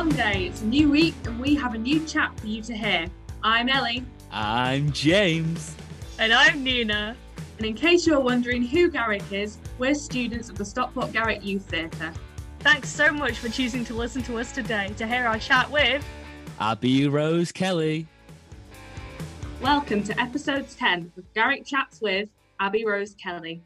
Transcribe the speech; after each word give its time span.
Hello, 0.00 0.08
it's 0.08 0.16
Monday. 0.16 0.46
It's 0.46 0.62
a 0.62 0.66
new 0.66 0.90
week, 0.90 1.14
and 1.26 1.38
we 1.38 1.54
have 1.56 1.74
a 1.74 1.78
new 1.78 2.06
chat 2.06 2.32
for 2.40 2.46
you 2.46 2.62
to 2.62 2.74
hear. 2.74 3.06
I'm 3.42 3.68
Ellie. 3.68 4.02
I'm 4.32 4.90
James. 4.92 5.76
And 6.18 6.32
I'm 6.32 6.64
Nina. 6.64 7.14
And 7.58 7.66
in 7.66 7.74
case 7.74 8.06
you're 8.06 8.18
wondering 8.18 8.62
who 8.62 8.90
Garrick 8.90 9.30
is, 9.30 9.58
we're 9.78 9.94
students 9.94 10.48
of 10.48 10.56
the 10.56 10.64
Stockport 10.64 11.12
Garrick 11.12 11.44
Youth 11.44 11.66
Theatre. 11.66 12.14
Thanks 12.60 12.88
so 12.88 13.12
much 13.12 13.40
for 13.40 13.50
choosing 13.50 13.84
to 13.84 13.94
listen 13.94 14.22
to 14.22 14.38
us 14.38 14.52
today 14.52 14.90
to 14.96 15.06
hear 15.06 15.26
our 15.26 15.38
chat 15.38 15.70
with 15.70 16.02
Abby 16.58 17.06
Rose 17.06 17.52
Kelly. 17.52 18.08
Welcome 19.60 20.02
to 20.04 20.18
episode 20.18 20.66
10 20.70 21.12
of 21.18 21.34
Garrick 21.34 21.66
Chats 21.66 22.00
with 22.00 22.30
Abby 22.58 22.86
Rose 22.86 23.14
Kelly. 23.22 23.60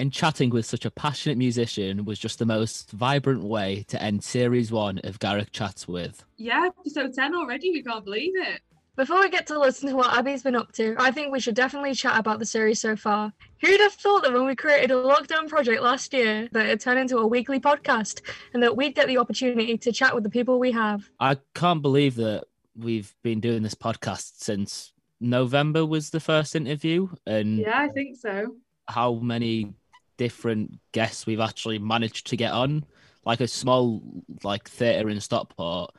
And 0.00 0.12
chatting 0.12 0.50
with 0.50 0.64
such 0.64 0.84
a 0.84 0.92
passionate 0.92 1.38
musician 1.38 2.04
was 2.04 2.20
just 2.20 2.38
the 2.38 2.46
most 2.46 2.92
vibrant 2.92 3.42
way 3.42 3.84
to 3.88 4.00
end 4.00 4.22
series 4.22 4.70
one 4.70 5.00
of 5.02 5.18
Garrick 5.18 5.50
Chats 5.50 5.88
with. 5.88 6.24
Yeah, 6.36 6.68
episode 6.78 7.14
10 7.14 7.34
already. 7.34 7.72
We 7.72 7.82
can't 7.82 8.04
believe 8.04 8.32
it. 8.36 8.60
Before 8.94 9.18
we 9.20 9.28
get 9.28 9.46
to 9.48 9.58
listen 9.58 9.88
to 9.88 9.96
what 9.96 10.16
Abby's 10.16 10.44
been 10.44 10.54
up 10.54 10.70
to, 10.72 10.94
I 10.98 11.10
think 11.10 11.32
we 11.32 11.40
should 11.40 11.56
definitely 11.56 11.94
chat 11.94 12.16
about 12.18 12.38
the 12.38 12.46
series 12.46 12.80
so 12.80 12.94
far. 12.94 13.32
Who'd 13.60 13.80
have 13.80 13.92
thought 13.92 14.22
that 14.22 14.32
when 14.32 14.46
we 14.46 14.54
created 14.54 14.92
a 14.92 14.94
lockdown 15.02 15.48
project 15.48 15.82
last 15.82 16.12
year 16.12 16.48
that 16.52 16.66
it 16.66 16.80
turned 16.80 16.98
into 17.00 17.18
a 17.18 17.26
weekly 17.26 17.58
podcast 17.58 18.20
and 18.54 18.62
that 18.62 18.76
we'd 18.76 18.94
get 18.94 19.08
the 19.08 19.18
opportunity 19.18 19.76
to 19.78 19.90
chat 19.92 20.14
with 20.14 20.22
the 20.24 20.30
people 20.30 20.60
we 20.60 20.70
have? 20.72 21.08
I 21.18 21.38
can't 21.54 21.82
believe 21.82 22.14
that 22.16 22.44
we've 22.76 23.12
been 23.24 23.40
doing 23.40 23.62
this 23.64 23.74
podcast 23.74 24.42
since 24.42 24.92
November 25.20 25.84
was 25.84 26.10
the 26.10 26.20
first 26.20 26.54
interview 26.54 27.08
and 27.26 27.58
Yeah, 27.58 27.78
I 27.80 27.88
think 27.88 28.16
so. 28.16 28.54
how 28.88 29.14
many 29.14 29.74
different 30.18 30.78
guests 30.92 31.24
we've 31.26 31.40
actually 31.40 31.78
managed 31.78 32.26
to 32.28 32.36
get 32.36 32.52
on. 32.52 32.84
Like 33.24 33.40
a 33.40 33.48
small 33.48 34.02
like 34.44 34.68
theatre 34.68 35.08
in 35.08 35.20
Stockport 35.20 35.94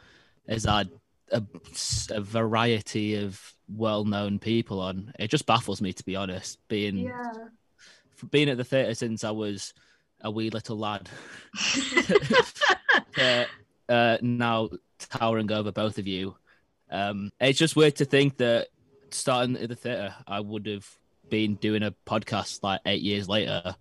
has 0.48 0.66
had 0.66 0.89
a, 1.31 1.44
a 2.11 2.22
variety 2.22 3.16
of 3.16 3.56
well-known 3.67 4.39
people 4.39 4.80
on. 4.80 5.14
It 5.20 5.30
just 5.30 5.45
baffles 5.48 5.81
me 5.81 5.94
to 5.94 6.03
be 6.03 6.16
honest. 6.16 6.59
Being 6.67 6.98
Yeah. 7.00 7.34
being 8.31 8.50
at 8.50 8.58
the 8.58 8.64
theatre 8.64 8.94
since 8.95 9.23
I 9.23 9.31
was 9.31 9.73
a 10.22 10.30
wee 10.30 10.50
little 10.50 10.78
lad, 10.78 11.08
to, 13.16 13.48
uh, 13.88 14.17
now 14.22 14.70
towering 15.00 15.52
over 15.52 15.72
both 15.72 15.98
of 15.98 16.08
you. 16.08 16.36
Um, 16.89 17.31
it's 17.39 17.59
just 17.59 17.76
weird 17.76 17.95
to 17.98 18.06
think 18.06 18.38
that 18.38 18.67
starting 19.11 19.56
at 19.58 19.70
the 19.70 19.76
theatre, 19.76 20.14
I 20.28 20.39
would 20.39 20.66
have 20.66 20.88
been 21.30 21.56
doing 21.56 21.83
a 21.83 21.94
podcast 22.06 22.64
like 22.64 22.81
eight 22.86 23.02
years 23.02 23.30
later, 23.30 23.76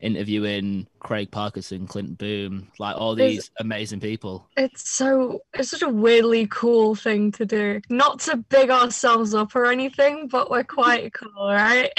interviewing 0.00 0.86
Craig 0.98 1.30
Parkinson, 1.30 1.86
Clint 1.86 2.18
Boon, 2.18 2.68
like 2.78 2.96
all 2.96 3.14
these 3.14 3.50
amazing 3.60 4.00
people. 4.00 4.48
It's 4.56 4.90
so 4.90 5.40
it's 5.54 5.70
such 5.70 5.82
a 5.82 5.88
weirdly 5.88 6.46
cool 6.50 6.94
thing 6.94 7.32
to 7.32 7.44
do. 7.46 7.80
Not 7.88 8.20
to 8.20 8.36
big 8.38 8.70
ourselves 8.70 9.34
up 9.34 9.54
or 9.54 9.66
anything, 9.66 10.28
but 10.28 10.50
we're 10.50 10.64
quite 10.64 11.12
cool, 11.14 11.48
right? 11.48 11.90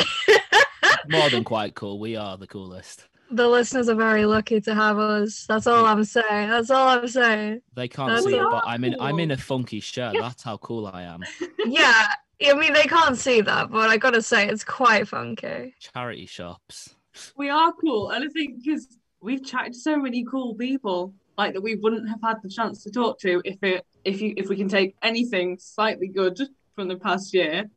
More 1.10 1.30
than 1.30 1.44
quite 1.44 1.76
cool. 1.76 2.00
We 2.00 2.16
are 2.16 2.38
the 2.38 2.48
coolest. 2.48 3.08
the 3.32 3.48
listeners 3.48 3.88
are 3.90 3.96
very 3.96 4.26
lucky 4.26 4.60
to 4.62 4.76
have 4.76 5.00
us. 5.00 5.46
That's 5.48 5.68
all 5.68 5.86
I'm 5.86 6.04
saying. 6.04 6.50
That's 6.50 6.70
all 6.70 6.88
I'm 6.90 7.08
saying. 7.08 7.62
They 7.76 7.88
can't 7.88 8.10
That's 8.12 8.26
see 8.26 8.36
it, 8.36 8.44
but 8.50 8.64
I'm 8.66 8.84
in. 8.84 8.96
I'm 9.00 9.20
in 9.20 9.32
a 9.32 9.38
funky 9.38 9.80
shirt. 9.80 10.16
That's 10.20 10.44
how 10.44 10.58
cool 10.58 10.88
I 10.88 11.04
am. 11.04 11.24
Yeah. 11.66 12.08
I 12.44 12.56
mean, 12.56 12.74
they 12.74 12.86
can't 12.86 13.16
see 13.16 13.42
that, 13.42 13.70
but 13.70 13.92
I 13.92 13.98
gotta 13.98 14.22
say, 14.24 14.48
it's 14.50 14.64
quite 14.64 15.08
funky. 15.08 15.76
Charity 15.80 16.26
shops. 16.26 16.96
We 17.36 17.50
are 17.50 17.72
cool. 17.74 18.12
And 18.12 18.24
I 18.24 18.28
think 18.28 18.64
because 18.64 18.88
we've 19.22 19.44
chatted 19.44 19.74
to 19.74 19.80
so 19.80 19.98
many 19.98 20.24
cool 20.24 20.56
people, 20.56 21.14
like 21.38 21.54
that 21.54 21.62
we 21.62 21.76
wouldn't 21.76 22.08
have 22.10 22.22
had 22.22 22.38
the 22.44 22.50
chance 22.50 22.84
to 22.84 22.92
talk 22.92 23.20
to 23.20 23.42
if 23.46 23.62
it 23.64 23.86
if 24.04 24.22
you 24.22 24.34
if 24.38 24.50
we 24.50 24.56
can 24.56 24.68
take 24.68 24.96
anything 25.02 25.58
slightly 25.60 26.08
good 26.08 26.40
from 26.76 26.88
the 26.88 26.98
past 26.98 27.34
year. 27.34 27.70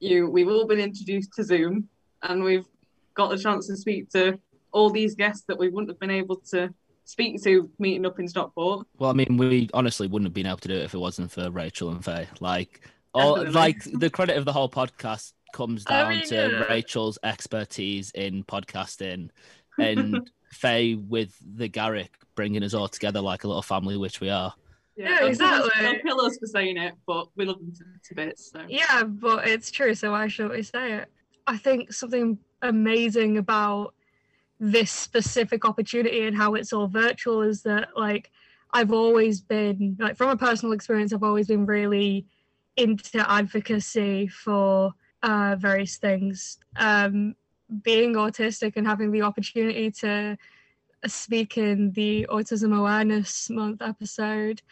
You 0.00 0.30
we've 0.30 0.48
all 0.48 0.66
been 0.66 0.80
introduced 0.80 1.32
to 1.34 1.44
Zoom 1.44 1.88
and 2.22 2.42
we've 2.42 2.66
got 3.14 3.30
the 3.30 3.38
chance 3.38 3.66
to 3.68 3.76
speak 3.76 4.10
to 4.10 4.38
all 4.72 4.90
these 4.90 5.14
guests 5.14 5.44
that 5.48 5.58
we 5.58 5.68
wouldn't 5.68 5.88
have 5.88 5.98
been 5.98 6.10
able 6.10 6.36
to 6.36 6.72
speak 7.04 7.42
to 7.44 7.70
meeting 7.78 8.04
up 8.04 8.18
in 8.18 8.28
Stockport. 8.28 8.86
Well, 8.98 9.10
I 9.10 9.14
mean, 9.14 9.36
we 9.38 9.70
honestly 9.72 10.06
wouldn't 10.06 10.26
have 10.26 10.34
been 10.34 10.46
able 10.46 10.58
to 10.58 10.68
do 10.68 10.74
it 10.74 10.82
if 10.82 10.94
it 10.94 10.98
wasn't 10.98 11.30
for 11.30 11.50
Rachel 11.50 11.90
and 11.90 12.04
Faye. 12.04 12.28
Like, 12.40 12.82
all 13.14 13.36
Definitely. 13.36 13.54
like 13.54 13.84
the 13.84 14.10
credit 14.10 14.36
of 14.36 14.44
the 14.44 14.52
whole 14.52 14.68
podcast 14.68 15.32
comes 15.52 15.84
I 15.86 16.02
down 16.02 16.10
mean, 16.10 16.26
to 16.26 16.34
yeah. 16.34 16.64
Rachel's 16.72 17.18
expertise 17.22 18.10
in 18.12 18.44
podcasting 18.44 19.30
and 19.78 20.30
Faye 20.52 20.94
with 20.94 21.36
the 21.56 21.68
Garrick 21.68 22.12
bringing 22.34 22.62
us 22.62 22.74
all 22.74 22.88
together 22.88 23.20
like 23.20 23.44
a 23.44 23.46
little 23.46 23.62
family, 23.62 23.96
which 23.96 24.20
we 24.20 24.30
are. 24.30 24.54
Yeah, 24.96 25.08
they'll 25.08 25.18
kill 25.18 25.26
us- 25.28 25.30
exactly. 25.66 25.70
They'll 25.82 26.00
kill 26.00 26.20
us 26.22 26.38
for 26.38 26.46
saying 26.46 26.76
it, 26.78 26.94
but 27.06 27.28
we 27.36 27.44
love 27.44 27.58
them 27.58 27.72
to, 27.72 27.84
to 28.08 28.14
bits. 28.14 28.50
So. 28.52 28.62
Yeah, 28.68 29.04
but 29.04 29.46
it's 29.46 29.70
true, 29.70 29.94
so 29.94 30.12
why 30.12 30.28
shouldn't 30.28 30.54
we 30.54 30.62
say 30.62 30.94
it? 30.94 31.08
I 31.46 31.56
think 31.58 31.92
something 31.92 32.38
amazing 32.62 33.38
about 33.38 33.94
this 34.58 34.90
specific 34.90 35.64
opportunity 35.66 36.26
and 36.26 36.36
how 36.36 36.54
it's 36.54 36.72
all 36.72 36.86
virtual 36.86 37.42
is 37.42 37.62
that 37.62 37.88
like 37.94 38.30
I've 38.72 38.92
always 38.92 39.40
been 39.40 39.96
like 40.00 40.16
from 40.16 40.30
a 40.30 40.36
personal 40.36 40.72
experience, 40.72 41.12
I've 41.12 41.22
always 41.22 41.46
been 41.46 41.66
really 41.66 42.26
into 42.76 43.30
advocacy 43.30 44.28
for 44.28 44.92
uh, 45.22 45.56
various 45.58 45.96
things. 45.96 46.58
Um, 46.76 47.34
being 47.82 48.14
autistic 48.14 48.74
and 48.76 48.86
having 48.86 49.10
the 49.10 49.22
opportunity 49.22 49.90
to 49.90 50.36
speak 51.06 51.58
in 51.58 51.92
the 51.92 52.26
Autism 52.30 52.76
Awareness 52.76 53.50
Month 53.50 53.82
episode 53.82 54.62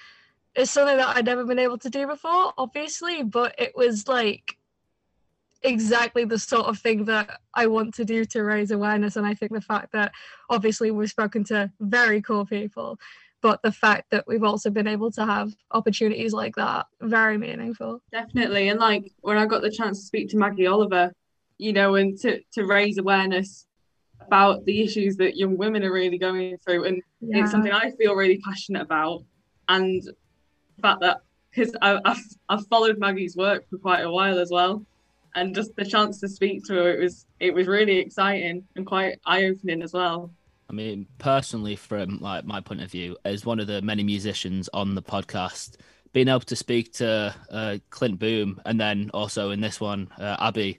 is 0.55 0.71
something 0.71 0.97
that 0.97 1.17
I'd 1.17 1.25
never 1.25 1.45
been 1.45 1.59
able 1.59 1.79
to 1.79 1.91
do 1.91 2.07
before, 2.07 2.53
obviously, 2.57 3.23
but 3.23 3.55
it 3.59 3.73
was 3.75 4.07
like 4.07 4.57
exactly 5.63 6.25
the 6.25 6.39
sort 6.39 6.67
of 6.67 6.79
thing 6.79 7.07
that 7.07 7.41
I 7.55 7.67
want 7.67 7.95
to 7.95 8.05
do 8.05 8.25
to 8.27 8.43
raise 8.43 8.71
awareness. 8.71 9.17
And 9.17 9.27
I 9.27 9.35
think 9.35 9.53
the 9.53 9.61
fact 9.61 9.93
that 9.93 10.13
obviously 10.51 10.91
we've 10.91 11.11
spoken 11.11 11.43
to 11.45 11.71
very 11.81 12.21
cool 12.21 12.45
people, 12.45 12.99
but 13.45 13.61
the 13.61 13.71
fact 13.71 14.11
that 14.11 14.25
we've 14.27 14.43
also 14.43 14.71
been 14.71 14.87
able 14.87 15.13
to 15.13 15.27
have 15.27 15.55
opportunities 15.73 16.33
like 16.33 16.57
that, 16.57 16.87
very 17.03 17.37
meaningful. 17.37 18.01
Definitely. 18.11 18.71
And 18.71 18.81
like 18.81 19.13
when 19.21 19.37
I 19.37 19.45
got 19.45 19.61
the 19.61 19.71
chance 19.71 19.99
to 20.01 20.07
speak 20.07 20.31
to 20.31 20.39
Maggie 20.39 20.67
Oliver, 20.67 21.13
you 21.59 21.75
know, 21.75 21.95
and 21.97 22.19
to, 22.21 22.41
to 22.55 22.65
raise 22.65 22.97
awareness 22.97 23.67
about 24.23 24.65
the 24.65 24.81
issues 24.83 25.17
that 25.17 25.37
young 25.37 25.59
women 25.59 25.85
are 25.85 25.93
really 25.93 26.17
going 26.17 26.57
through. 26.57 26.85
And 26.85 27.03
Yeah. 27.21 27.43
it's 27.43 27.51
something 27.51 27.71
I 27.71 27.91
feel 27.91 28.15
really 28.15 28.39
passionate 28.39 28.81
about. 28.81 29.25
And 29.69 30.03
the 30.03 30.81
fact 30.81 31.03
that, 31.03 31.19
because 31.51 31.77
I've, 31.83 32.01
I've 32.49 32.67
followed 32.69 32.97
Maggie's 32.99 33.37
work 33.37 33.69
for 33.69 33.77
quite 33.77 34.01
a 34.01 34.11
while 34.11 34.39
as 34.39 34.51
well. 34.51 34.87
And 35.35 35.55
just 35.55 35.77
the 35.77 35.85
chance 35.85 36.19
to 36.21 36.29
speak 36.29 36.65
to 36.65 36.75
her, 36.77 36.95
it 36.95 37.01
was 37.03 37.27
it 37.41 37.53
was 37.53 37.67
really 37.67 37.99
exciting 37.99 38.65
and 38.75 38.87
quite 38.87 39.21
eye 39.27 39.45
opening 39.45 39.83
as 39.83 39.93
well. 39.93 40.31
I 40.69 40.73
mean, 40.73 41.07
personally, 41.19 41.77
from 41.77 42.19
like 42.21 42.45
my 42.45 42.61
point 42.61 42.83
of 42.83 42.91
view, 42.91 43.17
as 43.25 43.45
one 43.45 43.61
of 43.61 43.67
the 43.67 43.83
many 43.83 44.03
musicians 44.03 44.69
on 44.73 44.95
the 44.95 45.03
podcast, 45.03 45.77
being 46.13 46.29
able 46.29 46.41
to 46.41 46.57
speak 46.57 46.93
to 46.95 47.35
uh, 47.51 47.79
Clint 47.91 48.19
Boon 48.19 48.61
and 48.65 48.81
then 48.81 49.11
also 49.13 49.51
in 49.51 49.61
this 49.61 49.81
one, 49.81 50.09
uh, 50.19 50.37
Abby, 50.41 50.79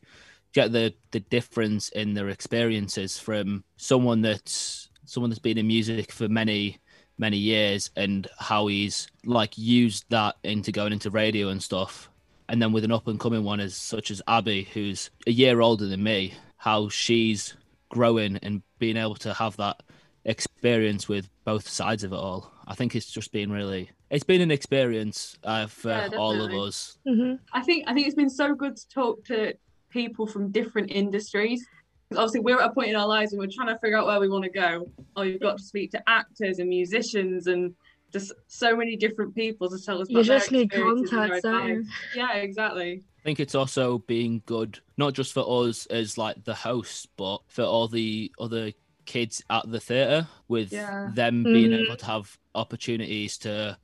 get 0.54 0.72
the 0.72 0.94
the 1.12 1.20
difference 1.20 1.90
in 1.90 2.14
their 2.14 2.30
experiences 2.30 3.20
from 3.20 3.64
someone 3.76 4.22
that's 4.22 4.90
someone 5.06 5.30
that's 5.30 5.40
been 5.40 5.58
in 5.58 5.68
music 5.68 6.12
for 6.12 6.28
many 6.28 6.80
many 7.18 7.38
years 7.38 7.92
and 7.96 8.28
how 8.40 8.68
he's 8.68 9.08
like 9.26 9.58
used 9.58 10.06
that 10.10 10.36
into 10.44 10.72
going 10.72 10.94
into 10.94 11.10
radio 11.10 11.50
and 11.50 11.62
stuff. 11.62 12.10
And 12.50 12.62
then 12.62 12.72
with 12.72 12.84
an 12.84 12.92
up 12.92 13.08
and 13.08 13.20
coming 13.20 13.44
one 13.44 13.60
as 13.60 13.76
such 13.76 14.12
as 14.12 14.22
Abby 14.28 14.64
who's 14.74 15.10
a 15.26 15.32
year 15.32 15.62
older 15.62 15.88
than 15.88 16.04
me 16.04 16.34
how 16.58 16.90
she's 16.90 17.56
growing 17.90 18.38
and 18.38 18.62
being 18.80 18.98
able 18.98 19.16
to 19.16 19.34
have 19.34 19.56
that 19.58 19.82
experience 20.26 21.08
with 21.08 21.30
both 21.44 21.68
sides 21.68 22.04
of 22.04 22.12
it 22.12 22.16
all 22.16 22.52
I 22.68 22.74
think 22.74 22.96
it's 22.96 23.12
just 23.12 23.32
been 23.32 23.52
really 23.52 23.92
it's 24.10 24.24
been 24.24 24.42
an 24.42 24.52
experience 24.52 25.38
uh, 25.44 25.68
for 25.68 25.90
Yeah, 25.90 26.10
all 26.18 26.42
of 26.42 26.50
definitely. 26.50 26.68
us 26.68 26.98
Mhm. 27.08 27.40
I 27.54 27.62
think 27.62 27.86
I 27.88 27.94
think 27.94 28.08
it's 28.08 28.16
been 28.16 28.30
so 28.30 28.56
good 28.56 28.76
to 28.76 28.90
talk 28.90 29.24
to 29.26 29.54
people 29.92 30.26
from 30.28 30.52
different 30.52 30.92
industries. 30.92 31.66
Obviously, 32.12 32.42
we're 32.42 32.60
at 32.60 32.70
a 32.70 32.74
point 32.74 32.90
in 32.90 32.96
our 32.96 33.08
lives 33.08 33.32
and 33.32 33.40
we're 33.40 33.48
trying 33.52 33.68
to 33.74 33.80
figure 33.80 33.98
out 33.98 34.06
where 34.08 34.20
we 34.20 34.28
want 34.30 34.44
to 34.44 34.50
go. 34.50 34.92
Oh, 35.16 35.22
you've 35.22 35.42
got 35.42 35.58
to 35.58 35.64
speak 35.64 35.92
to 35.92 36.04
actors 36.10 36.60
and 36.60 36.68
musicians 36.70 37.48
and 37.48 37.74
just 38.12 38.34
so 38.48 38.76
many 38.76 38.96
different 38.96 39.34
people 39.36 39.70
to 39.70 39.78
tell 39.84 40.02
us. 40.02 40.10
You 40.10 40.18
about 40.20 40.28
their 40.28 40.38
just 40.40 40.52
need 40.52 40.64
experiences 40.74 41.12
and 41.12 41.20
their 41.22 41.28
contacts, 41.28 41.44
don't 41.44 41.68
you? 41.68 41.80
advice. 41.80 42.16
Yeah, 42.16 42.34
exactly. 42.36 43.04
I 43.26 43.28
think 43.28 43.40
it's 43.40 43.56
also 43.56 43.98
being 43.98 44.44
good, 44.46 44.80
not 44.98 45.16
just 45.16 45.34
for 45.34 45.68
us 45.68 45.88
as 45.88 46.16
like 46.16 46.44
the 46.44 46.54
hosts, 46.54 47.08
but 47.18 47.40
for 47.48 47.64
all 47.64 47.88
the 47.88 48.32
other 48.40 48.72
kids 49.08 49.42
at 49.50 49.68
the 49.68 49.80
theatre, 49.80 50.28
with 50.48 50.72
Yeah. 50.72 51.10
them 51.16 51.44
being 51.44 51.72
Mhm. 51.72 51.86
able 51.86 51.96
to 51.98 52.06
have 52.06 52.38
opportunities 52.54 53.40
to 53.40 53.80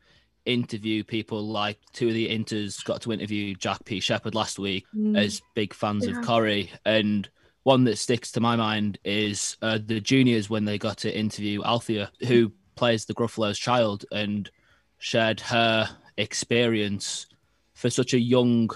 interview 0.45 1.03
people 1.03 1.43
like 1.43 1.79
two 1.91 2.09
of 2.09 2.13
the 2.13 2.29
inters 2.29 2.83
got 2.83 3.01
to 3.01 3.11
interview 3.11 3.55
Jack 3.55 3.83
P. 3.83 3.99
Shepherd 3.99 4.35
last 4.35 4.59
week 4.59 4.85
Mm. 4.95 5.17
as 5.17 5.41
big 5.55 5.73
fans 5.73 6.05
Yeah. 6.05 6.11
of 6.11 6.21
Corrie. 6.21 6.69
And 6.85 7.27
one 7.63 7.85
that 7.85 7.97
sticks 7.97 8.31
to 8.33 8.39
my 8.41 8.55
mind 8.55 8.99
is 9.03 9.57
uh, 9.63 9.79
the 9.83 9.99
juniors 9.99 10.51
when 10.51 10.65
they 10.65 10.77
got 10.77 10.99
to 10.99 11.17
interview 11.17 11.63
Althea, 11.63 12.11
who 12.27 12.51
plays 12.75 13.05
the 13.05 13.15
Gruffalo's 13.15 13.57
child. 13.57 14.05
And 14.11 14.51
shared 14.99 15.39
her 15.39 15.97
experience 16.17 17.25
for 17.73 17.89
such 17.89 18.13
a 18.13 18.19
young 18.19 18.69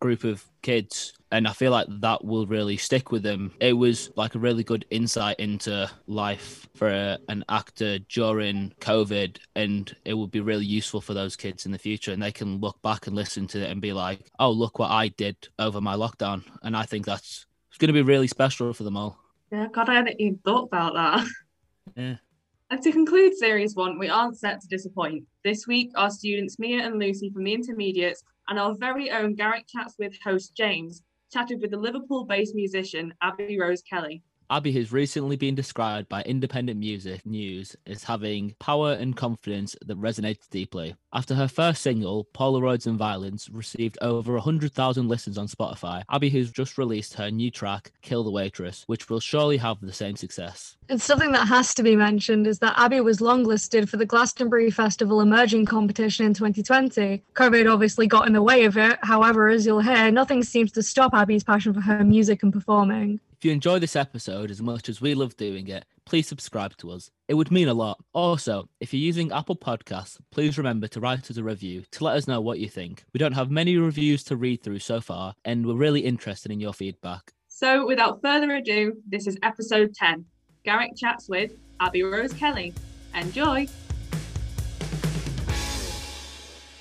group 0.00 0.24
of 0.24 0.44
kids 0.62 1.14
and 1.32 1.46
I 1.46 1.52
feel 1.52 1.70
like 1.70 1.86
that 2.00 2.24
will 2.24 2.46
really 2.46 2.76
stick 2.76 3.12
with 3.12 3.22
them. 3.22 3.52
It 3.60 3.72
was 3.72 4.10
like 4.16 4.34
a 4.34 4.38
really 4.38 4.64
good 4.64 4.84
insight 4.90 5.38
into 5.38 5.88
life 6.06 6.68
for 6.74 6.88
a, 6.88 7.18
an 7.28 7.44
actor 7.48 8.00
during 8.00 8.72
COVID, 8.80 9.38
and 9.54 9.94
it 10.04 10.14
would 10.14 10.32
be 10.32 10.40
really 10.40 10.66
useful 10.66 11.00
for 11.00 11.14
those 11.14 11.36
kids 11.36 11.66
in 11.66 11.72
the 11.72 11.78
future. 11.78 12.12
And 12.12 12.22
they 12.22 12.32
can 12.32 12.58
look 12.58 12.82
back 12.82 13.06
and 13.06 13.14
listen 13.14 13.46
to 13.48 13.60
it 13.60 13.70
and 13.70 13.80
be 13.80 13.92
like, 13.92 14.28
"Oh, 14.40 14.50
look 14.50 14.78
what 14.78 14.90
I 14.90 15.08
did 15.08 15.36
over 15.58 15.80
my 15.80 15.94
lockdown," 15.94 16.42
and 16.62 16.76
I 16.76 16.82
think 16.82 17.06
that's 17.06 17.46
it's 17.68 17.78
going 17.78 17.88
to 17.88 17.92
be 17.92 18.02
really 18.02 18.26
special 18.26 18.72
for 18.72 18.82
them 18.82 18.96
all. 18.96 19.18
Yeah, 19.52 19.68
God, 19.72 19.88
I 19.88 19.94
hadn't 19.94 20.20
even 20.20 20.38
thought 20.44 20.64
about 20.64 20.94
that. 20.94 21.26
Yeah. 21.96 22.16
And 22.70 22.80
to 22.82 22.92
conclude 22.92 23.34
Series 23.34 23.74
1, 23.74 23.98
we 23.98 24.08
aren't 24.08 24.38
set 24.38 24.60
to 24.60 24.68
disappoint. 24.68 25.24
This 25.42 25.66
week, 25.66 25.90
our 25.96 26.08
students 26.08 26.56
Mia 26.60 26.86
and 26.86 27.00
Lucy 27.00 27.28
from 27.30 27.42
the 27.42 27.52
intermediates 27.52 28.22
and 28.50 28.58
our 28.58 28.74
very 28.74 29.10
own 29.10 29.34
Garrick 29.34 29.64
Chats 29.68 29.94
with 29.98 30.18
host 30.22 30.54
James 30.56 31.02
chatted 31.32 31.60
with 31.60 31.70
the 31.70 31.76
Liverpool 31.78 32.24
based 32.24 32.54
musician 32.54 33.14
Abby 33.22 33.58
Rose 33.58 33.82
Kelly. 33.82 34.24
Abby 34.50 34.72
has 34.72 34.90
recently 34.90 35.36
been 35.36 35.54
described 35.54 36.08
by 36.08 36.22
Independent 36.22 36.80
Music 36.80 37.24
News 37.24 37.76
as 37.86 38.02
having 38.02 38.56
power 38.58 38.94
and 38.94 39.16
confidence 39.16 39.76
that 39.86 40.00
resonates 40.00 40.48
deeply. 40.50 40.96
After 41.12 41.36
her 41.36 41.46
first 41.46 41.82
single, 41.82 42.26
Polaroids 42.34 42.84
and 42.84 42.98
Violence, 42.98 43.48
received 43.48 43.96
over 44.02 44.32
100,000 44.32 45.06
listens 45.06 45.38
on 45.38 45.46
Spotify, 45.46 46.02
Abby 46.10 46.30
has 46.30 46.50
just 46.50 46.78
released 46.78 47.14
her 47.14 47.30
new 47.30 47.52
track, 47.52 47.92
Kill 48.02 48.24
the 48.24 48.32
Waitress, 48.32 48.82
which 48.88 49.08
will 49.08 49.20
surely 49.20 49.56
have 49.58 49.80
the 49.80 49.92
same 49.92 50.16
success. 50.16 50.76
And 50.88 51.00
something 51.00 51.30
that 51.30 51.46
has 51.46 51.72
to 51.74 51.84
be 51.84 51.94
mentioned 51.94 52.48
is 52.48 52.58
that 52.58 52.76
Abby 52.76 53.00
was 53.00 53.20
longlisted 53.20 53.88
for 53.88 53.98
the 53.98 54.06
Glastonbury 54.06 54.72
Festival 54.72 55.20
Emerging 55.20 55.66
competition 55.66 56.26
in 56.26 56.34
2020. 56.34 57.22
COVID 57.34 57.72
obviously 57.72 58.08
got 58.08 58.26
in 58.26 58.32
the 58.32 58.42
way 58.42 58.64
of 58.64 58.76
it. 58.76 58.98
However, 59.02 59.48
as 59.48 59.64
you'll 59.64 59.78
hear, 59.78 60.10
nothing 60.10 60.42
seems 60.42 60.72
to 60.72 60.82
stop 60.82 61.14
Abby's 61.14 61.44
passion 61.44 61.72
for 61.72 61.82
her 61.82 62.02
music 62.02 62.42
and 62.42 62.52
performing. 62.52 63.20
If 63.40 63.46
you 63.46 63.52
enjoy 63.52 63.78
this 63.78 63.96
episode 63.96 64.50
as 64.50 64.60
much 64.60 64.90
as 64.90 65.00
we 65.00 65.14
love 65.14 65.34
doing 65.34 65.66
it, 65.68 65.86
please 66.04 66.28
subscribe 66.28 66.76
to 66.76 66.90
us. 66.90 67.10
It 67.26 67.32
would 67.32 67.50
mean 67.50 67.68
a 67.68 67.72
lot. 67.72 67.98
Also, 68.12 68.68
if 68.80 68.92
you're 68.92 69.00
using 69.00 69.32
Apple 69.32 69.56
Podcasts, 69.56 70.18
please 70.30 70.58
remember 70.58 70.86
to 70.88 71.00
write 71.00 71.30
us 71.30 71.38
a 71.38 71.42
review 71.42 71.84
to 71.92 72.04
let 72.04 72.18
us 72.18 72.28
know 72.28 72.42
what 72.42 72.58
you 72.58 72.68
think. 72.68 73.02
We 73.14 73.18
don't 73.18 73.32
have 73.32 73.50
many 73.50 73.78
reviews 73.78 74.22
to 74.24 74.36
read 74.36 74.62
through 74.62 74.80
so 74.80 75.00
far, 75.00 75.32
and 75.46 75.64
we're 75.64 75.72
really 75.72 76.00
interested 76.00 76.52
in 76.52 76.60
your 76.60 76.74
feedback. 76.74 77.32
So, 77.48 77.86
without 77.86 78.20
further 78.20 78.56
ado, 78.56 78.98
this 79.08 79.26
is 79.26 79.38
episode 79.42 79.94
10 79.94 80.22
Garrick 80.62 80.92
Chats 80.94 81.26
with 81.26 81.52
Abby 81.80 82.02
Rose 82.02 82.34
Kelly. 82.34 82.74
Enjoy! 83.14 83.66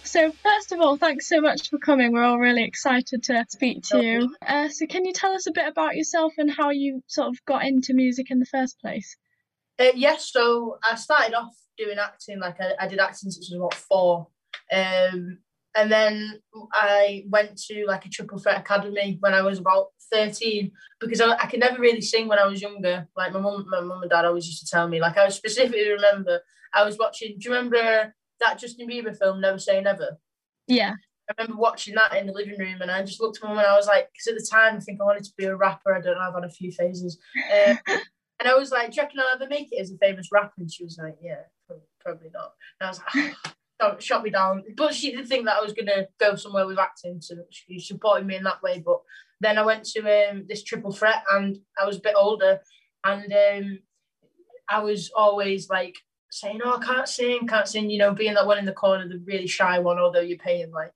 So, 0.09 0.31
first 0.31 0.71
of 0.71 0.79
all, 0.79 0.97
thanks 0.97 1.29
so 1.29 1.39
much 1.39 1.69
for 1.69 1.77
coming. 1.77 2.11
We're 2.11 2.23
all 2.23 2.39
really 2.39 2.63
excited 2.63 3.21
to 3.25 3.45
speak 3.47 3.83
to 3.89 4.03
you. 4.03 4.35
Uh, 4.41 4.67
so, 4.67 4.87
can 4.87 5.05
you 5.05 5.13
tell 5.13 5.33
us 5.33 5.45
a 5.45 5.51
bit 5.51 5.67
about 5.67 5.95
yourself 5.95 6.33
and 6.39 6.49
how 6.49 6.71
you 6.71 7.03
sort 7.05 7.27
of 7.27 7.45
got 7.45 7.63
into 7.63 7.93
music 7.93 8.31
in 8.31 8.39
the 8.39 8.47
first 8.47 8.79
place? 8.79 9.15
Uh, 9.77 9.91
yes, 9.93 10.31
so 10.31 10.79
I 10.83 10.95
started 10.95 11.35
off 11.35 11.55
doing 11.77 11.99
acting, 11.99 12.39
like 12.39 12.59
I, 12.59 12.71
I 12.79 12.87
did 12.87 12.97
acting 12.97 13.29
since 13.29 13.51
I 13.53 13.55
was 13.55 13.59
about 13.59 13.75
four. 13.75 14.27
Um, 14.73 15.37
and 15.75 15.91
then 15.91 16.41
I 16.73 17.25
went 17.29 17.61
to 17.67 17.85
like 17.85 18.07
a 18.07 18.09
triple 18.09 18.39
threat 18.39 18.59
academy 18.59 19.17
when 19.19 19.35
I 19.35 19.43
was 19.43 19.59
about 19.59 19.89
13 20.11 20.71
because 20.99 21.21
I, 21.21 21.33
I 21.33 21.45
could 21.45 21.59
never 21.59 21.79
really 21.79 22.01
sing 22.01 22.27
when 22.27 22.39
I 22.39 22.47
was 22.47 22.63
younger. 22.63 23.07
Like 23.15 23.31
my 23.31 23.39
mum, 23.39 23.67
my 23.69 23.81
mum 23.81 24.01
and 24.01 24.09
dad 24.09 24.25
always 24.25 24.47
used 24.47 24.65
to 24.65 24.71
tell 24.71 24.87
me. 24.87 24.99
Like 24.99 25.17
I 25.17 25.29
specifically 25.29 25.87
remember 25.87 26.41
I 26.73 26.83
was 26.83 26.97
watching. 26.97 27.37
Do 27.37 27.47
you 27.47 27.55
remember 27.55 28.15
that 28.39 28.59
Justin 28.59 28.89
Bieber 28.89 29.17
film, 29.17 29.41
Never 29.41 29.59
Say 29.59 29.81
Never? 29.81 30.17
Yeah. 30.67 30.93
I 31.29 31.41
remember 31.41 31.61
watching 31.61 31.95
that 31.95 32.15
in 32.15 32.25
the 32.25 32.33
living 32.33 32.57
room, 32.57 32.81
and 32.81 32.89
I 32.89 33.03
just 33.03 33.21
looked 33.21 33.37
at 33.37 33.43
my 33.43 33.49
mum 33.49 33.59
and 33.59 33.67
I 33.67 33.75
was 33.75 33.85
like, 33.85 34.09
because 34.11 34.27
at 34.27 34.35
the 34.35 34.47
time 34.49 34.77
I 34.77 34.79
think 34.79 34.99
I 34.99 35.05
wanted 35.05 35.25
to 35.25 35.33
be 35.37 35.45
a 35.45 35.55
rapper. 35.55 35.93
I 35.93 36.01
don't 36.01 36.15
know, 36.15 36.21
I've 36.21 36.33
had 36.33 36.43
a 36.43 36.49
few 36.49 36.71
phases, 36.71 37.19
um, 37.35 37.77
and 37.87 38.47
I 38.47 38.55
was 38.55 38.71
like, 38.71 38.91
"Do 38.91 38.95
you 38.95 39.03
reckon 39.03 39.19
I'll 39.19 39.35
ever 39.35 39.47
make 39.47 39.67
it 39.71 39.79
as 39.79 39.91
a 39.91 39.97
famous 39.97 40.29
rapper?" 40.31 40.53
And 40.57 40.71
she 40.71 40.83
was 40.83 40.97
like, 41.01 41.17
"Yeah, 41.21 41.41
probably 41.99 42.29
not." 42.33 42.53
And 42.79 42.87
I 42.87 42.89
was 42.89 43.01
like. 43.15 43.35
Oh, 43.81 43.97
shot 43.97 44.23
me 44.23 44.29
down, 44.29 44.61
but 44.75 44.93
she 44.93 45.15
did 45.15 45.25
think 45.25 45.45
that 45.45 45.55
I 45.55 45.61
was 45.61 45.71
gonna 45.71 46.07
go 46.19 46.35
somewhere 46.35 46.67
with 46.67 46.77
acting, 46.77 47.21
so 47.21 47.35
she 47.49 47.79
supported 47.79 48.27
me 48.27 48.35
in 48.35 48.43
that 48.43 48.61
way. 48.61 48.83
But 48.85 48.99
then 49.39 49.57
I 49.57 49.61
went 49.61 49.85
to 49.85 50.01
um, 50.01 50.43
this 50.49 50.65
triple 50.65 50.91
threat, 50.91 51.23
and 51.31 51.57
I 51.81 51.85
was 51.85 51.95
a 51.95 52.01
bit 52.01 52.15
older, 52.17 52.59
and 53.05 53.31
um, 53.31 53.79
I 54.67 54.79
was 54.83 55.11
always 55.15 55.69
like 55.69 55.95
saying, 56.29 56.61
"Oh, 56.63 56.77
I 56.77 56.85
can't 56.85 57.07
sing, 57.07 57.47
can't 57.47 57.67
sing," 57.67 57.89
you 57.89 57.97
know, 57.97 58.13
being 58.13 58.33
that 58.35 58.47
one 58.47 58.57
in 58.57 58.65
the 58.65 58.71
corner, 58.71 59.07
the 59.07 59.21
really 59.25 59.47
shy 59.47 59.79
one, 59.79 59.99
although 59.99 60.21
you're 60.21 60.37
paying 60.37 60.71
like 60.71 60.91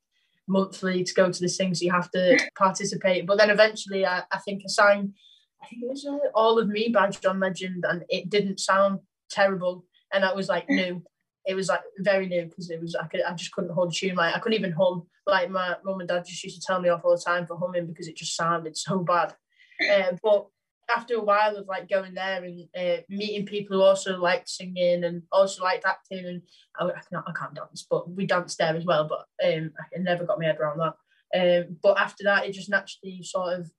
monthly 0.47 1.03
to 1.03 1.13
go 1.13 1.31
to 1.31 1.39
this 1.39 1.57
thing, 1.57 1.73
so 1.73 1.85
you 1.85 1.91
have 1.91 2.11
to 2.11 2.37
participate. 2.57 3.25
But 3.25 3.37
then 3.37 3.49
eventually, 3.49 4.05
I, 4.05 4.23
I 4.31 4.39
think 4.39 4.63
I 4.65 4.67
signed, 4.67 5.13
I 5.61 5.67
think 5.67 5.83
it 5.83 5.89
was 5.89 6.05
uh, 6.05 6.17
All 6.35 6.59
of 6.59 6.67
Me 6.67 6.89
by 6.89 7.09
John 7.09 7.39
Legend, 7.39 7.85
and 7.87 8.03
it 8.09 8.29
didn't 8.29 8.59
sound 8.59 8.99
terrible, 9.29 9.85
and 10.13 10.23
that 10.23 10.35
was 10.35 10.49
like 10.49 10.69
new. 10.69 11.03
It 11.45 11.55
was 11.55 11.67
like 11.67 11.81
very 11.99 12.27
new 12.27 12.45
because 12.45 12.69
it 12.69 12.79
was 12.79 12.95
I 12.95 13.07
could 13.07 13.21
I 13.23 13.33
just 13.33 13.51
couldn't 13.51 13.73
hold 13.73 13.91
a 13.91 13.93
tune 13.93 14.15
like 14.15 14.33
I 14.33 14.39
couldn't 14.39 14.57
even 14.57 14.71
hum 14.71 15.07
like 15.27 15.49
my 15.49 15.75
mum 15.83 15.99
and 15.99 16.07
dad 16.07 16.23
just 16.25 16.43
used 16.43 16.59
to 16.59 16.65
tell 16.65 16.79
me 16.79 16.87
off 16.89 17.01
all 17.03 17.15
the 17.15 17.21
time 17.21 17.45
for 17.45 17.57
humming 17.57 17.85
because 17.85 18.07
it 18.07 18.15
just 18.15 18.35
sounded 18.35 18.77
so 18.77 18.99
bad. 18.99 19.33
Uh, 19.91 20.13
but 20.21 20.47
after 20.95 21.15
a 21.15 21.23
while 21.23 21.55
of 21.55 21.67
like 21.67 21.89
going 21.89 22.13
there 22.13 22.43
and 22.43 22.67
uh, 22.77 23.01
meeting 23.09 23.45
people 23.45 23.77
who 23.77 23.83
also 23.83 24.17
liked 24.17 24.49
singing 24.49 25.03
and 25.03 25.23
also 25.31 25.63
liked 25.63 25.85
acting 25.85 26.25
and 26.25 26.41
I, 26.79 26.85
I, 26.85 27.01
can't, 27.09 27.25
I 27.27 27.31
can't 27.31 27.55
dance 27.55 27.85
but 27.89 28.09
we 28.09 28.25
danced 28.25 28.57
there 28.57 28.75
as 28.75 28.85
well 28.85 29.07
but 29.07 29.25
um, 29.47 29.71
I 29.79 29.99
never 29.99 30.25
got 30.25 30.39
my 30.39 30.45
head 30.45 30.59
around 30.59 30.79
that 30.79 30.95
um, 31.35 31.77
but 31.81 31.99
after 31.99 32.23
that 32.25 32.45
it 32.45 32.53
just 32.53 32.69
naturally 32.69 33.21
sort 33.23 33.59
of 33.59 33.71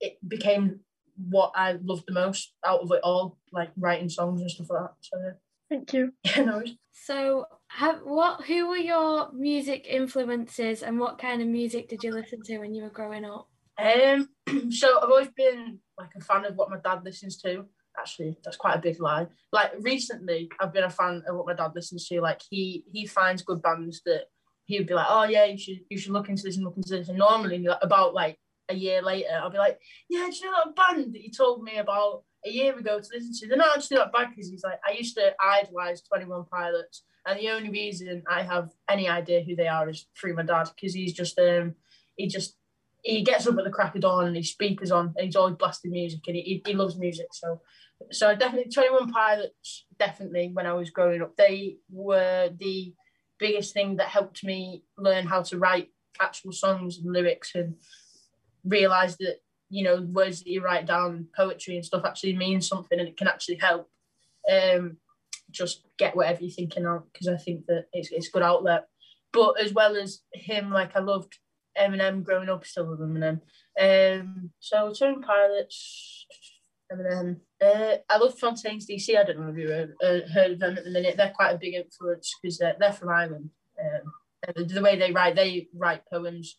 it 0.00 0.18
became 0.26 0.80
what 1.16 1.52
I 1.54 1.78
loved 1.82 2.04
the 2.06 2.12
most 2.12 2.52
out 2.64 2.80
of 2.80 2.90
it 2.92 3.00
all 3.02 3.38
like 3.52 3.70
writing 3.76 4.08
songs 4.08 4.40
and 4.40 4.50
stuff 4.50 4.70
like 4.70 4.82
that 4.82 4.94
so 5.00 5.18
yeah. 5.18 5.32
Thank 5.68 5.92
you. 5.92 6.12
Yeah, 6.24 6.44
no. 6.44 6.62
So, 6.92 7.46
have 7.68 8.00
what? 8.04 8.44
Who 8.46 8.68
were 8.68 8.76
your 8.76 9.32
music 9.32 9.86
influences, 9.88 10.82
and 10.82 10.98
what 10.98 11.18
kind 11.18 11.42
of 11.42 11.48
music 11.48 11.88
did 11.88 12.02
you 12.02 12.12
listen 12.12 12.40
to 12.44 12.58
when 12.58 12.74
you 12.74 12.84
were 12.84 12.90
growing 12.90 13.24
up? 13.24 13.48
Um, 13.78 14.28
so 14.70 14.98
I've 14.98 15.10
always 15.10 15.28
been 15.36 15.78
like 15.98 16.10
a 16.16 16.20
fan 16.20 16.44
of 16.44 16.56
what 16.56 16.70
my 16.70 16.78
dad 16.78 17.04
listens 17.04 17.36
to. 17.42 17.64
Actually, 17.98 18.36
that's 18.44 18.56
quite 18.56 18.76
a 18.76 18.80
big 18.80 19.00
lie. 19.00 19.26
Like 19.52 19.72
recently, 19.80 20.50
I've 20.60 20.72
been 20.72 20.84
a 20.84 20.90
fan 20.90 21.22
of 21.28 21.36
what 21.36 21.46
my 21.46 21.54
dad 21.54 21.72
listens 21.74 22.06
to. 22.08 22.20
Like 22.20 22.42
he 22.48 22.84
he 22.92 23.06
finds 23.06 23.42
good 23.42 23.62
bands 23.62 24.02
that 24.04 24.24
he 24.66 24.78
would 24.78 24.86
be 24.86 24.94
like, 24.94 25.06
oh 25.08 25.24
yeah, 25.24 25.44
you 25.46 25.58
should 25.58 25.80
you 25.88 25.98
should 25.98 26.12
look 26.12 26.28
into 26.28 26.42
this 26.42 26.56
and 26.56 26.64
look 26.64 26.76
into 26.76 26.90
this. 26.90 27.08
And 27.08 27.18
normally, 27.18 27.66
about 27.82 28.14
like 28.14 28.38
a 28.68 28.74
year 28.74 29.00
later, 29.00 29.28
I'll 29.40 29.50
be 29.50 29.58
like, 29.58 29.78
yeah, 30.10 30.28
do 30.28 30.36
you 30.36 30.50
know 30.50 30.58
that 30.64 30.76
band 30.76 31.14
that 31.14 31.22
you 31.22 31.30
told 31.30 31.62
me 31.62 31.78
about 31.78 32.24
a 32.44 32.50
year 32.50 32.76
ago 32.76 32.98
to 32.98 33.08
listen 33.14 33.32
to? 33.32 33.48
They're 33.48 33.56
not 33.56 33.78
actually 33.78 33.98
that 33.98 34.12
bad 34.12 34.30
because 34.30 34.50
he's 34.50 34.64
like, 34.64 34.80
I 34.86 34.92
used 34.92 35.16
to 35.16 35.34
idolize 35.40 36.02
Twenty 36.02 36.26
One 36.26 36.44
Pilots, 36.44 37.02
and 37.26 37.38
the 37.38 37.50
only 37.50 37.70
reason 37.70 38.22
I 38.28 38.42
have 38.42 38.70
any 38.90 39.08
idea 39.08 39.42
who 39.42 39.56
they 39.56 39.68
are 39.68 39.88
is 39.88 40.06
through 40.20 40.34
my 40.34 40.42
dad 40.42 40.68
because 40.74 40.94
he's 40.94 41.14
just 41.14 41.38
um 41.38 41.76
he 42.16 42.26
just 42.26 42.56
he 43.06 43.22
gets 43.22 43.46
up 43.46 43.56
at 43.56 43.64
the 43.64 43.70
crack 43.70 43.94
of 43.94 44.00
dawn 44.00 44.26
and 44.26 44.36
his 44.36 44.50
speakers 44.50 44.90
on 44.90 45.14
and 45.16 45.26
he's 45.26 45.36
always 45.36 45.54
blasting 45.54 45.92
music 45.92 46.20
and 46.26 46.36
he, 46.36 46.60
he 46.66 46.74
loves 46.74 46.96
music 46.98 47.28
so 47.32 47.60
so 48.10 48.34
definitely 48.34 48.70
21 48.70 49.10
pilots 49.10 49.86
definitely 49.98 50.50
when 50.52 50.66
i 50.66 50.72
was 50.72 50.90
growing 50.90 51.22
up 51.22 51.34
they 51.36 51.76
were 51.90 52.50
the 52.58 52.92
biggest 53.38 53.72
thing 53.72 53.96
that 53.96 54.08
helped 54.08 54.42
me 54.44 54.82
learn 54.98 55.26
how 55.26 55.40
to 55.40 55.56
write 55.56 55.90
actual 56.20 56.52
songs 56.52 56.98
and 56.98 57.12
lyrics 57.12 57.54
and 57.54 57.76
realize 58.64 59.16
that 59.18 59.36
you 59.70 59.84
know 59.84 60.00
words 60.00 60.40
that 60.40 60.50
you 60.50 60.62
write 60.62 60.86
down 60.86 61.26
poetry 61.36 61.76
and 61.76 61.84
stuff 61.84 62.04
actually 62.04 62.36
means 62.36 62.66
something 62.66 62.98
and 62.98 63.08
it 63.08 63.16
can 63.16 63.28
actually 63.28 63.56
help 63.56 63.88
um 64.50 64.96
just 65.50 65.84
get 65.96 66.16
whatever 66.16 66.42
you're 66.42 66.50
thinking 66.50 66.84
out 66.84 67.06
because 67.12 67.28
i 67.28 67.36
think 67.36 67.64
that 67.66 67.86
it's, 67.92 68.10
it's 68.10 68.28
good 68.28 68.42
outlet 68.42 68.86
but 69.32 69.60
as 69.60 69.72
well 69.72 69.96
as 69.96 70.22
him 70.32 70.70
like 70.70 70.96
i 70.96 70.98
loved 70.98 71.38
Eminem 71.80 72.22
growing 72.22 72.48
up, 72.48 72.64
still 72.66 72.86
with 72.86 73.00
Eminem. 73.00 73.40
Um, 73.80 74.50
so 74.60 74.92
Twenty 74.92 75.14
One 75.14 75.22
Pilots, 75.22 76.26
Eminem. 76.92 77.40
Uh, 77.60 77.96
I 78.08 78.18
love 78.18 78.38
Fontaines 78.38 78.88
DC. 78.88 79.16
I 79.16 79.24
don't 79.24 79.40
know 79.40 79.50
if 79.50 79.56
you 79.56 79.68
heard, 79.68 79.94
uh, 80.02 80.32
heard 80.32 80.52
of 80.52 80.58
them 80.60 80.78
at 80.78 80.84
the 80.84 80.90
minute. 80.90 81.16
They're 81.16 81.32
quite 81.34 81.54
a 81.54 81.58
big 81.58 81.74
influence 81.74 82.34
because 82.40 82.58
they're, 82.58 82.76
they're 82.78 82.92
from 82.92 83.08
Ireland. 83.08 83.50
Um, 83.80 84.66
the 84.66 84.82
way 84.82 84.96
they 84.96 85.12
write, 85.12 85.36
they 85.36 85.68
write 85.74 86.02
poems, 86.10 86.58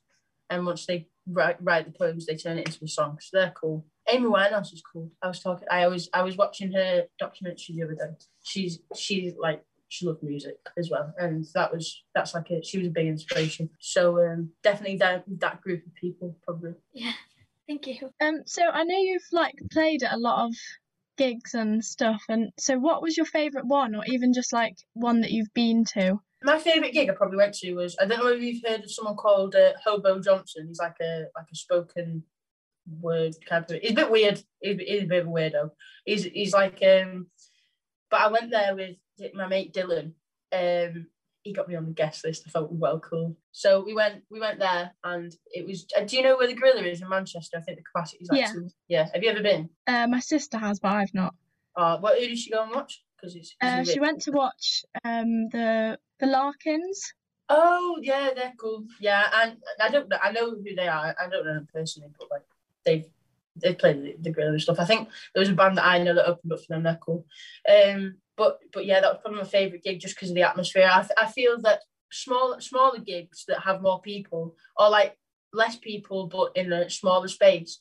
and 0.49 0.65
once 0.65 0.85
they 0.85 1.07
write, 1.29 1.57
write 1.61 1.85
the 1.85 1.97
poems, 1.97 2.25
they 2.25 2.35
turn 2.35 2.57
it 2.57 2.67
into 2.67 2.85
a 2.85 2.87
song. 2.87 3.17
So 3.21 3.37
they're 3.37 3.51
cool. 3.51 3.85
Amy 4.09 4.25
Winehouse 4.25 4.73
is 4.73 4.81
cool. 4.81 5.11
I 5.21 5.27
was 5.27 5.39
talking. 5.39 5.67
I 5.69 5.87
was 5.87 6.09
I 6.13 6.23
was 6.23 6.37
watching 6.37 6.71
her 6.73 7.05
documentary 7.19 7.75
the 7.75 7.83
other 7.83 7.95
day. 7.95 8.15
She's 8.43 8.79
she's 8.95 9.33
like 9.37 9.63
she 9.89 10.05
loved 10.05 10.23
music 10.23 10.57
as 10.77 10.89
well, 10.89 11.13
and 11.17 11.45
that 11.53 11.73
was 11.73 12.03
that's 12.13 12.33
like 12.33 12.49
a 12.51 12.61
she 12.63 12.77
was 12.77 12.87
a 12.87 12.91
big 12.91 13.07
inspiration. 13.07 13.69
So 13.79 14.19
um, 14.19 14.49
definitely 14.63 14.97
that 14.97 15.23
that 15.39 15.61
group 15.61 15.85
of 15.85 15.93
people 15.95 16.37
probably. 16.43 16.73
Yeah, 16.93 17.13
thank 17.67 17.87
you. 17.87 18.09
Um, 18.21 18.41
so 18.45 18.63
I 18.63 18.83
know 18.83 18.97
you've 18.97 19.21
like 19.31 19.55
played 19.71 20.03
at 20.03 20.13
a 20.13 20.17
lot 20.17 20.45
of 20.45 20.55
gigs 21.17 21.53
and 21.53 21.83
stuff, 21.83 22.21
and 22.29 22.51
so 22.57 22.77
what 22.77 23.01
was 23.01 23.15
your 23.15 23.25
favorite 23.25 23.65
one, 23.65 23.95
or 23.95 24.03
even 24.07 24.33
just 24.33 24.53
like 24.53 24.75
one 24.93 25.21
that 25.21 25.31
you've 25.31 25.53
been 25.53 25.85
to? 25.93 26.19
My 26.43 26.59
favourite 26.59 26.93
gig 26.93 27.09
I 27.09 27.13
probably 27.13 27.37
went 27.37 27.55
to 27.55 27.73
was 27.73 27.95
I 27.99 28.05
don't 28.05 28.19
know 28.19 28.31
if 28.31 28.41
you've 28.41 28.63
heard 28.65 28.83
of 28.83 28.91
someone 28.91 29.15
called 29.15 29.55
uh, 29.55 29.73
Hobo 29.83 30.19
Johnson. 30.19 30.67
He's 30.67 30.79
like 30.79 30.97
a 31.01 31.25
like 31.35 31.47
a 31.51 31.55
spoken 31.55 32.23
word 33.01 33.35
kind 33.47 33.65
of. 33.69 33.81
He's 33.81 33.91
a 33.91 33.95
bit 33.95 34.11
weird. 34.11 34.41
He's, 34.61 34.77
he's 34.79 35.03
a 35.03 35.07
bit 35.07 35.21
of 35.21 35.27
a 35.27 35.31
weirdo. 35.31 35.69
He's 36.05 36.25
he's 36.25 36.53
like 36.53 36.83
um. 36.83 37.27
But 38.09 38.21
I 38.21 38.27
went 38.29 38.51
there 38.51 38.75
with 38.75 38.95
my 39.33 39.47
mate 39.47 39.73
Dylan. 39.73 40.13
Um, 40.51 41.07
he 41.43 41.53
got 41.53 41.67
me 41.69 41.75
on 41.75 41.85
the 41.85 41.91
guest 41.91 42.25
list. 42.25 42.43
I 42.45 42.49
felt 42.49 42.71
well 42.71 42.99
cool. 42.99 43.35
So 43.51 43.83
we 43.83 43.93
went 43.93 44.23
we 44.29 44.39
went 44.39 44.59
there 44.59 44.91
and 45.03 45.33
it 45.53 45.65
was 45.65 45.85
uh, 45.97 46.01
do 46.03 46.17
you 46.17 46.23
know 46.23 46.35
where 46.37 46.47
the 46.47 46.53
gorilla 46.55 46.81
is 46.83 47.01
in 47.01 47.09
Manchester? 47.09 47.57
I 47.57 47.61
think 47.61 47.77
the 47.77 47.83
capacity 47.83 48.23
is 48.23 48.29
like 48.29 48.39
Yeah. 48.41 48.51
two- 48.51 48.69
yeah. 48.87 49.07
Have 49.13 49.23
you 49.23 49.29
ever 49.29 49.41
been? 49.41 49.69
Uh, 49.87 50.07
my 50.07 50.19
sister 50.19 50.57
has, 50.57 50.79
but 50.79 50.91
I've 50.93 51.13
not. 51.13 51.33
Uh 51.75 51.97
what 51.99 52.19
who 52.19 52.27
did 52.27 52.37
she 52.37 52.51
go 52.51 52.63
and 52.63 52.71
watch? 52.73 53.03
Because 53.15 53.35
it's, 53.35 53.55
it's 53.61 53.89
Uh, 53.89 53.93
she 53.93 53.99
went 53.99 54.21
to 54.23 54.31
watch 54.31 54.83
um 55.05 55.47
the 55.49 55.97
the 56.19 56.27
Larkins. 56.27 57.13
Oh 57.49 57.97
yeah, 58.01 58.31
they're 58.35 58.53
cool. 58.59 58.85
Yeah, 58.99 59.23
and 59.33 59.57
I 59.81 59.89
don't 59.89 60.09
know 60.09 60.17
I 60.21 60.31
know 60.31 60.51
who 60.51 60.75
they 60.75 60.87
are. 60.87 61.15
I 61.17 61.29
don't 61.29 61.45
know 61.45 61.53
them 61.53 61.67
personally, 61.73 62.09
but 62.19 62.29
like 62.29 62.43
they've 62.85 63.05
they 63.61 63.73
played 63.73 64.03
the, 64.03 64.15
the 64.19 64.31
gorilla 64.31 64.51
and 64.51 64.61
stuff. 64.61 64.79
I 64.79 64.85
think 64.85 65.09
there 65.33 65.41
was 65.41 65.49
a 65.49 65.53
band 65.53 65.77
that 65.77 65.85
I 65.85 66.01
know 66.01 66.13
that 66.13 66.27
opened 66.27 66.53
up 66.53 66.59
for 66.59 66.65
them. 66.69 66.83
They're 66.83 66.99
cool. 67.03 67.25
Um, 67.67 68.15
but 68.35 68.59
but 68.71 68.85
yeah, 68.85 69.01
that 69.01 69.11
was 69.11 69.19
probably 69.21 69.41
my 69.41 69.47
favorite 69.47 69.83
gig 69.83 69.99
just 69.99 70.15
because 70.15 70.29
of 70.29 70.35
the 70.35 70.43
atmosphere. 70.43 70.89
I, 70.91 71.05
I 71.17 71.27
feel 71.27 71.59
that 71.61 71.81
small 72.11 72.59
smaller 72.59 72.99
gigs 72.99 73.45
that 73.47 73.61
have 73.61 73.81
more 73.81 74.01
people 74.01 74.55
or 74.77 74.89
like 74.89 75.17
less 75.53 75.75
people 75.75 76.27
but 76.27 76.51
in 76.55 76.71
a 76.71 76.89
smaller 76.89 77.27
space. 77.27 77.79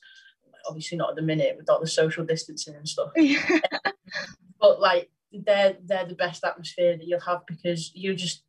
Obviously 0.67 0.97
not 0.97 1.11
at 1.11 1.15
the 1.15 1.21
minute 1.21 1.55
with 1.57 1.69
all 1.69 1.79
the 1.79 1.87
social 1.87 2.25
distancing 2.25 2.75
and 2.75 2.89
stuff. 2.89 3.11
but 4.59 4.81
like 4.81 5.09
they're 5.31 5.77
they're 5.85 6.05
the 6.05 6.15
best 6.15 6.43
atmosphere 6.43 6.97
that 6.97 7.07
you'll 7.07 7.19
have 7.19 7.45
because 7.45 7.91
you 7.93 8.13
just 8.15 8.43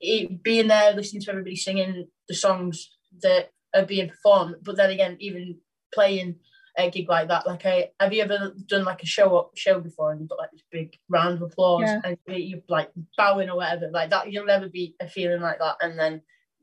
it, 0.00 0.42
being 0.42 0.68
there 0.68 0.92
listening 0.92 1.22
to 1.22 1.30
everybody 1.30 1.56
singing 1.56 2.06
the 2.28 2.34
songs 2.34 2.96
that 3.22 3.50
are 3.74 3.84
being 3.84 4.08
performed 4.08 4.56
but 4.62 4.76
then 4.76 4.90
again 4.90 5.16
even 5.20 5.56
playing 5.92 6.36
a 6.76 6.90
gig 6.90 7.08
like 7.08 7.26
that 7.26 7.44
like 7.44 7.66
I, 7.66 7.90
have 7.98 8.12
you 8.12 8.22
ever 8.22 8.52
done 8.66 8.84
like 8.84 9.02
a 9.02 9.06
show 9.06 9.36
up 9.36 9.50
show 9.56 9.80
before 9.80 10.12
and 10.12 10.20
you've 10.20 10.28
got 10.28 10.38
like 10.38 10.52
this 10.52 10.62
big 10.70 10.96
round 11.08 11.34
of 11.34 11.42
applause 11.42 11.82
Yeah. 11.84 12.00
and 12.04 12.16
you're 12.28 12.60
like 12.68 12.90
bowing 13.16 13.50
or 13.50 13.56
whatever? 13.56 13.90
Like 13.90 14.10
that 14.10 14.30
you'll 14.32 14.46
never 14.46 14.68
be 14.68 14.94
a 15.00 15.08
feeling 15.08 15.40
like 15.40 15.58
that. 15.58 15.76
And 15.80 15.98
then 15.98 16.22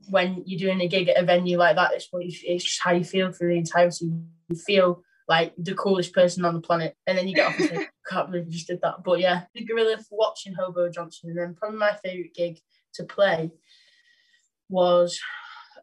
when 0.10 0.44
you're 0.46 0.60
doing 0.60 0.80
a 0.82 0.88
gig 0.88 1.10
at 1.10 1.22
a 1.22 1.26
venue 1.26 1.58
like 1.58 1.76
that 1.76 1.94
it's 1.94 2.08
what 2.12 2.24
you, 2.26 2.32
it's 2.46 2.64
just 2.64 2.82
how 2.82 2.94
you 2.94 3.04
feel 3.04 3.32
for 3.34 3.48
the 3.48 3.58
entirety. 3.58 4.06
You 4.50 4.56
feel 4.56 5.04
like 5.28 5.54
the 5.58 5.74
coolest 5.74 6.14
person 6.14 6.46
on 6.46 6.54
the 6.54 6.62
planet. 6.62 6.96
And 7.08 7.18
then 7.18 7.28
you 7.28 7.36
get 7.36 7.48
off 7.48 7.60
and 7.60 7.70
say 7.70 7.88
can't 8.10 8.32
believe 8.32 8.46
you 8.46 8.54
just 8.54 8.68
did 8.68 8.80
that. 8.84 9.04
But 9.04 9.20
yeah, 9.20 9.44
the 9.54 9.66
gorilla 9.66 9.98
for 9.98 10.18
watching 10.18 10.54
Hobo 10.54 10.88
Johnson, 10.90 11.32
and 11.32 11.40
then 11.40 11.56
probably 11.56 11.80
my 11.80 11.98
favourite 12.04 12.34
gig 12.34 12.60
to 12.94 13.04
play 13.04 13.52
was 14.70 15.20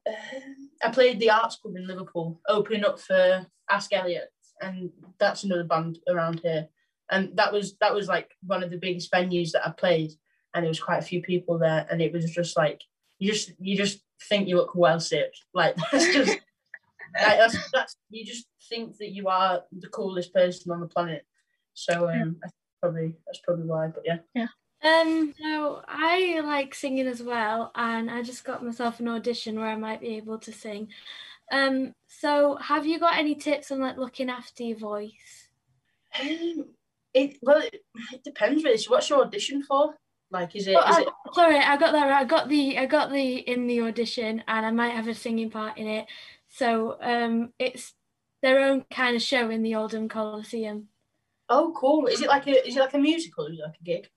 I 0.06 0.90
played 0.90 1.20
the 1.20 1.30
Arts 1.30 1.56
Club 1.56 1.76
in 1.76 1.86
Liverpool, 1.86 2.40
opening 2.48 2.84
up 2.84 3.00
for 3.00 3.46
Ask 3.70 3.92
Elliot, 3.92 4.28
and 4.60 4.90
that's 5.18 5.44
another 5.44 5.64
band 5.64 5.98
around 6.08 6.40
here. 6.40 6.68
And 7.10 7.36
that 7.36 7.52
was 7.52 7.76
that 7.78 7.94
was 7.94 8.08
like 8.08 8.30
one 8.46 8.62
of 8.62 8.70
the 8.70 8.78
biggest 8.78 9.12
venues 9.12 9.52
that 9.52 9.66
I 9.66 9.70
played, 9.70 10.12
and 10.54 10.64
there 10.64 10.70
was 10.70 10.80
quite 10.80 10.98
a 10.98 11.06
few 11.06 11.22
people 11.22 11.58
there, 11.58 11.86
and 11.90 12.00
it 12.00 12.12
was 12.12 12.30
just 12.30 12.56
like 12.56 12.80
you 13.18 13.32
just 13.32 13.52
you 13.58 13.76
just 13.76 14.02
think 14.28 14.48
you 14.48 14.56
look 14.56 14.74
well 14.74 15.00
sick, 15.00 15.32
like 15.54 15.76
that's 15.92 16.12
just. 16.12 16.28
like, 16.28 17.36
that's, 17.36 17.70
that's 17.72 17.96
you 18.08 18.24
just 18.24 18.46
think 18.70 18.96
that 18.96 19.10
you 19.10 19.28
are 19.28 19.62
the 19.70 19.88
coolest 19.88 20.32
person 20.32 20.72
on 20.72 20.80
the 20.80 20.86
planet 20.86 21.26
so 21.74 22.08
um, 22.08 22.36
I 22.42 22.48
think 22.48 22.54
probably 22.80 23.14
that's 23.26 23.40
probably 23.44 23.66
why. 23.66 23.88
But 23.88 24.02
yeah, 24.04 24.18
yeah, 24.34 24.48
Um, 24.84 25.32
so 25.40 25.82
I 25.86 26.40
like 26.44 26.74
singing 26.74 27.06
as 27.06 27.22
well, 27.22 27.70
and 27.74 28.10
I 28.10 28.22
just 28.22 28.44
got 28.44 28.64
myself 28.64 28.98
an 29.00 29.08
audition 29.08 29.58
where 29.58 29.68
I 29.68 29.76
might 29.76 30.00
be 30.00 30.16
able 30.16 30.38
to 30.38 30.52
sing. 30.52 30.88
Um, 31.52 31.92
so 32.08 32.56
have 32.56 32.86
you 32.86 32.98
got 32.98 33.16
any 33.18 33.34
tips 33.34 33.70
on 33.70 33.80
like 33.80 33.96
looking 33.96 34.28
after 34.30 34.62
your 34.64 34.78
voice? 34.78 35.48
um, 36.20 36.66
it 37.14 37.36
well 37.42 37.58
it, 37.58 37.82
it 38.12 38.24
depends 38.24 38.64
really. 38.64 38.76
So 38.78 38.90
what's 38.90 39.08
your 39.08 39.20
audition 39.22 39.62
for? 39.62 39.94
Like, 40.30 40.56
is 40.56 40.66
it? 40.66 40.72
Is 40.72 40.76
I- 40.84 41.02
it? 41.02 41.08
sorry, 41.34 41.58
I 41.58 41.76
got 41.76 41.92
that. 41.92 42.08
right. 42.08 42.20
I 42.22 42.24
got 42.24 42.48
the 42.48 42.78
I 42.78 42.86
got 42.86 43.12
the 43.12 43.34
in 43.36 43.66
the 43.66 43.82
audition, 43.82 44.42
and 44.48 44.66
I 44.66 44.70
might 44.70 44.94
have 44.94 45.08
a 45.08 45.14
singing 45.14 45.50
part 45.50 45.76
in 45.78 45.86
it. 45.86 46.06
So 46.48 46.96
um, 47.00 47.52
it's 47.58 47.92
their 48.42 48.60
own 48.64 48.84
kind 48.90 49.14
of 49.14 49.22
show 49.22 49.48
in 49.50 49.62
the 49.62 49.74
Oldham 49.76 50.08
Coliseum. 50.08 50.88
Oh, 51.48 51.72
cool. 51.76 52.06
Is 52.06 52.22
it 52.22 52.28
like 52.28 52.46
a? 52.46 52.66
Is 52.66 52.76
it 52.76 52.80
like 52.80 52.94
a 52.94 52.98
musical? 52.98 53.46
Is 53.46 53.58
it 53.58 53.62
like 53.62 53.76
a 53.80 53.84
gig? 53.84 54.08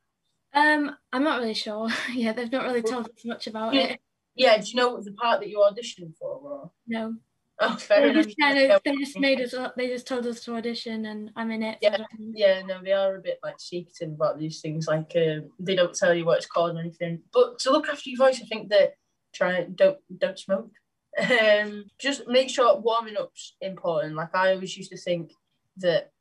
Um, 0.56 0.96
I'm 1.14 1.24
not 1.24 1.40
really 1.42 1.54
sure. 1.54 1.90
yeah, 2.14 2.32
they've 2.34 2.52
not 2.52 2.64
really 2.66 2.82
told 2.82 3.06
us 3.06 3.26
much 3.26 3.48
about 3.48 3.76
it. 3.76 4.00
Yeah. 4.36 4.58
Do 4.58 4.68
you 4.68 4.76
know 4.76 4.94
what 4.94 5.06
the 5.06 5.12
part 5.12 5.42
that 5.42 5.50
you 5.50 5.60
auditioned 5.60 6.16
for? 6.18 6.30
Or? 6.30 6.72
No, 6.88 7.16
Oh, 7.60 7.76
fair 7.78 8.02
they 8.02 8.10
enough. 8.10 8.26
just 8.26 8.38
kind 8.38 8.58
of 8.60 8.82
they 8.84 8.96
just 8.98 9.18
made 9.18 9.40
us. 9.40 9.56
They 9.78 9.88
just 9.88 10.08
told 10.08 10.26
us 10.28 10.44
to 10.44 10.56
audition, 10.56 11.06
and 11.06 11.32
I'm 11.38 11.52
in 11.52 11.64
it. 11.64 11.78
Yeah. 11.82 11.98
don't. 11.98 12.08
Yeah, 12.34 12.62
no, 12.64 12.82
they 12.84 12.92
are 12.92 13.16
a 13.16 13.22
bit 13.22 13.40
like 13.44 13.60
secretive 13.60 14.14
about 14.14 14.38
these 14.38 14.60
things. 14.60 14.88
Like, 14.88 15.12
um, 15.16 15.50
they 15.60 15.76
don't 15.76 15.96
tell 15.96 16.14
you 16.14 16.26
what 16.26 16.38
it's 16.38 16.48
called 16.48 16.76
or 16.76 16.80
anything. 16.80 17.22
But 17.34 17.60
to 17.60 17.72
look 17.72 17.88
after 17.88 18.10
your 18.10 18.18
voice, 18.18 18.42
I 18.42 18.46
think 18.46 18.70
that 18.70 18.96
try 19.34 19.64
don't 19.74 20.00
don't 20.18 20.40
smoke. 20.40 20.72
Um, 21.18 21.86
just 21.98 22.28
make 22.28 22.50
sure 22.50 22.78
warming 22.78 23.16
up's 23.18 23.56
important. 23.62 24.16
Like 24.16 24.36
I 24.36 24.52
always 24.52 24.76
used 24.76 24.92
to 24.92 24.98
think 24.98 25.32
that 25.78 26.12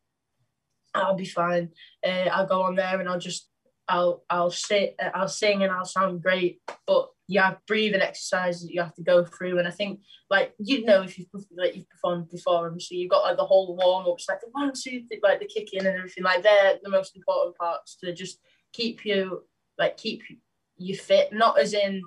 I'll 0.95 1.17
be 1.17 1.25
fine. 1.25 1.71
Uh, 2.07 2.29
I'll 2.31 2.47
go 2.47 2.63
on 2.63 2.77
there 2.77 3.01
and 3.01 3.09
I'll 3.09 3.19
just 3.19 3.49
I'll 3.89 4.25
I'll 4.31 4.51
sit 4.51 4.97
I'll 5.15 5.29
sing 5.29 5.63
and 5.63 5.73
I'll 5.73 5.85
sound 5.85 6.23
great. 6.23 6.61
But 6.87 7.09
you 7.27 7.41
have 7.41 7.59
breathing 7.67 8.03
exercises 8.03 8.63
that 8.63 8.73
you 8.73 8.83
have 8.83 8.95
to 8.95 9.03
go 9.03 9.25
through. 9.25 9.59
And 9.59 9.67
I 9.67 9.71
think 9.71 10.01
like 10.31 10.55
you 10.59 10.85
know 10.85 11.03
if 11.03 11.19
you've 11.19 11.29
like 11.57 11.77
you've 11.77 11.89
performed 11.89 12.31
before, 12.31 12.67
obviously 12.67 12.99
you've 12.99 13.11
got 13.11 13.25
like 13.25 13.37
the 13.37 13.45
whole 13.45 13.77
warm 13.77 14.07
ups, 14.07 14.27
like 14.29 14.41
the 14.41 14.49
one 14.53 14.73
two 14.75 15.03
like 15.23 15.41
the 15.41 15.47
kicking 15.47 15.87
and 15.87 15.97
everything. 15.99 16.25
Like 16.25 16.43
they're 16.43 16.79
the 16.83 16.91
most 16.91 17.17
important 17.17 17.57
parts 17.57 17.97
to 18.03 18.13
just 18.15 18.39
keep 18.73 19.05
you 19.05 19.45
like 19.79 19.97
keep 19.97 20.23
you 20.77 20.97
fit, 20.97 21.33
not 21.33 21.59
as 21.59 21.75
in 21.75 22.03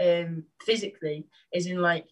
um 0.00 0.44
physically, 0.64 1.26
as 1.54 1.66
in 1.66 1.80
like 1.80 2.06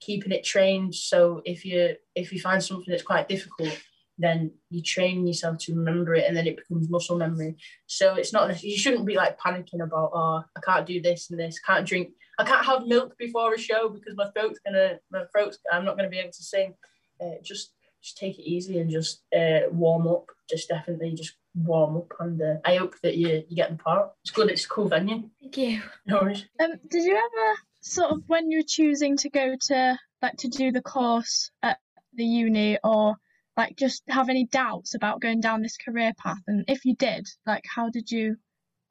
keeping 0.00 0.32
it 0.32 0.44
trained. 0.44 0.94
So 0.94 1.42
if 1.44 1.64
you 1.64 1.96
if 2.14 2.32
you 2.32 2.40
find 2.40 2.62
something 2.62 2.86
that's 2.88 3.02
quite 3.02 3.28
difficult, 3.28 3.78
then 4.18 4.50
you 4.70 4.82
train 4.82 5.26
yourself 5.26 5.58
to 5.58 5.74
remember 5.74 6.14
it, 6.14 6.24
and 6.26 6.36
then 6.36 6.46
it 6.46 6.56
becomes 6.56 6.90
muscle 6.90 7.16
memory. 7.16 7.56
So 7.86 8.14
it's 8.14 8.32
not 8.32 8.62
you 8.62 8.76
shouldn't 8.76 9.06
be 9.06 9.16
like 9.16 9.38
panicking 9.38 9.82
about 9.82 10.10
oh 10.14 10.44
I 10.56 10.60
can't 10.64 10.86
do 10.86 11.00
this 11.00 11.30
and 11.30 11.38
this, 11.38 11.60
can't 11.60 11.86
drink, 11.86 12.10
I 12.38 12.44
can't 12.44 12.64
have 12.64 12.86
milk 12.86 13.16
before 13.18 13.54
a 13.54 13.58
show 13.58 13.88
because 13.88 14.14
my 14.16 14.28
throat's 14.30 14.60
gonna 14.64 14.98
my 15.10 15.24
throat's 15.32 15.58
I'm 15.72 15.84
not 15.84 15.96
gonna 15.96 16.08
be 16.08 16.18
able 16.18 16.32
to 16.32 16.42
sing. 16.42 16.74
Uh, 17.20 17.40
just 17.42 17.72
just 18.02 18.16
take 18.16 18.38
it 18.38 18.48
easy 18.48 18.78
and 18.78 18.90
just 18.90 19.24
uh, 19.36 19.68
warm 19.72 20.06
up. 20.06 20.26
Just 20.48 20.68
definitely 20.68 21.14
just 21.14 21.34
warm 21.54 21.96
up, 21.96 22.12
and 22.20 22.40
uh, 22.40 22.54
I 22.64 22.76
hope 22.76 22.94
that 23.02 23.16
you 23.16 23.44
you 23.48 23.56
get 23.56 23.70
the 23.70 23.82
part. 23.82 24.10
It's 24.22 24.30
good. 24.30 24.50
It's 24.50 24.64
a 24.64 24.68
cool 24.68 24.88
venue. 24.88 25.30
Thank 25.40 25.56
you. 25.56 25.82
No 26.06 26.20
worries. 26.20 26.46
Um, 26.60 26.74
did 26.88 27.04
you 27.04 27.16
ever 27.16 27.58
sort 27.80 28.12
of 28.12 28.22
when 28.28 28.50
you 28.50 28.58
were 28.58 28.66
choosing 28.66 29.16
to 29.18 29.30
go 29.30 29.56
to 29.68 29.98
like 30.22 30.36
to 30.38 30.48
do 30.48 30.70
the 30.70 30.82
course 30.82 31.50
at 31.62 31.78
the 32.14 32.24
uni 32.24 32.78
or 32.84 33.16
like 33.58 33.76
just 33.76 34.04
have 34.08 34.28
any 34.28 34.46
doubts 34.46 34.94
about 34.94 35.20
going 35.20 35.40
down 35.40 35.60
this 35.60 35.76
career 35.76 36.12
path? 36.16 36.38
And 36.46 36.64
if 36.68 36.84
you 36.84 36.94
did, 36.94 37.26
like 37.44 37.64
how 37.74 37.90
did 37.90 38.10
you 38.10 38.36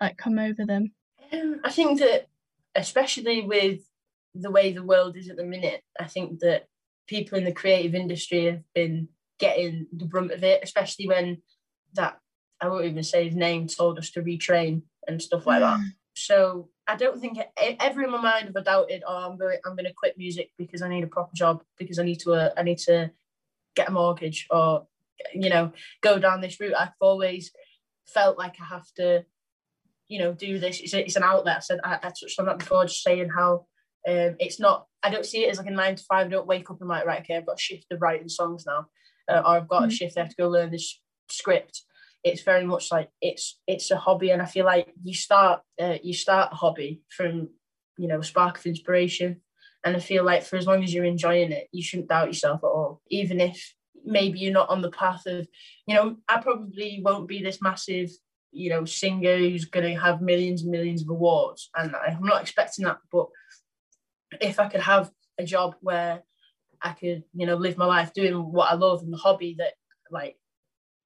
like 0.02 0.18
come 0.18 0.38
over 0.38 0.66
them? 0.66 0.92
Um, 1.32 1.62
I 1.64 1.72
think 1.72 2.00
that, 2.00 2.28
especially 2.76 3.42
with 3.42 3.80
the 4.36 4.52
way 4.52 4.74
the 4.74 4.84
world 4.84 5.16
is 5.16 5.30
at 5.30 5.38
the 5.38 5.46
minute, 5.46 5.82
I 6.00 6.04
think 6.06 6.40
that 6.40 6.66
people 7.08 7.38
in 7.38 7.46
the 7.46 7.54
creative 7.54 7.96
industry 7.96 8.46
have 8.46 8.62
been 8.76 9.08
getting 9.40 9.88
the 9.94 10.06
brunt 10.06 10.34
of 10.34 10.44
it, 10.44 10.60
especially 10.62 11.08
when 11.08 11.42
that 11.94 12.20
I 12.60 12.68
won't 12.68 12.86
even 12.86 13.04
say 13.04 13.26
his 13.26 13.36
name 13.36 13.68
told 13.68 13.98
us 13.98 14.12
to 14.12 14.22
retrain 14.22 14.82
and 15.08 15.22
stuff 15.22 15.48
like 15.48 15.62
that. 15.62 15.80
So 16.16 16.70
I 16.88 16.98
don't 16.98 17.22
think 17.22 17.38
ever 17.58 18.04
in 18.04 18.12
my 18.12 18.22
mind 18.22 18.48
have 18.48 18.58
I 18.58 18.62
doubted, 18.62 19.04
oh, 19.08 19.30
I'm 19.30 19.38
going, 19.38 19.60
I'm 19.66 19.76
going 19.76 19.86
to 19.86 19.94
quit 19.96 20.18
music 20.18 20.50
because 20.58 20.82
I 20.82 20.90
need 20.90 21.04
a 21.04 21.08
proper 21.08 21.32
job 21.36 21.64
because 21.78 22.00
I 22.00 22.04
need 22.04 22.20
to, 22.22 22.34
uh, 22.34 22.50
I 22.58 22.64
need 22.64 22.80
to 22.80 23.12
get 23.78 23.90
a 23.90 23.92
mortgage 23.92 24.48
or, 24.50 24.88
you 25.34 25.50
know, 25.50 25.72
go 26.02 26.20
down 26.20 26.42
this 26.42 26.60
route. 26.60 26.76
I've 26.78 26.90
always 27.00 27.52
felt 28.08 28.38
like 28.38 28.56
I 28.60 28.66
have 28.66 28.88
to, 28.98 29.24
you 30.10 30.20
know, 30.20 30.34
do 30.34 30.60
this. 30.60 30.80
It's, 30.82 30.94
it's 30.94 31.16
an 31.16 31.24
outlet. 31.24 31.58
I 31.58 31.60
said 31.62 31.80
I, 31.84 31.96
I 31.96 32.10
touched 32.10 32.40
on 32.40 32.48
that 32.48 32.60
before, 32.60 32.86
just 32.86 33.04
saying 33.04 33.30
how 33.30 33.68
um, 34.08 34.36
it's 34.40 34.60
not. 34.60 34.88
I 35.04 35.10
don't 35.10 35.26
see 35.26 35.44
it 35.46 35.52
as 35.52 35.58
like 35.58 35.68
a 35.68 35.72
nine 35.72 35.96
to 35.96 36.04
five. 36.04 36.28
I 36.28 36.30
don't 36.30 36.48
wake 36.48 36.70
up 36.70 36.80
and 36.82 36.90
like, 36.90 37.06
right, 37.06 37.22
okay, 37.22 37.38
I've 37.38 37.46
got 37.46 37.60
a 37.60 37.62
shift 37.62 37.88
of 37.92 38.02
writing 38.02 38.30
songs 38.30 38.66
now, 38.66 38.86
uh, 39.30 39.40
or 39.40 39.58
I've 39.58 39.68
got 39.68 39.84
a 39.84 39.88
Mm. 39.88 39.92
shift. 39.92 40.18
I 40.18 40.22
have 40.22 40.30
to 40.30 40.36
go 40.36 40.50
learn 40.50 40.72
this 40.72 41.02
script. 41.30 41.84
It's 42.24 42.42
very 42.42 42.66
much 42.66 42.92
like 42.92 43.10
it's 43.22 43.60
it's 43.68 43.92
a 43.92 43.98
hobby, 43.98 44.32
and 44.32 44.42
I 44.42 44.46
feel 44.46 44.66
like 44.66 44.94
you 45.04 45.14
start 45.14 45.62
uh, 45.82 45.98
you 46.04 46.14
start 46.14 46.54
a 46.54 46.56
hobby 46.56 47.02
from 47.16 47.50
you 47.98 48.08
know 48.08 48.20
a 48.20 48.24
spark 48.24 48.58
of 48.58 48.66
inspiration, 48.66 49.42
and 49.88 49.96
I 49.96 50.00
feel 50.00 50.24
like 50.26 50.44
for 50.44 50.58
as 50.58 50.68
long 50.68 50.84
as 50.84 50.94
you're 50.94 51.06
enjoying 51.06 51.52
it, 51.52 51.70
you 51.72 51.82
shouldn't 51.82 52.10
doubt 52.10 52.28
yourself 52.28 52.60
at 52.64 52.68
all, 52.68 53.02
even 53.10 53.40
if 53.40 53.74
maybe 54.04 54.40
you're 54.40 54.54
not 54.54 54.70
on 54.70 54.82
the 54.82 54.92
path 54.92 55.26
of 55.26 55.48
you 55.88 55.96
know 55.96 56.18
I 56.30 56.40
probably 56.42 57.02
won't 57.04 57.28
be 57.28 57.42
this 57.42 57.62
massive 57.62 58.10
you 58.52 58.70
know 58.70 58.86
singer 58.86 59.38
who's 59.38 59.66
going 59.66 59.86
to 59.86 60.00
have 60.00 60.22
millions 60.22 60.62
and 60.62 60.72
millions 60.72 61.02
of 61.02 61.10
awards, 61.10 61.70
and 61.76 61.96
I'm 61.96 62.24
not 62.24 62.42
expecting 62.42 62.86
that. 62.86 62.98
But 63.12 63.28
if 64.42 64.60
I 64.60 64.68
could 64.68 64.82
have 64.82 65.10
a 65.38 65.46
job 65.46 65.76
where 65.82 66.24
I 66.82 66.92
could, 66.92 67.24
you 67.34 67.46
know, 67.46 67.56
live 67.56 67.78
my 67.78 67.86
life 67.86 68.14
doing 68.14 68.34
what 68.52 68.72
I 68.72 68.76
love 68.76 69.02
and 69.02 69.14
the 69.14 69.18
hobby 69.18 69.56
that 69.60 69.74
like 70.12 70.38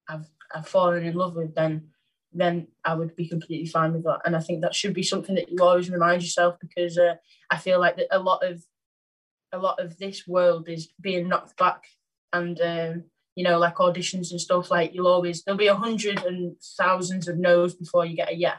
I've 0.10 0.28
I've 0.54 0.68
fallen 0.68 1.06
in 1.06 1.16
love 1.16 1.36
with, 1.36 1.54
then 1.54 1.90
then 2.34 2.68
I 2.86 2.96
would 2.96 3.16
be 3.16 3.28
completely 3.28 3.68
fine 3.68 3.94
with 3.94 4.04
that. 4.04 4.22
And 4.26 4.36
I 4.36 4.40
think 4.40 4.62
that 4.62 4.74
should 4.74 4.94
be 4.94 5.04
something 5.04 5.36
that 5.36 5.50
you 5.50 5.58
always 5.62 5.90
remind 5.90 6.22
yourself 6.22 6.56
because 6.62 6.98
uh, 6.98 7.16
I 7.50 7.58
feel 7.58 7.80
like 7.80 7.98
that 7.98 8.08
a 8.10 8.20
lot 8.20 8.44
of 8.44 8.64
a 9.54 9.58
lot 9.58 9.80
of 9.80 9.98
this 9.98 10.28
world 10.28 10.70
is 10.70 10.90
being 11.00 11.28
knocked 11.28 11.58
back, 11.58 11.84
and 12.34 12.60
um, 12.62 13.04
you 13.36 13.44
know, 13.44 13.60
like 13.60 13.76
auditions 13.76 14.32
and 14.32 14.42
stuff. 14.42 14.72
Like 14.72 14.94
you'll 14.94 15.08
always 15.08 15.44
there'll 15.44 15.58
be 15.58 15.68
a 15.68 15.76
hundred 15.76 16.24
and 16.24 16.56
thousands 16.78 17.28
of 17.28 17.38
no's 17.38 17.74
before 17.74 18.06
you 18.06 18.16
get 18.16 18.32
a 18.32 18.36
yeah. 18.36 18.58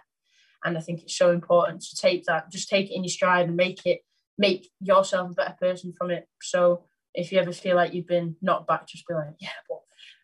And 0.64 0.78
I 0.78 0.80
think 0.80 1.02
it's 1.02 1.16
so 1.16 1.30
important 1.30 1.82
to 1.82 1.96
take 1.96 2.24
that, 2.26 2.52
just 2.52 2.68
take 2.68 2.90
it 2.90 2.94
in 2.94 3.02
your 3.02 3.10
stride 3.10 3.48
and 3.48 3.56
make 3.56 3.84
it 3.84 4.00
make 4.38 4.70
yourself 4.80 5.32
a 5.32 5.34
better 5.34 5.56
person 5.60 5.92
from 5.96 6.10
it. 6.10 6.28
So 6.40 6.84
if 7.14 7.32
you 7.32 7.38
ever 7.38 7.52
feel 7.52 7.76
like 7.76 7.94
you've 7.94 8.06
been 8.06 8.36
knocked 8.40 8.68
back, 8.68 8.86
just 8.86 9.06
be 9.06 9.14
like, 9.14 9.34
yeah, 9.38 9.50
but 9.68 9.80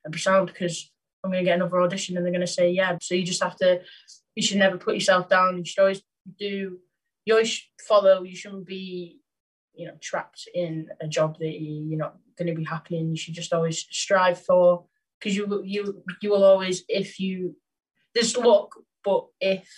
I'd 0.07 0.13
be 0.13 0.19
sound 0.19 0.47
because 0.47 0.91
I'm 1.23 1.31
going 1.31 1.45
to 1.45 1.49
get 1.49 1.57
another 1.57 1.83
audition 1.83 2.17
and 2.17 2.25
they're 2.25 2.33
going 2.33 2.41
to 2.41 2.47
say 2.47 2.71
yeah. 2.71 2.97
So 3.03 3.15
you 3.15 3.25
just 3.25 3.43
have 3.43 3.57
to, 3.57 3.81
you 4.35 4.43
should 4.43 4.59
never 4.59 4.79
put 4.79 4.95
yourself 4.95 5.29
down. 5.29 5.59
You 5.59 5.65
should 5.65 5.81
always 5.81 6.03
do, 6.39 6.79
you 7.25 7.35
always 7.35 7.63
follow. 7.87 8.23
You 8.23 8.37
shouldn't 8.37 8.67
be, 8.67 9.21
you 9.79 9.87
know, 9.87 9.95
trapped 10.03 10.49
in 10.55 10.89
a 11.01 11.09
job 11.09 11.39
that 11.39 11.55
you're 11.61 11.99
not 11.99 12.17
going 12.37 12.49
to 12.49 12.55
be 12.55 12.65
happy 12.65 12.99
in. 12.99 13.11
You 13.11 13.17
should 13.17 13.35
just 13.35 13.53
always 13.53 13.87
strive 13.91 14.43
for, 14.43 14.85
because 15.19 15.37
you 15.37 15.63
you 15.65 16.03
you 16.21 16.31
will 16.31 16.45
always 16.45 16.85
if 16.89 17.19
you 17.21 17.57
there's 18.15 18.37
luck, 18.37 18.75
but 19.05 19.27
if 19.41 19.69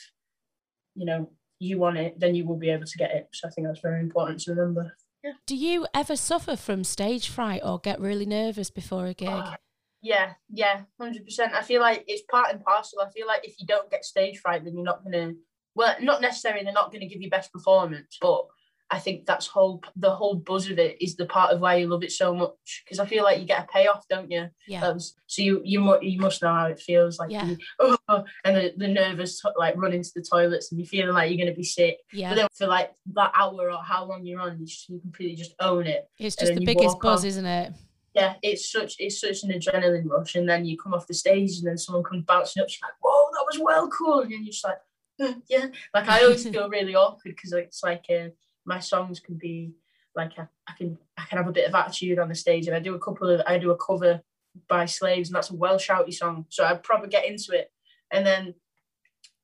you 0.94 1.04
know 1.04 1.30
you 1.58 1.78
want 1.78 1.98
it, 1.98 2.18
then 2.18 2.34
you 2.34 2.46
will 2.46 2.56
be 2.56 2.70
able 2.70 2.86
to 2.86 2.98
get 2.98 3.10
it. 3.10 3.28
So 3.32 3.46
I 3.46 3.50
think 3.50 3.66
that's 3.66 3.80
very 3.80 4.00
important 4.00 4.40
to 4.40 4.54
remember. 4.54 4.96
Yeah. 5.22 5.32
Do 5.46 5.54
you 5.54 5.86
ever 5.92 6.16
suffer 6.16 6.56
from 6.56 6.82
stage 6.82 7.28
fright 7.28 7.60
or 7.62 7.78
get 7.78 8.00
really 8.00 8.24
nervous 8.24 8.70
before 8.70 9.04
a 9.04 9.12
gig? 9.12 9.28
Oh, 9.30 9.54
yeah, 10.00 10.32
yeah, 10.48 10.82
hundred 10.98 11.26
percent. 11.26 11.52
I 11.52 11.60
feel 11.60 11.82
like 11.82 12.04
it's 12.08 12.22
part 12.30 12.50
and 12.50 12.64
parcel. 12.64 13.00
I 13.00 13.10
feel 13.10 13.26
like 13.26 13.46
if 13.46 13.60
you 13.60 13.66
don't 13.66 13.90
get 13.90 14.06
stage 14.06 14.38
fright, 14.38 14.64
then 14.64 14.74
you're 14.74 14.82
not 14.82 15.04
gonna. 15.04 15.32
Well, 15.74 15.94
not 16.00 16.22
necessarily 16.22 16.64
they're 16.64 16.72
not 16.72 16.90
gonna 16.90 17.06
give 17.06 17.20
you 17.20 17.28
best 17.28 17.52
performance, 17.52 18.16
but 18.18 18.46
I 18.90 18.98
think 18.98 19.24
that's 19.24 19.46
whole 19.46 19.82
the 19.94 20.10
whole 20.10 20.34
buzz 20.34 20.68
of 20.68 20.78
it 20.78 21.00
is 21.00 21.14
the 21.14 21.26
part 21.26 21.52
of 21.52 21.60
why 21.60 21.76
you 21.76 21.86
love 21.86 22.02
it 22.02 22.10
so 22.10 22.34
much 22.34 22.82
because 22.84 22.98
I 22.98 23.06
feel 23.06 23.22
like 23.22 23.38
you 23.38 23.46
get 23.46 23.62
a 23.62 23.72
payoff, 23.72 24.04
don't 24.08 24.30
you? 24.30 24.48
Yeah. 24.66 24.84
Um, 24.84 24.98
so 24.98 25.42
you 25.42 25.62
you 25.64 25.98
you 26.02 26.18
must 26.18 26.42
know 26.42 26.52
how 26.52 26.66
it 26.66 26.80
feels 26.80 27.18
like. 27.18 27.30
Yeah. 27.30 27.46
You, 27.46 27.58
oh, 27.78 28.24
and 28.44 28.56
the, 28.56 28.74
the 28.76 28.88
nervous 28.88 29.40
like 29.56 29.76
running 29.76 30.02
to 30.02 30.10
the 30.14 30.22
toilets 30.22 30.72
and 30.72 30.80
you 30.80 30.86
feeling 30.86 31.14
like 31.14 31.30
you're 31.30 31.38
gonna 31.38 31.56
be 31.56 31.62
sick. 31.62 31.98
Yeah. 32.12 32.30
But 32.30 32.34
then 32.34 32.48
for 32.52 32.66
like 32.66 32.92
that 33.14 33.30
hour 33.34 33.70
or 33.70 33.82
how 33.82 34.04
long 34.04 34.24
you're 34.24 34.40
on, 34.40 34.58
you, 34.58 34.66
just, 34.66 34.88
you 34.88 34.98
completely 34.98 35.36
just 35.36 35.54
own 35.60 35.86
it. 35.86 36.08
It's 36.18 36.34
just 36.34 36.54
the 36.54 36.64
biggest 36.64 36.98
buzz, 36.98 37.24
isn't 37.24 37.46
it? 37.46 37.72
Yeah, 38.14 38.34
it's 38.42 38.70
such 38.70 38.96
it's 38.98 39.20
such 39.20 39.44
an 39.44 39.50
adrenaline 39.50 40.08
rush, 40.08 40.34
and 40.34 40.48
then 40.48 40.64
you 40.64 40.76
come 40.76 40.94
off 40.94 41.06
the 41.06 41.14
stage 41.14 41.58
and 41.58 41.68
then 41.68 41.78
someone 41.78 42.02
comes 42.02 42.24
bouncing 42.24 42.60
up, 42.60 42.68
you're 42.68 42.88
like, 42.88 42.96
"Whoa, 43.00 43.30
that 43.32 43.46
was 43.46 43.60
well 43.60 43.88
cool," 43.88 44.20
and 44.22 44.30
you're 44.32 44.42
just 44.42 44.64
like, 44.64 44.78
"Yeah." 45.48 45.66
Like 45.94 46.08
I 46.08 46.24
always 46.24 46.42
feel 46.48 46.68
really 46.68 46.96
awkward 46.96 47.36
because 47.36 47.52
it's 47.52 47.84
like. 47.84 48.06
Uh, 48.10 48.30
my 48.70 48.78
songs 48.78 49.18
can 49.18 49.34
be 49.34 49.72
like 50.14 50.38
I, 50.38 50.46
I 50.68 50.72
can 50.78 50.96
I 51.18 51.24
can 51.24 51.38
have 51.38 51.48
a 51.48 51.52
bit 51.52 51.68
of 51.68 51.74
attitude 51.74 52.20
on 52.20 52.28
the 52.28 52.34
stage 52.34 52.66
and 52.68 52.76
I 52.76 52.80
do 52.80 52.94
a 52.94 53.00
couple 53.00 53.28
of 53.28 53.42
I 53.46 53.58
do 53.58 53.72
a 53.72 53.76
cover 53.76 54.22
by 54.68 54.86
Slaves 54.86 55.28
and 55.28 55.36
that's 55.36 55.50
a 55.50 55.56
well 55.56 55.76
shouty 55.76 56.14
song 56.14 56.46
so 56.48 56.64
I'd 56.64 56.84
probably 56.84 57.08
get 57.08 57.26
into 57.26 57.52
it. 57.52 57.70
And 58.12 58.24
then 58.24 58.54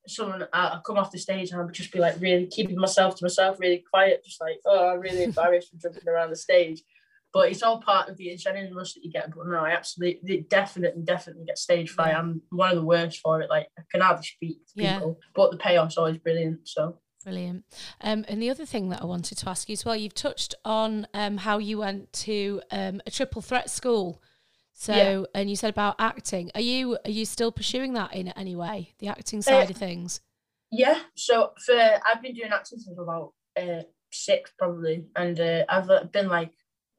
someone 0.07 0.43
uh, 0.43 0.47
I'll 0.53 0.81
come 0.81 0.97
off 0.97 1.11
the 1.11 1.19
stage 1.19 1.51
and 1.51 1.61
I'll 1.61 1.69
just 1.69 1.93
be 1.93 1.99
like 1.99 2.21
really 2.21 2.47
keeping 2.47 2.79
myself 2.79 3.17
to 3.17 3.25
myself 3.25 3.59
really 3.59 3.85
quiet 3.93 4.25
just 4.25 4.41
like 4.41 4.61
oh 4.65 4.91
I'm 4.91 5.01
really 5.01 5.25
embarrassed 5.25 5.71
from 5.71 5.81
jumping 5.81 6.09
around 6.09 6.31
the 6.31 6.37
stage. 6.37 6.83
But 7.33 7.51
it's 7.51 7.62
all 7.62 7.83
part 7.83 8.09
of 8.09 8.17
the 8.17 8.29
adrenaline 8.29 8.75
rush 8.75 8.95
that 8.95 9.05
you 9.05 9.11
get. 9.11 9.35
But 9.35 9.49
no 9.49 9.59
I 9.59 9.71
absolutely 9.71 10.47
definitely 10.49 11.03
definitely 11.03 11.47
get 11.47 11.59
stage 11.59 11.91
fright. 11.91 12.15
I'm 12.15 12.43
one 12.51 12.71
of 12.71 12.77
the 12.77 12.91
worst 12.93 13.19
for 13.19 13.41
it. 13.41 13.51
Like 13.51 13.67
I 13.77 13.83
can 13.91 14.03
hardly 14.03 14.25
speak 14.25 14.59
to 14.69 14.75
people 14.75 15.19
but 15.35 15.51
the 15.51 15.59
payoff's 15.59 15.99
always 15.99 16.19
brilliant 16.19 16.61
so 16.69 17.01
Brilliant. 17.27 17.65
Um, 18.03 18.25
and 18.29 18.41
the 18.41 18.51
other 18.51 18.65
thing 18.65 18.89
that 18.91 19.03
I 19.03 19.05
wanted 19.05 19.37
to 19.39 19.49
ask 19.49 19.69
you 19.69 19.73
as 19.73 19.85
well, 19.85 19.97
you've 19.97 20.15
touched 20.15 20.55
on 20.65 21.09
um, 21.12 21.39
how 21.39 21.59
you 21.59 21.79
went 21.79 22.12
to 22.12 22.62
um, 22.71 23.03
a 23.05 23.11
triple 23.11 23.43
threat 23.43 23.69
school. 23.69 24.23
So, 24.75 24.95
yeah. 24.95 25.25
and 25.35 25.51
you 25.51 25.57
said 25.57 25.71
about 25.71 25.97
acting. 25.99 26.53
Are 26.55 26.61
you 26.61 26.99
are 27.05 27.11
you 27.11 27.25
still 27.25 27.51
pursuing 27.51 27.95
that 27.95 28.15
in 28.15 28.29
any 28.29 28.55
way, 28.55 28.95
the 29.01 29.09
acting 29.09 29.43
side 29.43 29.67
uh, 29.67 29.71
of 29.71 29.77
things? 29.77 30.21
Yeah. 30.71 31.01
So 31.17 31.51
for 31.65 31.75
I've 31.75 32.23
been 32.23 32.35
doing 32.35 32.53
acting 32.53 32.79
since 32.79 32.97
about 32.97 33.33
uh, 33.61 33.83
six 34.12 34.53
probably, 34.57 35.07
and 35.17 35.41
uh, 35.41 35.65
I've 35.69 35.91
uh, 35.91 36.05
been 36.05 36.29
like 36.29 36.53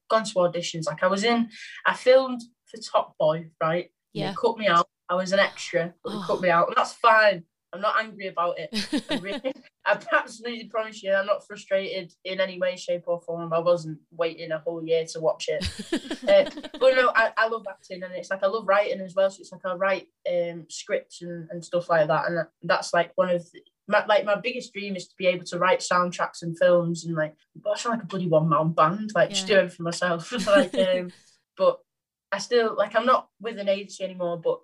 gone 0.09 0.25
to 0.25 0.33
auditions. 0.33 0.87
Like 0.87 1.03
I 1.03 1.07
was 1.07 1.23
in, 1.23 1.47
I 1.85 1.93
filmed 1.93 2.41
for 2.69 2.81
Top 2.81 3.15
Boy, 3.17 3.51
right? 3.63 3.91
Yeah. 4.11 4.31
They 4.31 4.35
cut 4.35 4.57
me 4.57 4.67
out. 4.67 4.89
I 5.07 5.15
was 5.15 5.31
an 5.31 5.39
extra, 5.39 5.93
but 6.03 6.09
they 6.09 6.17
oh. 6.17 6.23
cut 6.27 6.41
me 6.41 6.49
out, 6.49 6.67
and 6.67 6.75
that's 6.75 6.91
fine. 6.91 7.45
I'm 7.73 7.81
not 7.81 7.95
angry 7.99 8.27
about 8.27 8.55
it. 8.57 9.05
I, 9.09 9.15
really, 9.21 9.53
I 9.85 9.99
absolutely 10.13 10.65
promise 10.65 11.03
you, 11.03 11.13
I'm 11.13 11.25
not 11.25 11.45
frustrated 11.45 12.13
in 12.23 12.39
any 12.39 12.59
way, 12.59 12.75
shape, 12.75 13.03
or 13.07 13.19
form. 13.21 13.51
I 13.51 13.59
wasn't 13.59 13.99
waiting 14.11 14.51
a 14.51 14.59
whole 14.59 14.83
year 14.83 15.05
to 15.13 15.19
watch 15.19 15.49
it. 15.49 15.63
uh, 16.27 16.69
but 16.79 16.95
no, 16.95 17.11
I, 17.13 17.31
I 17.37 17.47
love 17.47 17.65
acting, 17.69 18.03
and 18.03 18.13
it's 18.13 18.29
like 18.29 18.43
I 18.43 18.47
love 18.47 18.67
writing 18.67 19.01
as 19.01 19.15
well. 19.15 19.29
So 19.29 19.41
it's 19.41 19.51
like 19.51 19.65
I 19.65 19.73
write 19.73 20.07
um, 20.31 20.65
scripts 20.69 21.21
and, 21.21 21.49
and 21.51 21.63
stuff 21.63 21.89
like 21.89 22.07
that, 22.07 22.27
and 22.27 22.45
that's 22.63 22.93
like 22.93 23.11
one 23.15 23.29
of 23.29 23.43
the, 23.51 23.61
my, 23.87 24.05
like 24.05 24.25
my 24.25 24.35
biggest 24.35 24.73
dream 24.73 24.95
is 24.95 25.07
to 25.07 25.15
be 25.17 25.27
able 25.27 25.45
to 25.45 25.59
write 25.59 25.79
soundtracks 25.79 26.41
and 26.41 26.57
films 26.57 27.05
and 27.05 27.15
like 27.15 27.35
I 27.65 27.77
sound 27.77 27.95
like 27.95 28.03
a 28.03 28.07
bloody 28.07 28.27
one 28.27 28.49
man 28.49 28.71
band, 28.71 29.11
like 29.15 29.29
yeah. 29.29 29.35
just 29.35 29.47
do 29.47 29.69
for 29.69 29.83
myself. 29.83 30.31
like, 30.47 30.73
um, 30.75 31.11
but 31.57 31.79
I 32.31 32.39
still 32.39 32.75
like 32.77 32.95
I'm 32.95 33.05
not 33.05 33.27
with 33.41 33.59
an 33.59 33.69
agency 33.69 34.03
anymore, 34.03 34.39
but 34.41 34.59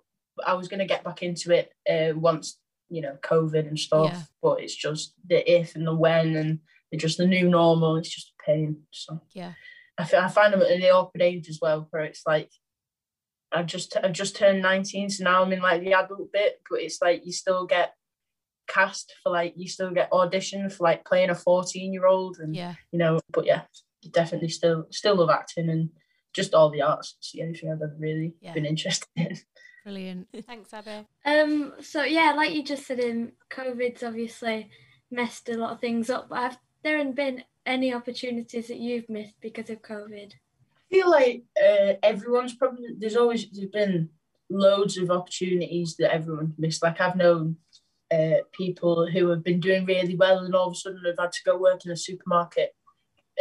I 0.46 0.54
was 0.54 0.68
gonna 0.68 0.86
get 0.86 1.04
back 1.04 1.22
into 1.22 1.52
it 1.52 1.72
uh, 1.88 2.18
once 2.18 2.58
you 2.88 3.00
know 3.00 3.16
COVID 3.22 3.68
and 3.68 3.78
stuff. 3.78 4.12
Yeah. 4.12 4.22
But 4.42 4.60
it's 4.62 4.74
just 4.74 5.14
the 5.26 5.50
if 5.50 5.74
and 5.74 5.86
the 5.86 5.94
when 5.94 6.36
and 6.36 6.58
just 6.96 7.18
the 7.18 7.26
new 7.26 7.48
normal. 7.48 7.96
It's 7.96 8.14
just 8.14 8.32
a 8.38 8.42
pain. 8.44 8.82
So 8.90 9.20
yeah, 9.32 9.52
I, 9.98 10.02
I 10.02 10.28
find 10.28 10.52
them 10.52 10.62
at 10.62 10.68
the 10.68 10.90
awkward 10.90 11.22
age 11.22 11.48
as 11.48 11.58
well, 11.60 11.86
where 11.90 12.02
it's 12.02 12.22
like 12.26 12.50
I've 13.52 13.66
just 13.66 13.96
I've 14.02 14.12
just 14.12 14.36
turned 14.36 14.62
19, 14.62 15.10
so 15.10 15.24
now 15.24 15.42
I'm 15.42 15.52
in 15.52 15.60
like 15.60 15.82
the 15.82 15.94
adult 15.94 16.32
bit, 16.32 16.60
but 16.68 16.80
it's 16.80 17.00
like 17.00 17.24
you 17.24 17.32
still 17.32 17.66
get 17.66 17.94
cast 18.66 19.14
for 19.22 19.30
like 19.30 19.54
you 19.56 19.68
still 19.68 19.90
get 19.90 20.12
audition 20.12 20.70
for 20.70 20.84
like 20.84 21.04
playing 21.04 21.30
a 21.30 21.34
14 21.34 21.92
year 21.92 22.06
old 22.06 22.38
and 22.38 22.56
yeah 22.56 22.74
you 22.92 22.98
know 22.98 23.20
but 23.30 23.44
yeah 23.44 23.62
definitely 24.10 24.48
still 24.48 24.86
still 24.90 25.16
love 25.16 25.30
acting 25.30 25.68
and 25.68 25.90
just 26.32 26.54
all 26.54 26.70
the 26.70 26.82
arts 26.82 27.16
it's 27.18 27.32
the 27.32 27.42
only 27.42 27.54
thing 27.54 27.70
I've 27.70 27.82
ever 27.82 27.96
really 27.98 28.34
yeah. 28.40 28.52
been 28.52 28.66
interested 28.66 29.08
in 29.16 29.36
Brilliant. 29.84 30.28
Thanks, 30.46 30.72
Abby. 30.72 31.06
Um, 31.26 31.74
so 31.80 32.04
yeah, 32.04 32.32
like 32.32 32.54
you 32.54 32.64
just 32.64 32.86
said, 32.86 32.98
in 33.00 33.22
um, 33.22 33.32
COVID's 33.50 34.02
obviously 34.02 34.70
messed 35.10 35.50
a 35.50 35.58
lot 35.58 35.72
of 35.72 35.80
things 35.80 36.08
up. 36.08 36.30
But 36.30 36.38
have 36.38 36.58
there 36.82 37.04
been 37.12 37.44
any 37.66 37.92
opportunities 37.92 38.68
that 38.68 38.78
you've 38.78 39.08
missed 39.10 39.34
because 39.42 39.68
of 39.68 39.82
COVID? 39.82 40.32
I 40.32 40.94
feel 40.94 41.10
like 41.10 41.44
uh, 41.62 41.94
everyone's 42.02 42.54
probably 42.54 42.88
there's 42.98 43.16
always 43.16 43.46
there's 43.50 43.70
been 43.70 44.08
loads 44.48 44.96
of 44.96 45.10
opportunities 45.10 45.96
that 45.98 46.14
everyone's 46.14 46.54
missed. 46.56 46.82
Like 46.82 47.00
I've 47.00 47.16
known 47.16 47.56
uh, 48.10 48.38
people 48.52 49.06
who 49.10 49.28
have 49.28 49.44
been 49.44 49.60
doing 49.60 49.84
really 49.84 50.16
well 50.16 50.38
and 50.38 50.54
all 50.54 50.68
of 50.68 50.72
a 50.72 50.76
sudden 50.76 51.02
have 51.04 51.18
had 51.18 51.32
to 51.32 51.44
go 51.44 51.58
work 51.58 51.84
in 51.84 51.92
a 51.92 51.96
supermarket, 51.96 52.74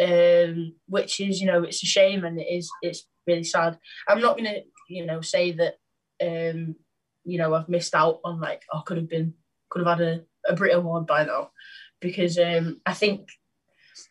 um, 0.02 0.76
which 0.88 1.22
is 1.22 1.40
you 1.40 1.48
know 1.48 1.64
it's 1.64 1.84
a 1.84 1.86
shame 1.86 2.26
and 2.26 2.38
it 2.38 2.48
is 2.50 2.70
it's 2.82 3.06
really 3.26 3.46
sad. 3.46 3.78
I'm 4.10 4.20
not 4.20 4.36
gonna 4.36 4.58
you 4.90 5.06
know 5.06 5.22
say 5.22 5.54
that 5.54 5.76
um, 6.24 6.76
you 7.24 7.38
know, 7.38 7.54
I've 7.54 7.70
missed 7.70 7.96
out 7.96 8.20
on 8.24 8.40
like, 8.40 8.64
I 8.72 8.78
oh, 8.78 8.82
could 8.82 8.98
have 8.98 9.10
been, 9.10 9.34
could 9.70 9.86
have 9.86 10.00
had 10.00 10.08
a, 10.08 10.22
a 10.48 10.56
Brit 10.56 10.76
Award 10.76 11.08
by 11.08 11.26
now. 11.26 11.52
Because 12.00 12.38
um, 12.38 12.82
I 12.86 12.94
think 12.94 13.30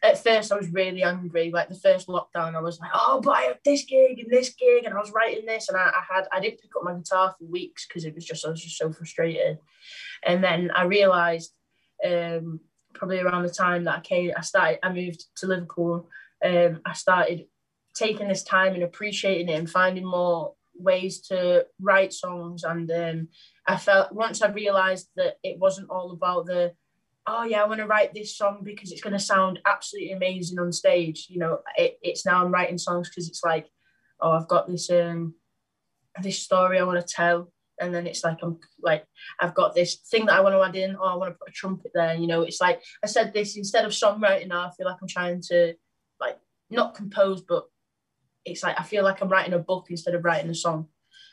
at 0.03 0.23
first 0.23 0.53
I 0.53 0.57
was 0.57 0.73
really 0.73 1.03
angry. 1.03 1.51
Like 1.51 1.69
the 1.69 1.75
first 1.75 2.09
lockdown, 2.09 2.55
I 2.55 2.61
was 2.61 2.81
like, 2.81 2.91
oh, 2.95 3.21
but 3.23 3.33
I 3.33 3.43
have 3.43 3.59
this 3.65 3.85
gig 3.85 4.19
and 4.19 4.31
this 4.31 4.51
gig, 4.51 4.85
and 4.85 4.95
I 4.95 4.99
was 4.99 5.13
writing 5.13 5.47
this, 5.47 5.69
and 5.69 5.77
I, 5.77 5.91
I 5.91 6.15
had 6.15 6.25
I 6.33 6.41
didn't 6.41 6.61
pick 6.61 6.71
up 6.77 6.85
my 6.85 6.95
guitar 6.95 7.35
for 7.39 7.45
weeks 7.45 7.87
because 7.87 8.05
it 8.05 8.15
was 8.15 8.25
just 8.25 8.47
I 8.47 8.51
was 8.51 8.63
just 8.63 8.79
so 8.79 8.93
frustrated. 8.93 9.59
And 10.25 10.43
then 10.43 10.71
I 10.75 10.85
realised, 10.85 11.53
um, 12.05 12.61
probably 12.95 13.21
around 13.21 13.43
the 13.43 13.51
time 13.51 13.85
that 13.85 13.99
I 13.99 14.01
came, 14.01 14.33
I 14.37 14.43
started, 14.43 14.79
I 14.83 14.93
moved 14.93 15.25
to 15.37 15.47
Liverpool. 15.47 16.09
Um, 16.45 16.81
I 16.85 16.93
started 16.93 17.47
taking 17.95 18.29
this 18.29 18.43
time 18.43 18.75
and 18.75 18.83
appreciating 18.83 19.49
it 19.49 19.59
and 19.59 19.71
finding 19.71 20.05
more 20.05 20.55
ways 20.75 21.21
to 21.21 21.67
write 21.81 22.13
songs 22.13 22.65
and 22.65 22.91
um, 22.91 23.29
I 23.67 23.77
felt 23.77 24.13
once 24.13 24.43
I 24.43 24.51
realized 24.51 25.09
that 25.17 25.37
it 25.43 25.59
wasn't 25.59 25.91
all 25.91 26.13
about 26.13 26.47
the 26.47 26.73
oh 27.27 27.45
yeah 27.45 27.63
I 27.63 27.67
want 27.67 27.81
to 27.81 27.87
write 27.87 28.15
this 28.15 28.37
song 28.37 28.61
because 28.63 28.91
it's 28.91 29.03
going 29.03 29.13
to 29.13 29.19
sound 29.19 29.61
absolutely 29.67 30.13
amazing 30.13 30.59
on 30.59 30.73
stage 30.73 31.27
you 31.29 31.39
know 31.39 31.59
it, 31.77 31.99
it's 32.03 32.27
now 32.27 32.45
I'm 32.45 32.53
writing 32.53 32.79
songs 32.79 33.09
because 33.09 33.29
it's 33.29 33.45
like 33.45 33.69
oh 34.21 34.33
I've 34.33 34.49
got 34.49 34.69
this 34.69 34.91
um 34.91 35.35
this 36.21 36.39
story 36.39 36.79
I 36.79 36.85
want 36.85 37.07
to 37.07 37.15
tell 37.15 37.53
and 37.83 37.95
then 37.95 38.07
it's 38.07 38.25
like 38.25 38.39
I'm 38.43 38.59
like 38.81 39.05
I've 39.41 39.55
got 39.55 39.75
this 39.75 39.97
thing 39.97 40.27
that 40.27 40.37
I 40.37 40.41
want 40.41 40.55
to 40.55 40.63
add 40.63 40.77
in, 40.77 40.97
or 40.97 41.07
I 41.07 41.15
want 41.15 41.35
to 41.35 41.39
put 41.39 41.49
a 41.49 41.53
trumpet 41.53 41.91
there. 41.95 42.15
You 42.15 42.27
know, 42.27 42.43
it's 42.43 42.61
like 42.61 42.83
I 43.03 43.07
said 43.07 43.33
this 43.33 43.57
instead 43.57 43.85
of 43.85 43.93
songwriting 43.93 44.49
now. 44.49 44.67
I 44.67 44.71
feel 44.71 44.87
like 44.87 44.97
I'm 45.03 45.09
trying 45.09 45.43
to 45.49 45.75
like 46.21 46.39
not 46.71 46.95
compose, 46.95 47.43
but 47.43 47.65
it's 48.45 48.63
like 48.63 48.79
I 48.79 48.83
feel 48.83 49.05
like 49.05 49.21
I'm 49.21 49.29
writing 49.29 49.55
a 49.55 49.59
book 49.59 49.87
instead 49.91 50.15
of 50.15 50.25
writing 50.25 50.51
a 50.51 50.55
song, 50.55 50.89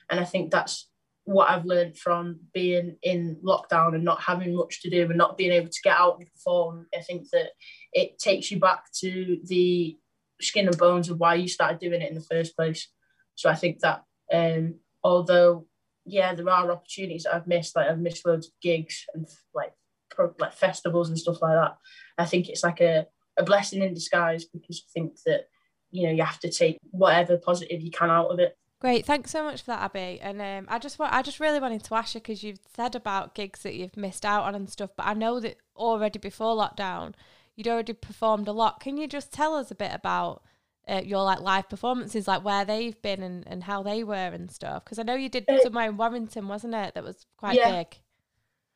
and 0.10 0.20
I 0.20 0.26
think 0.26 0.52
that's 0.52 0.90
what 1.26 1.50
I've 1.50 1.66
learned 1.66 1.98
from 1.98 2.40
being 2.54 2.98
in 3.04 3.38
lockdown 3.44 3.94
and 3.94 4.04
not 4.04 4.22
having 4.22 4.56
much 4.56 4.82
to 4.82 4.90
do 4.90 5.04
and 5.04 5.18
not 5.18 5.38
being 5.38 5.52
able 5.52 5.70
to 5.70 5.82
get 5.84 5.96
out 5.96 6.18
and 6.20 6.28
perform. 6.32 6.88
I 6.96 7.02
think 7.02 7.30
that 7.32 7.52
it 7.94 8.18
takes 8.18 8.50
you 8.50 8.60
back 8.60 8.86
to 9.02 9.38
the 9.44 9.98
skin 10.42 10.68
and 10.68 10.78
bones 10.78 11.10
of 11.10 11.20
why 11.20 11.36
you 11.36 11.48
started 11.48 11.80
doing 11.80 12.02
it 12.02 12.10
in 12.10 12.16
the 12.16 12.26
first 12.32 12.56
place. 12.56 12.88
So 13.36 13.50
I 13.50 13.56
think 13.56 13.80
that 13.80 14.04
um, 14.34 14.76
although 15.04 15.68
yeah, 16.10 16.34
there 16.34 16.50
are 16.50 16.72
opportunities 16.72 17.24
that 17.24 17.36
I've 17.36 17.48
missed. 17.48 17.76
Like 17.76 17.88
I've 17.88 18.00
missed 18.00 18.26
loads 18.26 18.48
of 18.48 18.54
gigs 18.62 19.06
and 19.14 19.28
like 19.54 19.74
pro, 20.10 20.34
like 20.40 20.54
festivals 20.54 21.10
and 21.10 21.18
stuff 21.18 21.42
like 21.42 21.54
that. 21.54 21.78
I 22.18 22.26
think 22.26 22.50
it's 22.50 22.64
like 22.64 22.82
a, 22.82 23.06
a 23.38 23.44
blessing 23.44 23.84
in 23.84 23.94
disguise 23.94 24.46
because 24.46 24.84
I 24.86 24.90
think 24.94 25.14
that 25.26 25.46
you 25.92 26.04
know 26.04 26.12
you 26.12 26.24
have 26.24 26.40
to 26.40 26.52
take 26.52 26.78
whatever 26.92 27.38
positive 27.38 27.82
you 27.82 27.92
can 27.92 28.10
out 28.10 28.28
of 28.28 28.40
it. 28.40 28.58
Great, 28.80 29.06
thanks 29.06 29.32
so 29.32 29.44
much 29.44 29.62
for 29.62 29.72
that, 29.72 29.82
Abby. 29.82 30.20
And 30.22 30.42
um, 30.42 30.66
I 30.74 30.80
just 30.80 31.00
want, 31.00 31.14
I 31.14 31.22
just 31.22 31.42
really 31.42 31.60
wanted 31.60 31.84
to 31.84 31.96
ask 31.96 32.16
you 32.16 32.22
because 32.22 32.44
you've 32.44 32.62
said 32.74 32.96
about 32.96 33.36
gigs 33.36 33.62
that 33.64 33.76
you've 33.76 33.98
missed 33.98 34.26
out 34.26 34.44
on 34.44 34.56
and 34.56 34.70
stuff, 34.70 34.92
but 34.96 35.06
I 35.06 35.14
know 35.14 35.42
that 35.42 35.58
already 35.76 36.18
before 36.18 36.56
lockdown, 36.56 37.14
you'd 37.58 37.68
already 37.68 37.92
performed 37.92 38.48
a 38.48 38.54
lot. 38.54 38.80
Can 38.80 38.96
you 38.96 39.06
just 39.06 39.34
tell 39.34 39.54
us 39.56 39.70
a 39.70 39.76
bit 39.76 39.92
about 39.94 40.44
uh, 40.88 41.02
your 41.04 41.24
like 41.24 41.42
live 41.42 41.68
performances, 41.68 42.26
like 42.26 42.46
where 42.46 42.64
they've 42.64 43.00
been 43.02 43.22
and, 43.22 43.46
and 43.48 43.66
how 43.66 43.84
they 43.84 44.02
were 44.02 44.16
and 44.16 44.50
stuff? 44.50 44.86
Because 44.86 44.98
I 44.98 45.04
know 45.04 45.16
you 45.16 45.28
did 45.28 45.50
uh, 45.50 45.62
somewhere 45.62 45.90
in 45.90 45.98
Warrington, 45.98 46.48
wasn't 46.48 46.74
it? 46.74 46.94
That 46.94 47.04
was 47.04 47.26
quite 47.36 47.58
yeah. 47.58 47.72
big. 47.72 48.00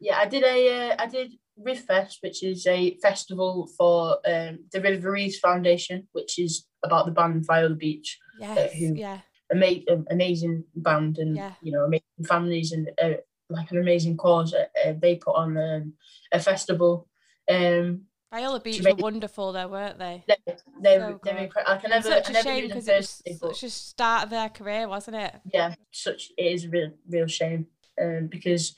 Yeah, 0.02 0.18
I 0.18 0.26
did 0.26 0.44
a 0.44 0.92
uh, 0.92 0.96
I 1.00 1.08
did 1.08 1.32
Riv 1.56 1.80
Fest, 1.80 2.18
which 2.22 2.44
is 2.44 2.68
a 2.68 2.98
festival 3.02 3.70
for 3.78 4.18
um, 4.28 4.66
the 4.74 4.82
River 4.82 5.12
Reeves 5.12 5.40
Foundation, 5.40 6.10
which 6.12 6.38
is 6.38 6.66
about 6.84 7.06
the 7.06 7.12
band 7.12 7.46
Viola 7.46 7.76
Beach. 7.76 8.20
Uh, 8.42 8.46
yes, 8.46 8.74
who, 8.74 8.96
yeah. 8.96 9.20
Ama- 9.52 9.92
um, 9.92 10.06
amazing 10.10 10.64
band 10.76 11.18
and 11.18 11.36
yeah. 11.36 11.54
you 11.62 11.72
know 11.72 11.84
amazing 11.84 12.26
families 12.26 12.72
and 12.72 12.90
uh, 13.02 13.18
like 13.50 13.72
an 13.72 13.78
amazing 13.78 14.18
cause. 14.18 14.54
Uh, 14.54 14.94
they 15.00 15.16
put 15.16 15.36
on 15.36 15.58
um, 15.58 15.94
a 16.32 16.40
festival 16.40 17.08
um, 17.52 18.02
Viola 18.34 18.60
Beach 18.60 18.82
were 18.84 18.96
wonderful 18.96 19.52
though, 19.52 19.68
weren't 19.68 20.00
they? 20.00 20.24
They, 20.28 20.36
they, 20.48 20.56
so 20.56 20.64
they 20.82 20.98
were 20.98 21.12
incredible. 21.12 21.54
I 21.68 21.78
can 21.78 21.92
never, 21.92 22.10
such 22.10 22.30
a 22.32 22.42
shame 22.42 22.68
because 22.68 22.88
it 22.88 23.40
was 23.42 23.60
such 23.60 23.64
a 23.64 23.70
start 23.70 24.24
of 24.24 24.30
their 24.32 24.50
career, 24.50 24.88
wasn't 24.88 25.18
it? 25.18 25.36
Yeah, 25.54 25.76
such 25.92 26.32
it 26.36 26.42
is 26.42 26.66
a 26.66 26.70
real, 26.70 26.92
real 27.08 27.28
shame, 27.28 27.68
um, 28.02 28.28
because 28.32 28.76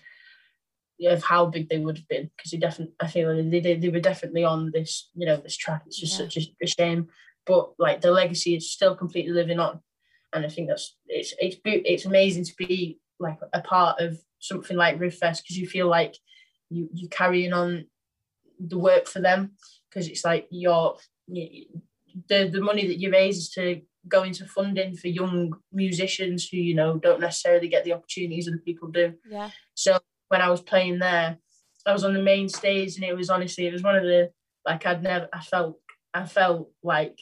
of 1.06 1.24
how 1.24 1.46
big 1.46 1.70
they 1.70 1.80
would 1.80 1.98
have 1.98 2.08
been. 2.10 2.30
Because 2.36 2.52
they 2.52 2.58
definitely, 2.58 2.96
I 3.00 3.08
feel 3.08 3.34
they, 3.50 3.62
they, 3.62 3.76
they 3.76 3.90
were 3.90 4.02
definitely 4.02 4.44
on 4.44 4.72
this, 4.74 5.10
you 5.16 5.26
know, 5.26 5.38
this 5.38 5.56
track. 5.56 5.84
It's 5.88 6.02
just 6.02 6.20
yeah. 6.20 6.26
such 6.26 6.38
a, 6.38 6.42
a 6.62 6.68
shame, 6.68 7.08
but 7.46 7.72
like 7.80 8.02
the 8.02 8.12
legacy 8.12 8.56
is 8.56 8.72
still 8.72 8.96
completely 8.96 9.32
living 9.32 9.60
on, 9.60 9.80
and 10.34 10.46
I 10.46 10.50
think 10.50 10.68
that's 10.68 10.96
it's 11.08 11.34
it's 11.40 11.58
it's 11.64 12.06
amazing 12.06 12.46
to 12.46 12.54
be 12.58 13.00
like 13.20 13.38
a 13.54 13.62
part 13.62 14.00
of 14.00 14.20
something 14.40 14.78
like 14.78 15.00
Fest 15.14 15.44
because 15.44 15.58
you 15.58 15.68
feel 15.68 15.88
like 15.88 16.16
you 16.70 16.90
you 16.94 17.08
carrying 17.10 17.54
on 17.54 17.86
the 18.60 18.78
work 18.78 19.08
for 19.08 19.20
them 19.20 19.52
because 19.90 20.08
it's 20.08 20.26
like 20.26 20.48
your 20.50 20.98
the 21.28 21.68
the 22.28 22.62
money 22.62 22.88
that 22.88 23.00
you 23.00 23.12
raise 23.12 23.38
is 23.38 23.50
to 23.52 23.82
go 24.08 24.24
into 24.24 24.46
funding 24.46 24.96
for 24.96 25.08
young 25.08 25.54
musicians 25.72 26.48
who 26.48 26.58
you 26.58 26.76
know 26.76 26.98
don't 26.98 27.20
necessarily 27.20 27.68
get 27.68 27.84
the 27.84 27.94
opportunities 27.94 28.46
that 28.46 28.66
people 28.66 28.90
do. 28.90 29.14
Yeah. 29.30 29.50
So 29.74 30.00
when 30.30 30.42
I 30.42 30.50
was 30.50 30.62
playing 30.62 31.00
there, 31.00 31.38
I 31.86 31.94
was 31.94 32.04
on 32.04 32.14
the 32.14 32.22
main 32.22 32.50
stage 32.50 32.96
and 32.96 33.04
it 33.04 33.16
was 33.16 33.30
honestly 33.30 33.68
it 33.68 33.74
was 33.74 33.84
one 33.84 33.96
of 33.96 34.04
the 34.04 34.32
like 34.66 34.86
I'd 34.86 35.04
never 35.04 35.28
I 35.34 35.42
felt 35.42 35.80
I 36.14 36.26
felt 36.26 36.70
like 36.84 37.20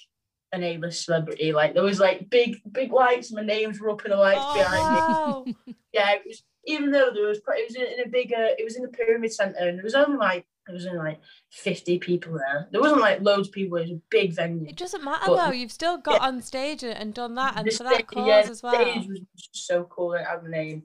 an 0.54 0.64
A-list 0.64 1.06
celebrity. 1.06 1.52
Like 1.52 1.74
there 1.74 1.84
was 1.84 2.00
like 2.00 2.30
big 2.30 2.62
big 2.72 2.94
lights, 2.94 3.32
my 3.32 3.44
names 3.44 3.82
were 3.82 3.90
up 3.90 4.06
in 4.06 4.12
the 4.12 4.18
lights 4.18 4.40
oh, 4.42 4.54
behind 4.54 5.46
me. 5.68 5.76
yeah, 5.94 6.12
it 6.14 6.22
was 6.26 6.44
even 6.66 6.92
though 6.92 7.12
there 7.14 7.28
was 7.28 7.40
it 7.40 7.68
was 7.68 7.76
in 7.76 8.06
a 8.06 8.10
bigger 8.10 8.50
it 8.58 8.64
was 8.64 8.78
in 8.78 8.84
the 8.84 8.90
pyramid 8.90 9.34
center 9.34 9.68
and 9.68 9.78
there 9.78 9.84
was 9.84 9.96
only 9.96 10.18
like 10.18 10.46
there 10.66 10.76
was 10.76 10.86
only 10.86 11.00
like 11.00 11.20
50 11.52 12.00
people 12.00 12.34
there. 12.34 12.70
There 12.72 12.80
wasn't 12.80 13.02
like 13.02 13.22
loads 13.22 13.50
of 13.50 13.54
people. 13.54 13.78
It 13.78 13.82
was 13.82 13.92
a 13.92 14.02
big 14.10 14.34
venue. 14.34 14.70
It 14.70 14.78
doesn't 14.78 15.04
matter 15.04 15.26
but, 15.28 15.36
though. 15.36 15.52
You've 15.52 15.74
still 15.74 15.98
got 15.98 16.22
yeah, 16.22 16.28
on 16.28 16.42
stage 16.42 16.84
and 16.84 17.14
done 17.14 17.36
that, 17.36 17.58
and 17.58 17.74
for 17.74 17.84
that 17.84 18.08
cause 18.08 18.26
yeah, 18.26 18.50
as 18.50 18.64
well. 18.64 18.72
The 18.72 18.92
stage 18.92 19.10
was 19.10 19.50
so 19.52 19.84
cool. 19.84 20.14
It 20.14 20.26
had 20.26 20.42
the 20.42 20.50
name, 20.50 20.84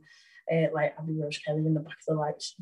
uh, 0.53 0.67
like 0.75 0.95
Abby 0.99 1.15
Rose 1.21 1.39
Kelly 1.39 1.65
in 1.65 1.75
the 1.75 1.81
back 1.81 1.99
of 1.99 2.07
the 2.09 2.15
lights, 2.15 2.57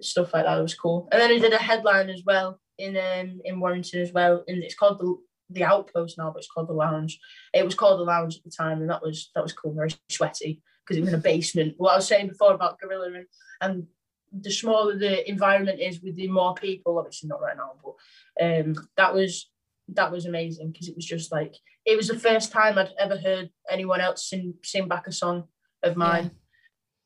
stuff 0.00 0.32
like 0.32 0.46
that. 0.46 0.58
It 0.58 0.62
was 0.62 0.74
cool. 0.74 1.06
And 1.12 1.20
then 1.20 1.32
I 1.32 1.38
did 1.38 1.52
a 1.52 1.58
headline 1.58 2.08
as 2.08 2.22
well 2.24 2.58
in 2.78 2.96
um 2.96 3.40
in 3.44 3.60
Warrington 3.60 4.00
as 4.00 4.12
well, 4.12 4.42
and 4.48 4.62
it's 4.64 4.74
called 4.74 5.00
the 5.00 5.16
the 5.50 5.64
Outpost 5.64 6.18
now, 6.18 6.30
but 6.30 6.38
it's 6.38 6.50
called 6.50 6.68
the 6.68 6.74
Lounge. 6.74 7.18
It 7.54 7.64
was 7.64 7.74
called 7.74 8.00
the 8.00 8.04
Lounge 8.04 8.36
at 8.36 8.44
the 8.44 8.50
time, 8.50 8.80
and 8.80 8.90
that 8.90 9.02
was 9.02 9.30
that 9.34 9.42
was 9.42 9.52
cool. 9.52 9.74
Very 9.74 9.94
sweaty 10.08 10.62
because 10.84 10.98
it 10.98 11.00
was 11.00 11.10
in 11.10 11.18
a 11.18 11.22
basement. 11.22 11.74
What 11.76 11.92
I 11.92 11.96
was 11.96 12.08
saying 12.08 12.28
before 12.28 12.54
about 12.54 12.78
Gorilla 12.80 13.06
and, 13.06 13.26
and 13.60 13.86
the 14.32 14.50
smaller 14.50 14.96
the 14.98 15.28
environment 15.28 15.80
is 15.80 16.00
with 16.00 16.16
the 16.16 16.28
more 16.28 16.54
people, 16.54 16.98
obviously 16.98 17.28
not 17.28 17.40
right 17.40 17.56
now, 17.56 17.72
but 17.82 18.44
um, 18.44 18.74
that 18.96 19.14
was 19.14 19.50
that 19.94 20.12
was 20.12 20.26
amazing 20.26 20.70
because 20.70 20.88
it 20.88 20.96
was 20.96 21.06
just 21.06 21.32
like 21.32 21.54
it 21.84 21.96
was 21.96 22.08
the 22.08 22.18
first 22.18 22.52
time 22.52 22.78
I'd 22.78 22.90
ever 22.98 23.16
heard 23.16 23.50
anyone 23.70 24.00
else 24.00 24.28
sing 24.28 24.54
sing 24.62 24.88
back 24.88 25.06
a 25.06 25.12
song 25.12 25.44
of 25.82 25.96
mine, 25.96 26.24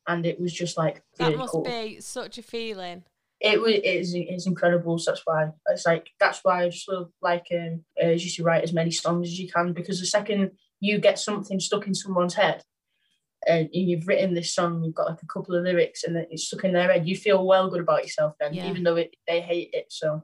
yeah. 0.07 0.13
and 0.13 0.25
it 0.25 0.39
was 0.39 0.53
just 0.53 0.77
like 0.77 1.01
really 1.19 1.33
that 1.33 1.37
must 1.37 1.51
cool. 1.51 1.63
be 1.63 1.99
such 2.01 2.37
a 2.37 2.43
feeling. 2.43 3.03
It 3.43 3.61
was 3.61 3.73
it's, 3.83 4.13
it's 4.13 4.47
incredible. 4.47 4.97
So 4.97 5.11
that's 5.11 5.21
why 5.25 5.49
it's 5.67 5.85
like 5.85 6.09
that's 6.19 6.39
why 6.43 6.63
I 6.63 6.69
just 6.69 6.89
love 6.89 7.09
like 7.21 7.45
um, 7.53 7.83
urge 8.01 8.23
you 8.23 8.31
to 8.31 8.43
write 8.43 8.63
as 8.63 8.73
many 8.73 8.89
songs 8.89 9.27
as 9.27 9.37
you 9.37 9.51
can 9.51 9.73
because 9.73 9.99
the 9.99 10.05
second 10.05 10.51
you 10.79 10.97
get 10.97 11.19
something 11.19 11.59
stuck 11.59 11.85
in 11.85 11.93
someone's 11.93 12.33
head, 12.33 12.63
and 13.47 13.69
you've 13.71 14.07
written 14.07 14.33
this 14.33 14.53
song, 14.53 14.83
you've 14.83 14.95
got 14.95 15.09
like 15.09 15.21
a 15.21 15.27
couple 15.27 15.55
of 15.55 15.63
lyrics, 15.63 16.03
and 16.03 16.17
it's 16.17 16.47
stuck 16.47 16.63
in 16.63 16.73
their 16.73 16.91
head. 16.91 17.07
You 17.07 17.15
feel 17.15 17.45
well 17.45 17.69
good 17.69 17.81
about 17.81 18.03
yourself 18.03 18.33
then, 18.39 18.53
yeah. 18.53 18.69
even 18.69 18.83
though 18.83 18.95
it, 18.95 19.15
they 19.27 19.41
hate 19.41 19.69
it. 19.73 19.85
So 19.89 20.23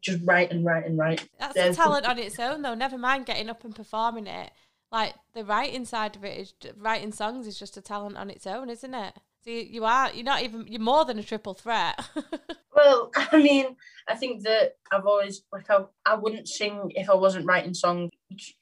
just 0.00 0.20
write 0.24 0.50
and 0.50 0.64
write 0.64 0.86
and 0.86 0.98
write. 0.98 1.28
That's 1.38 1.54
There's 1.54 1.76
a 1.76 1.78
talent 1.78 2.06
on 2.06 2.18
its 2.18 2.38
own, 2.38 2.62
though. 2.62 2.74
Never 2.74 2.98
mind 2.98 3.26
getting 3.26 3.48
up 3.48 3.64
and 3.64 3.74
performing 3.74 4.26
it. 4.26 4.50
Like 4.92 5.14
the 5.34 5.44
writing 5.44 5.84
side 5.84 6.16
of 6.16 6.24
it 6.24 6.38
is 6.38 6.54
writing 6.76 7.12
songs 7.12 7.46
is 7.46 7.58
just 7.58 7.76
a 7.76 7.82
talent 7.82 8.16
on 8.16 8.30
its 8.30 8.46
own, 8.46 8.70
isn't 8.70 8.94
it? 8.94 9.14
So 9.46 9.52
you, 9.52 9.60
you 9.60 9.84
are 9.84 10.10
you're 10.12 10.24
not 10.24 10.42
even 10.42 10.66
you're 10.66 10.80
more 10.80 11.04
than 11.04 11.18
a 11.18 11.22
triple 11.22 11.54
threat. 11.54 12.00
well, 12.74 13.12
I 13.32 13.40
mean, 13.40 13.76
I 14.08 14.16
think 14.16 14.42
that 14.42 14.72
I've 14.90 15.06
always 15.06 15.42
like 15.52 15.70
I 15.70 15.84
I 16.04 16.14
wouldn't 16.16 16.48
sing 16.48 16.90
if 16.94 17.08
I 17.08 17.14
wasn't 17.14 17.46
writing 17.46 17.74
songs. 17.74 18.10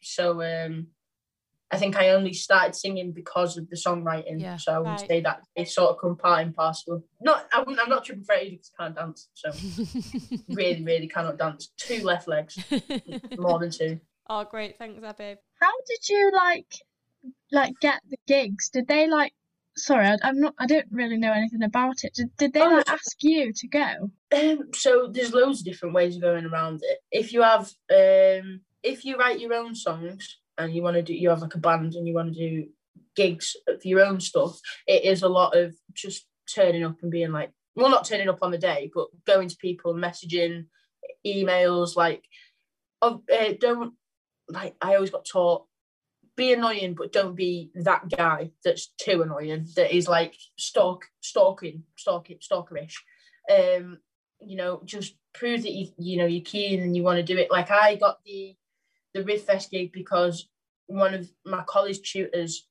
So 0.03 0.43
um 0.43 0.89
I 1.71 1.79
think 1.79 1.97
I 1.97 2.11
only 2.11 2.35
started 2.35 2.75
singing 2.75 3.13
because 3.13 3.57
of 3.57 3.69
the 3.71 3.77
songwriting. 3.77 4.41
Yeah, 4.41 4.59
so 4.59 4.73
I 4.73 4.79
would 4.79 4.89
right. 4.89 5.09
say 5.09 5.21
that 5.23 5.41
it 5.57 5.69
sort 5.69 5.91
of 5.91 6.01
come 6.01 6.17
part 6.17 6.43
and 6.43 6.55
parcel. 6.55 7.03
Not, 7.21 7.49
I 7.53 7.63
am 7.63 7.89
not 7.89 8.05
triple 8.05 8.23
threat 8.23 8.45
because 8.49 8.71
I 8.79 8.85
can't 8.85 8.95
dance. 8.95 9.29
So 9.33 9.51
really, 10.55 10.85
really 10.85 11.09
cannot 11.09 11.39
dance. 11.39 11.73
Two 11.77 12.05
left 12.05 12.29
legs, 12.29 12.59
more 13.37 13.59
than 13.59 13.71
two. 13.71 13.99
Oh, 14.29 14.45
great! 14.45 14.79
Thanks, 14.79 15.03
Abby. 15.03 15.37
How 15.61 15.73
did 15.89 16.09
you 16.09 16.31
like, 16.33 16.73
like 17.51 17.73
get 17.81 18.03
the 18.09 18.19
gigs? 18.29 18.69
Did 18.69 18.87
they 18.87 19.09
like? 19.09 19.33
Sorry, 19.77 20.07
I, 20.07 20.17
am 20.23 20.41
not. 20.41 20.55
I 20.59 20.67
don't 20.67 20.87
really 20.91 21.17
know 21.17 21.33
anything 21.33 21.63
about 21.63 22.05
it. 22.05 22.15
Did, 22.15 22.37
did 22.37 22.53
they 22.53 22.63
oh, 22.63 22.69
like 22.69 22.89
ask 22.89 23.17
you 23.23 23.53
to 23.53 23.69
go? 23.69 24.11
Um, 24.35 24.71
so 24.73 25.09
there's 25.11 25.35
loads 25.35 25.61
of 25.61 25.65
different 25.65 25.95
ways 25.95 26.17
of 26.17 26.23
going 26.23 26.47
around 26.47 26.81
it. 26.83 26.99
If 27.11 27.33
you 27.33 27.43
have, 27.43 27.71
um, 27.93 28.61
if 28.85 29.05
you 29.05 29.17
write 29.17 29.41
your 29.41 29.55
own 29.55 29.75
songs 29.75 30.39
and 30.59 30.75
you 30.75 30.83
want 30.83 30.95
to 30.95 31.03
do 31.03 31.15
you 31.15 31.31
have 31.31 31.41
like 31.41 31.55
a 31.55 31.59
band 31.59 31.95
and 31.95 32.07
you 32.07 32.15
want 32.15 32.33
to 32.33 32.39
do 32.39 32.67
gigs 33.17 33.57
of 33.69 33.85
your 33.85 34.05
own 34.05 34.21
stuff 34.21 34.59
it 34.87 35.05
is 35.05 35.23
a 35.23 35.29
lot 35.29 35.57
of 35.57 35.75
just 35.93 36.27
turning 36.53 36.85
up 36.85 36.97
and 37.03 37.11
being 37.11 37.33
like 37.33 37.51
well 37.75 37.91
not 37.91 38.05
turning 38.05 38.29
up 38.29 38.39
on 38.43 38.51
the 38.51 38.59
day 38.59 38.91
but 38.95 39.09
going 39.27 39.49
to 39.49 39.57
people 39.57 39.95
messaging 39.95 40.67
emails 41.27 41.97
like 41.97 42.23
uh, 43.03 43.17
don't 43.61 43.95
like 44.49 44.75
i 44.81 44.95
always 44.95 45.11
got 45.11 45.25
taught 45.25 45.65
be 46.37 46.53
annoying 46.53 46.95
but 46.95 47.13
don't 47.13 47.35
be 47.35 47.71
that 47.75 48.09
guy 48.09 48.51
that's 48.65 48.89
too 48.99 49.23
annoying 49.23 49.67
that 49.77 49.95
is 49.95 50.09
like 50.09 50.35
stalk 50.59 51.07
stalking 51.21 51.85
stalking 51.97 52.39
stalkerish. 52.39 52.95
Um 53.51 53.99
you 54.41 54.57
know 54.57 54.83
just 54.85 55.15
prove 55.33 55.63
that 55.63 55.73
you 55.73 55.89
you 55.99 56.17
know 56.17 56.27
you're 56.27 56.45
keen 56.45 56.83
and 56.83 56.97
you 56.97 57.03
want 57.03 57.17
to 57.19 57.23
do 57.23 57.39
it. 57.39 57.51
Like 57.51 57.71
i 57.71 57.97
got 57.97 58.19
the 58.25 58.57
the 59.15 59.23
Rivfest 59.23 59.71
gig 59.71 59.93
because 59.93 60.49
one 60.87 61.15
of 61.15 61.31
my 61.47 61.63
college 61.67 62.03
tutors 62.03 62.67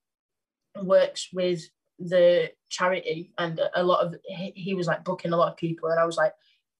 works 0.81 1.29
with 1.33 1.61
the 1.99 2.51
charity 2.69 3.31
and 3.37 3.59
a 3.75 3.83
lot 3.83 4.05
of 4.05 4.15
he, 4.25 4.51
he 4.55 4.73
was 4.73 4.87
like 4.87 5.03
booking 5.03 5.31
a 5.31 5.37
lot 5.37 5.51
of 5.51 5.57
people 5.57 5.89
and 5.89 5.99
I 5.99 6.05
was 6.05 6.17
like 6.17 6.33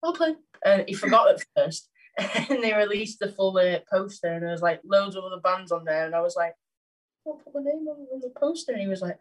I'll 0.03 0.13
play 0.13 0.35
and 0.65 0.83
he 0.87 0.93
forgot 0.93 1.29
at 1.29 1.45
first. 1.55 1.89
And 2.47 2.61
they 2.61 2.75
released 2.75 3.17
the 3.17 3.31
full 3.31 3.57
uh, 3.57 3.79
poster 3.91 4.27
and 4.27 4.43
there 4.43 4.51
was 4.51 4.61
like 4.61 4.81
loads 4.85 5.15
of 5.15 5.23
other 5.23 5.39
bands 5.39 5.71
on 5.71 5.83
there 5.83 6.05
and 6.05 6.13
I 6.13 6.21
was 6.21 6.35
like 6.35 6.53
I'll 7.25 7.33
put 7.33 7.53
my 7.55 7.61
name 7.61 7.87
on, 7.87 8.07
on 8.13 8.19
the 8.19 8.31
poster? 8.35 8.73
And 8.73 8.81
he 8.81 8.87
was 8.87 9.01
like 9.01 9.19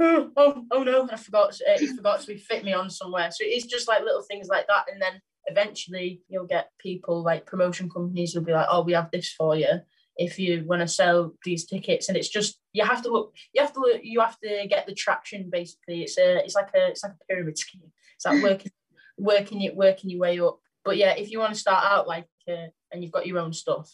oh, 0.00 0.30
oh, 0.36 0.64
oh 0.70 0.82
no, 0.82 1.08
I 1.10 1.16
forgot. 1.16 1.58
Uh, 1.68 1.78
he 1.78 1.86
forgot 1.88 2.20
to 2.20 2.38
fit 2.38 2.64
me 2.64 2.72
on 2.72 2.90
somewhere. 2.90 3.30
So 3.30 3.38
it's 3.40 3.66
just 3.66 3.88
like 3.88 4.02
little 4.02 4.22
things 4.22 4.48
like 4.48 4.66
that, 4.66 4.86
and 4.92 5.00
then 5.00 5.20
eventually 5.46 6.22
you'll 6.28 6.46
get 6.46 6.70
people 6.78 7.22
like 7.22 7.46
promotion 7.46 7.88
companies 7.88 8.34
will 8.34 8.42
be 8.42 8.52
like, 8.52 8.66
oh, 8.70 8.82
we 8.82 8.92
have 8.92 9.10
this 9.10 9.32
for 9.32 9.56
you. 9.56 9.80
If 10.16 10.38
you 10.38 10.64
want 10.66 10.80
to 10.80 10.88
sell 10.88 11.34
these 11.44 11.66
tickets. 11.66 12.08
And 12.08 12.16
it's 12.16 12.28
just 12.28 12.58
you 12.72 12.84
have 12.84 13.02
to 13.02 13.10
look 13.10 13.34
you 13.52 13.60
have 13.60 13.72
to 13.74 13.80
look 13.80 14.00
you 14.02 14.20
have 14.20 14.38
to 14.40 14.66
get 14.68 14.86
the 14.86 14.94
traction 14.94 15.50
basically. 15.50 16.02
It's 16.02 16.18
a 16.18 16.38
it's 16.38 16.54
like 16.54 16.70
a 16.74 16.88
it's 16.88 17.02
like 17.02 17.12
a 17.12 17.24
pyramid 17.26 17.58
scheme. 17.58 17.92
It's 18.14 18.24
like 18.24 18.42
working 18.50 18.72
working 19.18 19.62
it 19.62 19.76
working 19.76 20.10
your 20.10 20.20
way 20.20 20.40
up. 20.40 20.58
But 20.84 20.96
yeah 20.96 21.12
if 21.12 21.30
you 21.30 21.38
want 21.38 21.52
to 21.52 21.60
start 21.60 21.84
out 21.84 22.08
like 22.08 22.28
uh, 22.48 22.68
and 22.92 23.02
you've 23.02 23.12
got 23.12 23.26
your 23.26 23.40
own 23.40 23.52
stuff 23.52 23.92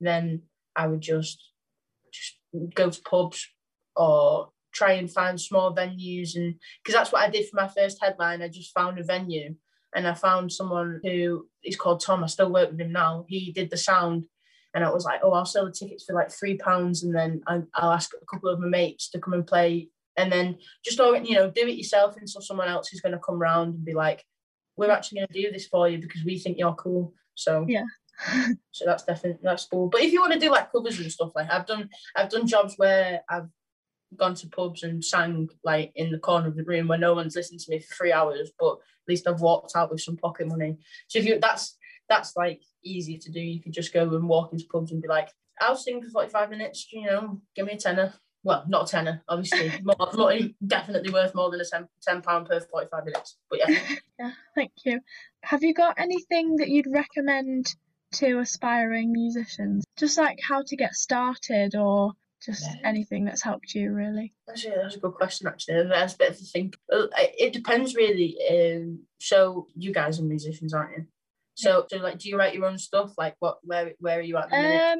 then 0.00 0.40
i 0.76 0.86
would 0.86 1.00
just 1.00 1.50
just 2.12 2.37
go 2.74 2.90
to 2.90 3.02
pubs 3.02 3.46
or 3.96 4.50
try 4.72 4.92
and 4.92 5.10
find 5.10 5.40
small 5.40 5.74
venues 5.74 6.36
and 6.36 6.54
because 6.82 6.94
that's 6.94 7.12
what 7.12 7.22
i 7.22 7.30
did 7.30 7.48
for 7.48 7.56
my 7.56 7.68
first 7.68 7.98
headline 8.00 8.42
i 8.42 8.48
just 8.48 8.72
found 8.74 8.98
a 8.98 9.04
venue 9.04 9.54
and 9.94 10.06
i 10.06 10.14
found 10.14 10.52
someone 10.52 11.00
who 11.02 11.46
is 11.64 11.76
called 11.76 12.00
tom 12.00 12.22
i 12.22 12.26
still 12.26 12.52
work 12.52 12.70
with 12.70 12.80
him 12.80 12.92
now 12.92 13.24
he 13.28 13.50
did 13.52 13.70
the 13.70 13.76
sound 13.76 14.24
and 14.74 14.84
I 14.84 14.90
was 14.90 15.04
like, 15.04 15.20
oh, 15.22 15.32
I'll 15.32 15.46
sell 15.46 15.64
the 15.64 15.72
tickets 15.72 16.04
for 16.04 16.14
like 16.14 16.30
three 16.30 16.56
pounds, 16.56 17.02
and 17.02 17.14
then 17.14 17.40
I, 17.46 17.56
will 17.56 17.66
ask 17.74 18.10
a 18.14 18.26
couple 18.26 18.50
of 18.50 18.60
my 18.60 18.68
mates 18.68 19.10
to 19.10 19.18
come 19.18 19.32
and 19.32 19.46
play, 19.46 19.88
and 20.16 20.30
then 20.30 20.58
just 20.84 20.98
you 20.98 21.34
know 21.34 21.50
do 21.50 21.66
it 21.66 21.76
yourself 21.76 22.16
until 22.16 22.40
someone 22.40 22.68
else 22.68 22.92
is 22.92 23.00
going 23.00 23.12
to 23.12 23.18
come 23.18 23.38
round 23.38 23.74
and 23.74 23.84
be 23.84 23.94
like, 23.94 24.24
we're 24.76 24.90
actually 24.90 25.18
going 25.18 25.28
to 25.28 25.42
do 25.42 25.50
this 25.50 25.66
for 25.66 25.88
you 25.88 25.98
because 25.98 26.24
we 26.24 26.38
think 26.38 26.58
you're 26.58 26.74
cool. 26.74 27.12
So 27.34 27.66
yeah. 27.68 27.84
So 28.70 28.84
that's 28.84 29.04
definitely 29.04 29.40
that's 29.42 29.66
cool. 29.66 29.88
But 29.88 30.02
if 30.02 30.12
you 30.12 30.20
want 30.20 30.32
to 30.32 30.38
do 30.38 30.50
like 30.50 30.72
covers 30.72 30.98
and 30.98 31.10
stuff, 31.10 31.32
like 31.34 31.50
I've 31.50 31.66
done, 31.66 31.88
I've 32.16 32.30
done 32.30 32.46
jobs 32.46 32.74
where 32.76 33.22
I've 33.28 33.48
gone 34.16 34.34
to 34.34 34.48
pubs 34.48 34.82
and 34.82 35.04
sang 35.04 35.48
like 35.64 35.92
in 35.94 36.10
the 36.10 36.18
corner 36.18 36.48
of 36.48 36.56
the 36.56 36.64
room 36.64 36.88
where 36.88 36.98
no 36.98 37.14
one's 37.14 37.36
listening 37.36 37.60
to 37.60 37.70
me 37.70 37.78
for 37.78 37.94
three 37.94 38.12
hours, 38.12 38.50
but 38.58 38.72
at 38.72 39.08
least 39.08 39.28
I've 39.28 39.40
walked 39.40 39.72
out 39.76 39.90
with 39.90 40.00
some 40.00 40.16
pocket 40.16 40.48
money. 40.48 40.78
So 41.08 41.18
if 41.18 41.26
you 41.26 41.38
that's 41.40 41.76
that's 42.08 42.36
like 42.36 42.62
easy 42.82 43.18
to 43.18 43.30
do. 43.30 43.40
You 43.40 43.60
could 43.60 43.72
just 43.72 43.92
go 43.92 44.02
and 44.02 44.28
walk 44.28 44.52
into 44.52 44.66
pubs 44.66 44.92
and 44.92 45.02
be 45.02 45.08
like, 45.08 45.28
I'll 45.60 45.76
sing 45.76 46.02
for 46.02 46.10
45 46.10 46.50
minutes, 46.50 46.86
you 46.92 47.06
know, 47.06 47.40
give 47.54 47.66
me 47.66 47.72
a 47.72 47.76
tenner. 47.76 48.14
Well, 48.44 48.64
not 48.68 48.88
a 48.88 48.90
tenner, 48.90 49.22
obviously. 49.28 49.72
more, 49.82 49.96
more, 50.14 50.38
definitely 50.66 51.12
worth 51.12 51.34
more 51.34 51.50
than 51.50 51.60
a 51.60 51.64
10, 51.64 51.88
10 52.02 52.22
pound 52.22 52.46
per 52.46 52.60
45 52.60 53.04
minutes. 53.04 53.36
But 53.50 53.58
yeah. 53.60 53.80
yeah, 54.18 54.30
thank 54.54 54.72
you. 54.84 55.00
Have 55.42 55.62
you 55.62 55.74
got 55.74 55.98
anything 55.98 56.56
that 56.56 56.68
you'd 56.68 56.86
recommend 56.88 57.74
to 58.12 58.38
aspiring 58.38 59.12
musicians? 59.12 59.84
Just 59.96 60.18
like 60.18 60.38
how 60.46 60.62
to 60.66 60.76
get 60.76 60.94
started 60.94 61.74
or 61.74 62.12
just 62.44 62.64
yeah. 62.64 62.88
anything 62.88 63.24
that's 63.24 63.42
helped 63.42 63.74
you 63.74 63.92
really 63.92 64.32
that's 64.46 64.64
a, 64.64 64.70
that's 64.70 64.94
a 64.94 65.00
good 65.00 65.14
question 65.14 65.48
actually 65.48 65.82
that's 65.88 66.14
a 66.14 66.18
bit 66.18 66.30
of 66.30 66.36
a 66.36 66.38
think 66.38 66.76
it 66.88 67.52
depends 67.52 67.96
really 67.96 68.36
um, 68.48 69.00
so 69.18 69.66
you 69.74 69.92
guys 69.92 70.20
are 70.20 70.22
musicians 70.22 70.72
aren't 70.72 70.96
you 70.96 71.06
so, 71.58 71.86
so 71.90 71.96
like, 71.96 72.18
do 72.18 72.28
you 72.28 72.36
write 72.36 72.54
your 72.54 72.66
own 72.66 72.78
stuff? 72.78 73.14
Like, 73.18 73.34
what, 73.40 73.58
where, 73.64 73.90
where 73.98 74.20
are 74.20 74.22
you 74.22 74.36
at 74.36 74.48
the 74.48 74.56
minute? 74.56 74.80
Um, 74.80 74.98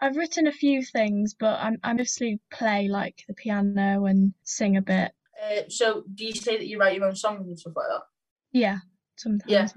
I've 0.00 0.16
written 0.16 0.46
a 0.46 0.52
few 0.52 0.82
things, 0.82 1.34
but 1.38 1.60
I'm 1.60 1.76
I 1.84 1.92
mostly 1.92 2.40
play 2.50 2.88
like 2.88 3.24
the 3.28 3.34
piano 3.34 4.06
and 4.06 4.32
sing 4.42 4.78
a 4.78 4.82
bit. 4.82 5.12
Uh, 5.38 5.68
so, 5.68 6.04
do 6.14 6.24
you 6.24 6.32
say 6.32 6.56
that 6.56 6.66
you 6.66 6.78
write 6.78 6.96
your 6.96 7.04
own 7.04 7.14
songs 7.14 7.46
and 7.46 7.58
stuff 7.58 7.74
like 7.76 7.88
that? 7.88 8.02
Yeah, 8.52 8.78
sometimes. 9.16 9.50
Yeah. 9.50 9.68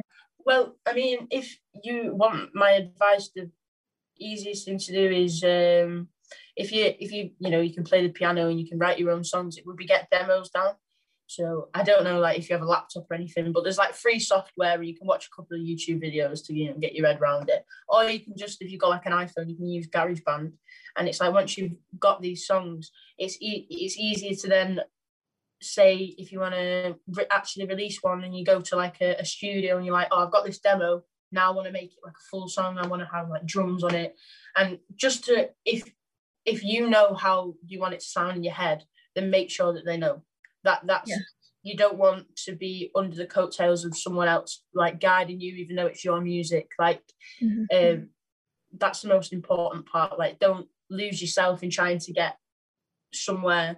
Well, 0.45 0.75
I 0.87 0.93
mean, 0.93 1.27
if 1.31 1.57
you 1.83 2.13
want 2.15 2.51
my 2.53 2.71
advice, 2.71 3.29
the 3.35 3.49
easiest 4.19 4.65
thing 4.65 4.77
to 4.77 4.91
do 4.91 5.09
is 5.11 5.43
um, 5.43 6.09
if 6.55 6.71
you 6.71 6.93
if 6.99 7.11
you 7.11 7.31
you 7.39 7.49
know 7.49 7.61
you 7.61 7.73
can 7.73 7.83
play 7.83 8.05
the 8.05 8.13
piano 8.13 8.47
and 8.49 8.59
you 8.59 8.67
can 8.67 8.79
write 8.79 8.99
your 8.99 9.11
own 9.11 9.23
songs, 9.23 9.57
it 9.57 9.65
would 9.65 9.77
be 9.77 9.85
get 9.85 10.09
demos 10.09 10.49
down. 10.49 10.73
So 11.27 11.69
I 11.73 11.83
don't 11.83 12.03
know 12.03 12.19
like 12.19 12.37
if 12.37 12.49
you 12.49 12.55
have 12.55 12.63
a 12.63 12.69
laptop 12.69 13.05
or 13.09 13.13
anything, 13.13 13.53
but 13.53 13.63
there's 13.63 13.77
like 13.77 13.93
free 13.93 14.19
software 14.19 14.75
where 14.75 14.83
you 14.83 14.97
can 14.97 15.07
watch 15.07 15.27
a 15.27 15.35
couple 15.35 15.55
of 15.55 15.63
YouTube 15.63 16.03
videos 16.03 16.45
to 16.45 16.53
you 16.53 16.69
know 16.69 16.77
get 16.77 16.93
your 16.93 17.07
head 17.07 17.21
around 17.21 17.49
it. 17.49 17.63
Or 17.87 18.03
you 18.03 18.19
can 18.19 18.35
just 18.37 18.61
if 18.61 18.69
you've 18.69 18.81
got 18.81 18.89
like 18.89 19.05
an 19.05 19.13
iPhone, 19.13 19.47
you 19.49 19.55
can 19.55 19.67
use 19.67 19.87
GarageBand. 19.87 20.51
And 20.97 21.07
it's 21.07 21.21
like 21.21 21.33
once 21.33 21.57
you've 21.57 21.77
got 21.99 22.21
these 22.21 22.45
songs, 22.45 22.91
it's 23.17 23.41
e- 23.41 23.67
it's 23.69 23.97
easier 23.97 24.35
to 24.35 24.47
then 24.47 24.81
say 25.61 26.15
if 26.17 26.31
you 26.31 26.39
want 26.39 26.55
to 26.55 26.95
re- 27.07 27.25
actually 27.29 27.67
release 27.67 27.99
one 28.01 28.23
and 28.23 28.35
you 28.35 28.43
go 28.43 28.61
to 28.61 28.75
like 28.75 28.99
a, 29.01 29.15
a 29.19 29.25
studio 29.25 29.77
and 29.77 29.85
you're 29.85 29.93
like, 29.93 30.07
oh, 30.11 30.25
I've 30.25 30.31
got 30.31 30.45
this 30.45 30.59
demo. 30.59 31.03
Now 31.31 31.51
I 31.51 31.55
want 31.55 31.67
to 31.67 31.73
make 31.73 31.93
it 31.93 31.99
like 32.03 32.13
a 32.13 32.29
full 32.29 32.47
song. 32.49 32.77
I 32.77 32.87
want 32.87 33.01
to 33.01 33.09
have 33.13 33.29
like 33.29 33.45
drums 33.45 33.83
on 33.83 33.95
it, 33.95 34.15
and 34.57 34.79
just 34.95 35.25
to 35.25 35.49
if 35.63 35.89
if 36.45 36.63
you 36.63 36.89
know 36.89 37.13
how 37.13 37.53
you 37.65 37.79
want 37.79 37.93
it 37.93 38.01
to 38.01 38.05
sound 38.05 38.35
in 38.35 38.43
your 38.43 38.53
head, 38.53 38.83
then 39.15 39.29
make 39.29 39.49
sure 39.49 39.73
that 39.73 39.85
they 39.85 39.95
know 39.95 40.23
that 40.65 40.81
that's 40.85 41.09
yeah. 41.09 41.17
you 41.63 41.77
don't 41.77 41.97
want 41.97 42.25
to 42.45 42.53
be 42.53 42.91
under 42.95 43.15
the 43.15 43.25
coattails 43.25 43.85
of 43.85 43.95
someone 43.95 44.27
else 44.27 44.63
like 44.73 44.99
guiding 44.99 45.39
you, 45.39 45.53
even 45.55 45.77
though 45.77 45.85
it's 45.85 46.03
your 46.03 46.19
music. 46.19 46.71
Like 46.77 47.01
mm-hmm. 47.41 47.63
um, 47.73 48.09
that's 48.77 49.01
the 49.01 49.07
most 49.07 49.31
important 49.31 49.85
part. 49.85 50.19
Like 50.19 50.37
don't 50.37 50.67
lose 50.89 51.21
yourself 51.21 51.63
in 51.63 51.69
trying 51.69 51.99
to 51.99 52.11
get 52.11 52.35
somewhere 53.13 53.77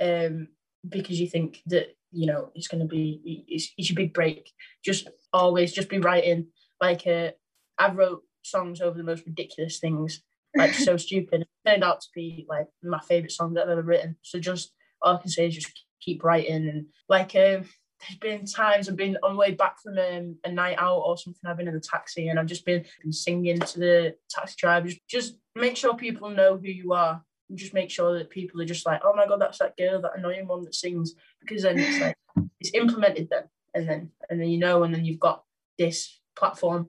um, 0.00 0.48
because 0.88 1.20
you 1.20 1.26
think 1.26 1.62
that 1.66 1.96
you 2.10 2.26
know 2.26 2.50
it's 2.54 2.68
going 2.68 2.80
to 2.80 2.86
be 2.86 3.44
it's, 3.48 3.72
it's 3.76 3.90
your 3.90 3.96
big 3.96 4.14
break. 4.14 4.50
Just 4.84 5.08
always 5.32 5.72
just 5.72 5.88
be 5.88 5.98
writing. 5.98 6.46
Like 6.80 7.06
uh, 7.06 7.30
I 7.78 7.92
wrote 7.92 8.22
songs 8.42 8.80
over 8.80 8.96
the 8.96 9.04
most 9.04 9.26
ridiculous 9.26 9.78
things 9.78 10.22
like 10.56 10.74
so 10.74 10.96
stupid. 10.96 11.42
It 11.42 11.48
turned 11.68 11.84
out 11.84 12.00
to 12.00 12.08
be 12.14 12.46
like 12.48 12.66
my 12.82 13.00
favorite 13.00 13.32
song 13.32 13.54
that 13.54 13.64
I've 13.64 13.70
ever 13.70 13.82
written. 13.82 14.16
So 14.22 14.38
just 14.38 14.72
all 15.02 15.16
I 15.16 15.20
can 15.20 15.30
say 15.30 15.46
is 15.46 15.54
just 15.54 15.84
keep 16.00 16.24
writing 16.24 16.68
and 16.68 16.86
like 17.08 17.34
um, 17.34 17.64
there's 18.00 18.18
been 18.20 18.46
times 18.46 18.88
I've 18.88 18.96
been 18.96 19.16
on 19.22 19.32
the 19.32 19.38
way 19.38 19.52
back 19.52 19.80
from 19.80 19.98
um, 19.98 20.36
a 20.44 20.52
night 20.52 20.76
out 20.78 20.98
or 20.98 21.16
something. 21.16 21.40
I've 21.44 21.56
been 21.56 21.68
in 21.68 21.74
a 21.74 21.80
taxi 21.80 22.28
and 22.28 22.38
I've 22.38 22.46
just 22.46 22.64
been, 22.64 22.84
been 23.02 23.12
singing 23.12 23.58
to 23.58 23.78
the 23.78 24.14
taxi 24.30 24.54
driver. 24.58 24.88
Just 25.08 25.36
make 25.54 25.76
sure 25.76 25.94
people 25.94 26.30
know 26.30 26.56
who 26.56 26.68
you 26.68 26.92
are. 26.92 27.22
And 27.48 27.58
just 27.58 27.74
make 27.74 27.90
sure 27.90 28.18
that 28.18 28.30
people 28.30 28.60
are 28.60 28.66
just 28.66 28.86
like, 28.86 29.00
oh 29.04 29.14
my 29.14 29.26
god, 29.26 29.40
that's 29.40 29.58
that 29.58 29.76
girl, 29.76 30.00
that 30.02 30.16
annoying 30.16 30.46
one 30.46 30.62
that 30.64 30.74
sings. 30.74 31.14
Because 31.40 31.62
then 31.62 31.78
it's 31.78 32.00
like 32.00 32.16
it's 32.60 32.74
implemented 32.74 33.28
then, 33.30 33.44
and 33.74 33.88
then 33.88 34.10
and 34.28 34.40
then 34.40 34.48
you 34.48 34.58
know, 34.58 34.82
and 34.82 34.94
then 34.94 35.04
you've 35.04 35.20
got 35.20 35.44
this 35.78 36.20
platform, 36.36 36.88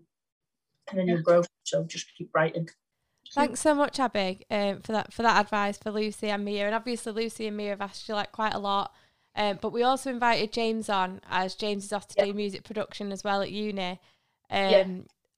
and 0.89 1.00
then 1.00 1.08
you'll 1.08 1.22
grow. 1.22 1.43
So 1.63 1.84
just 1.84 2.08
keep 2.17 2.30
writing. 2.34 2.69
Thanks 3.34 3.60
so 3.60 3.76
much, 3.76 4.00
Abby, 4.00 4.45
um, 4.50 4.82
for 4.82 4.91
that 4.91 5.13
for 5.13 5.22
that 5.22 5.39
advice 5.39 5.78
for 5.78 5.91
Lucy 5.91 6.30
and 6.30 6.43
Mia. 6.43 6.65
And 6.65 6.76
obviously, 6.76 7.12
Lucy 7.12 7.48
and 7.48 7.56
Mia 7.56 7.69
have 7.69 7.82
asked 7.82 8.08
you 8.10 8.15
like 8.15 8.32
quite 8.32 8.54
a 8.54 8.60
lot. 8.60 8.93
Um, 9.36 9.60
but 9.62 9.72
we 9.72 9.84
also 9.84 10.10
invited 10.10 10.52
James 10.52 10.89
on 10.89 11.22
as 11.30 11.56
James 11.56 11.86
is 11.86 11.93
off 11.93 12.08
to 12.10 12.26
do 12.26 12.34
music 12.34 12.63
production 12.63 13.12
as 13.12 13.24
well 13.24 13.41
at 13.41 13.52
uni. 13.52 14.00
Um, 14.50 14.72
yeah. 14.72 14.88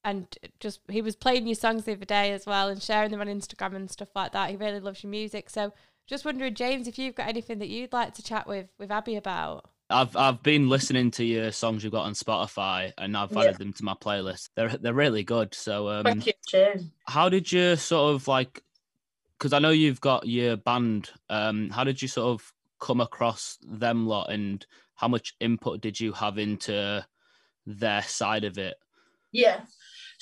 And 0.04 0.26
just 0.58 0.80
he 0.88 1.00
was 1.00 1.14
playing 1.14 1.46
your 1.46 1.54
songs 1.54 1.84
the 1.84 1.92
other 1.92 2.04
day 2.04 2.32
as 2.32 2.44
well 2.44 2.68
and 2.68 2.82
sharing 2.82 3.12
them 3.12 3.20
on 3.20 3.28
Instagram 3.28 3.76
and 3.76 3.90
stuff 3.90 4.08
like 4.16 4.32
that. 4.32 4.50
He 4.50 4.56
really 4.56 4.80
loves 4.80 5.04
your 5.04 5.10
music. 5.10 5.48
So 5.48 5.72
just 6.06 6.24
wondering, 6.24 6.54
James, 6.54 6.88
if 6.88 6.98
you've 6.98 7.14
got 7.14 7.28
anything 7.28 7.58
that 7.60 7.68
you'd 7.68 7.92
like 7.92 8.14
to 8.14 8.22
chat 8.22 8.46
with 8.46 8.66
with 8.78 8.90
Abby 8.90 9.16
about. 9.16 9.70
I've 9.90 10.16
I've 10.16 10.42
been 10.42 10.68
listening 10.68 11.10
to 11.12 11.24
your 11.24 11.52
songs 11.52 11.84
you've 11.84 11.92
got 11.92 12.06
on 12.06 12.14
Spotify, 12.14 12.92
and 12.98 13.16
I've 13.16 13.36
added 13.36 13.52
yeah. 13.52 13.58
them 13.58 13.72
to 13.74 13.84
my 13.84 13.94
playlist. 13.94 14.48
They're 14.54 14.76
they're 14.76 14.94
really 14.94 15.22
good. 15.22 15.54
So 15.54 15.88
um, 15.88 16.04
thank 16.04 16.26
you, 16.26 16.32
James. 16.48 16.90
How 17.06 17.28
did 17.28 17.50
you 17.52 17.76
sort 17.76 18.14
of 18.14 18.26
like? 18.26 18.62
Because 19.38 19.52
I 19.52 19.58
know 19.58 19.70
you've 19.70 20.00
got 20.00 20.26
your 20.26 20.56
band. 20.56 21.10
Um, 21.28 21.70
how 21.70 21.84
did 21.84 22.00
you 22.00 22.08
sort 22.08 22.40
of 22.40 22.52
come 22.80 23.00
across 23.00 23.58
them 23.62 24.06
lot, 24.06 24.30
and 24.30 24.64
how 24.94 25.08
much 25.08 25.34
input 25.40 25.80
did 25.80 26.00
you 26.00 26.12
have 26.12 26.38
into 26.38 27.04
their 27.66 28.02
side 28.02 28.44
of 28.44 28.58
it? 28.58 28.76
Yeah. 29.30 29.60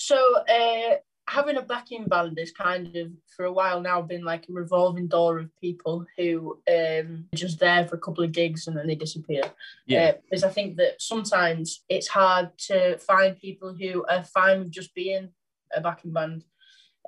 So 0.01 0.17
uh, 0.49 0.97
having 1.29 1.59
a 1.59 1.63
backing 1.63 2.07
band 2.07 2.39
is 2.39 2.53
kind 2.53 2.97
of 2.97 3.09
for 3.37 3.45
a 3.45 3.53
while 3.53 3.83
now 3.83 4.01
been 4.01 4.25
like 4.25 4.49
a 4.49 4.53
revolving 4.53 5.09
door 5.09 5.39
of 5.39 5.51
people 5.61 6.07
who 6.17 6.59
um 6.69 7.27
just 7.35 7.61
there 7.61 7.87
for 7.87 7.97
a 7.97 8.01
couple 8.01 8.25
of 8.25 8.33
gigs 8.33 8.67
and 8.67 8.79
then 8.79 8.87
they 8.87 8.95
disappear. 8.95 9.43
Yeah. 9.87 10.01
Uh, 10.01 10.13
because 10.23 10.43
I 10.43 10.49
think 10.49 10.79
that 10.79 11.03
sometimes 11.03 11.85
it's 11.91 12.09
hard 12.09 12.57
to 12.69 12.97
find 12.97 13.39
people 13.39 13.75
who 13.79 14.07
are 14.07 14.25
fine 14.25 14.61
with 14.61 14.71
just 14.71 14.95
being 14.95 15.29
a 15.77 15.83
backing 15.83 16.15
band. 16.15 16.45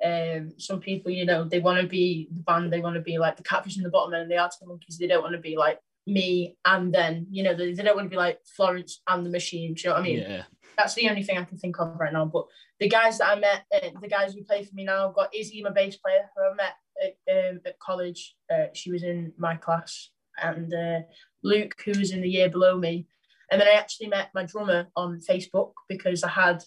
Um, 0.05 0.51
some 0.59 0.79
people, 0.79 1.11
you 1.11 1.25
know, 1.25 1.45
they 1.45 1.59
want 1.59 1.81
to 1.81 1.87
be 1.87 2.27
the 2.31 2.43
band, 2.43 2.71
they 2.71 2.81
want 2.81 2.95
to 2.95 3.01
be 3.01 3.17
like 3.17 3.37
the 3.37 3.43
Catfish 3.43 3.77
and 3.77 3.85
the 3.85 3.89
Bottlemen 3.89 4.21
and 4.21 4.31
the 4.31 4.37
Arctic 4.37 4.67
Monkeys. 4.67 4.99
They 4.99 5.07
don't 5.07 5.23
want 5.23 5.33
to 5.33 5.41
be 5.41 5.57
like 5.57 5.79
me 6.05 6.57
and 6.63 6.93
then, 6.93 7.25
you 7.31 7.41
know, 7.41 7.55
they, 7.55 7.73
they 7.73 7.81
don't 7.81 7.95
want 7.95 8.05
to 8.05 8.15
be 8.15 8.17
like 8.17 8.39
Florence 8.55 9.01
and 9.07 9.25
the 9.25 9.31
Machine. 9.31 9.73
Do 9.73 9.81
you 9.81 9.89
know 9.89 9.95
what 9.95 10.01
I 10.01 10.03
mean? 10.03 10.19
Yeah. 10.19 10.43
That's 10.77 10.95
the 10.95 11.09
only 11.09 11.23
thing 11.23 11.37
I 11.37 11.43
can 11.43 11.57
think 11.57 11.79
of 11.79 11.99
right 11.99 12.13
now. 12.13 12.25
But 12.25 12.45
the 12.79 12.89
guys 12.89 13.17
that 13.17 13.29
I 13.29 13.39
met, 13.39 13.65
uh, 13.73 13.99
the 14.01 14.07
guys 14.07 14.33
who 14.33 14.43
play 14.43 14.63
for 14.63 14.73
me 14.75 14.85
now, 14.85 15.07
I've 15.07 15.15
got 15.15 15.33
Izzy, 15.33 15.61
my 15.61 15.71
bass 15.71 15.97
player, 15.97 16.29
who 16.35 16.43
I 16.43 16.53
met 16.55 16.73
at, 17.03 17.51
um, 17.51 17.59
at 17.65 17.79
college. 17.79 18.35
Uh, 18.51 18.67
she 18.73 18.91
was 18.91 19.03
in 19.03 19.33
my 19.37 19.55
class, 19.55 20.09
and 20.41 20.73
uh, 20.73 20.99
Luke, 21.43 21.75
who 21.85 21.97
was 21.97 22.11
in 22.11 22.21
the 22.21 22.29
year 22.29 22.49
below 22.49 22.77
me. 22.77 23.07
And 23.51 23.61
then 23.61 23.67
I 23.67 23.73
actually 23.73 24.07
met 24.07 24.29
my 24.33 24.45
drummer 24.45 24.87
on 24.95 25.19
Facebook 25.29 25.73
because 25.87 26.23
I 26.23 26.29
had 26.29 26.63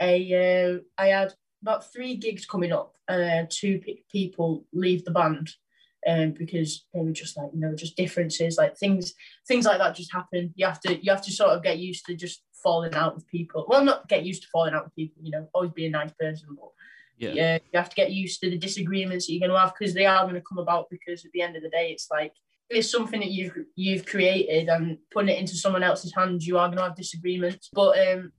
a, 0.00 0.74
uh, 0.74 1.02
I 1.02 1.08
had 1.08 1.34
about 1.62 1.92
three 1.92 2.16
gigs 2.16 2.46
coming 2.46 2.72
up, 2.72 2.94
and 3.08 3.46
uh, 3.46 3.50
two 3.50 3.78
p- 3.78 4.04
people 4.10 4.64
leave 4.72 5.04
the 5.04 5.10
band. 5.10 5.50
um, 6.06 6.32
because 6.32 6.86
they 6.94 7.00
were 7.00 7.12
just 7.12 7.36
like 7.36 7.50
you 7.52 7.60
know 7.60 7.74
just 7.74 7.96
differences 7.96 8.56
like 8.56 8.76
things 8.76 9.12
things 9.46 9.66
like 9.66 9.78
that 9.78 9.94
just 9.94 10.12
happen 10.12 10.52
you 10.56 10.64
have 10.64 10.80
to 10.80 11.02
you 11.04 11.10
have 11.10 11.22
to 11.22 11.32
sort 11.32 11.50
of 11.50 11.62
get 11.62 11.78
used 11.78 12.06
to 12.06 12.14
just 12.14 12.42
falling 12.62 12.94
out 12.94 13.14
with 13.14 13.26
people. 13.26 13.66
Well 13.68 13.84
not 13.84 14.08
get 14.08 14.24
used 14.24 14.42
to 14.42 14.48
falling 14.52 14.74
out 14.74 14.84
with 14.84 14.94
people 14.94 15.22
you 15.22 15.30
know 15.30 15.48
always 15.54 15.70
be 15.72 15.86
a 15.86 15.90
nice 15.90 16.12
person 16.18 16.48
but 16.58 16.70
Yeah. 17.18 17.32
yeah 17.32 17.54
you 17.72 17.78
have 17.78 17.90
to 17.90 17.96
get 17.96 18.10
used 18.12 18.40
to 18.40 18.50
the 18.50 18.58
disagreements 18.58 19.26
that 19.26 19.32
you're 19.32 19.40
going 19.46 19.56
to 19.56 19.58
have 19.58 19.74
because 19.78 19.94
they 19.94 20.06
are 20.06 20.24
going 20.24 20.34
to 20.34 20.48
come 20.48 20.58
about 20.58 20.88
because 20.90 21.24
at 21.24 21.32
the 21.32 21.42
end 21.42 21.56
of 21.56 21.62
the 21.62 21.68
day 21.70 21.90
it's 21.90 22.08
like 22.10 22.32
it's 22.68 22.90
something 22.90 23.20
that 23.20 23.30
you've 23.30 23.56
you've 23.74 24.06
created 24.06 24.68
and 24.68 24.98
putting 25.12 25.34
it 25.34 25.38
into 25.38 25.56
someone 25.56 25.82
else's 25.82 26.14
hands 26.14 26.46
you 26.46 26.56
are 26.58 26.68
going 26.68 26.78
to 26.78 26.84
have 26.84 26.96
disagreements. 26.96 27.68
But 27.72 27.98
um 28.08 28.32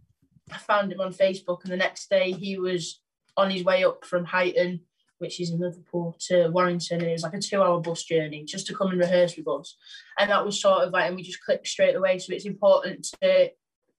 I 0.52 0.58
found 0.58 0.92
him 0.92 1.02
on 1.02 1.14
Facebook 1.14 1.64
and 1.64 1.72
the 1.72 1.78
next 1.78 2.10
day 2.10 2.32
he 2.32 2.58
was 2.58 3.02
on 3.38 3.50
his 3.50 3.64
way 3.64 3.84
up 3.84 4.04
from 4.06 4.26
Huyton 4.26 4.82
which 5.20 5.40
is 5.40 5.52
in 5.52 5.60
Liverpool 5.60 6.16
to 6.28 6.50
Warrington 6.50 7.00
and 7.00 7.08
it 7.08 7.12
was 7.12 7.22
like 7.22 7.36
a 7.36 7.40
two 7.40 7.62
hour 7.62 7.80
bus 7.80 8.04
journey 8.04 8.44
just 8.44 8.66
to 8.68 8.74
come 8.76 8.90
and 8.90 9.00
rehearse 9.00 9.38
with 9.38 9.48
us. 9.48 9.78
And 10.18 10.32
that 10.32 10.44
was 10.44 10.60
sort 10.60 10.84
of 10.84 10.92
like 10.92 11.06
and 11.08 11.16
we 11.16 11.22
just 11.22 11.44
clicked 11.46 11.68
straight 11.68 11.96
away. 11.96 12.18
So 12.18 12.34
it's 12.34 12.48
important 12.48 13.08
to 13.22 13.52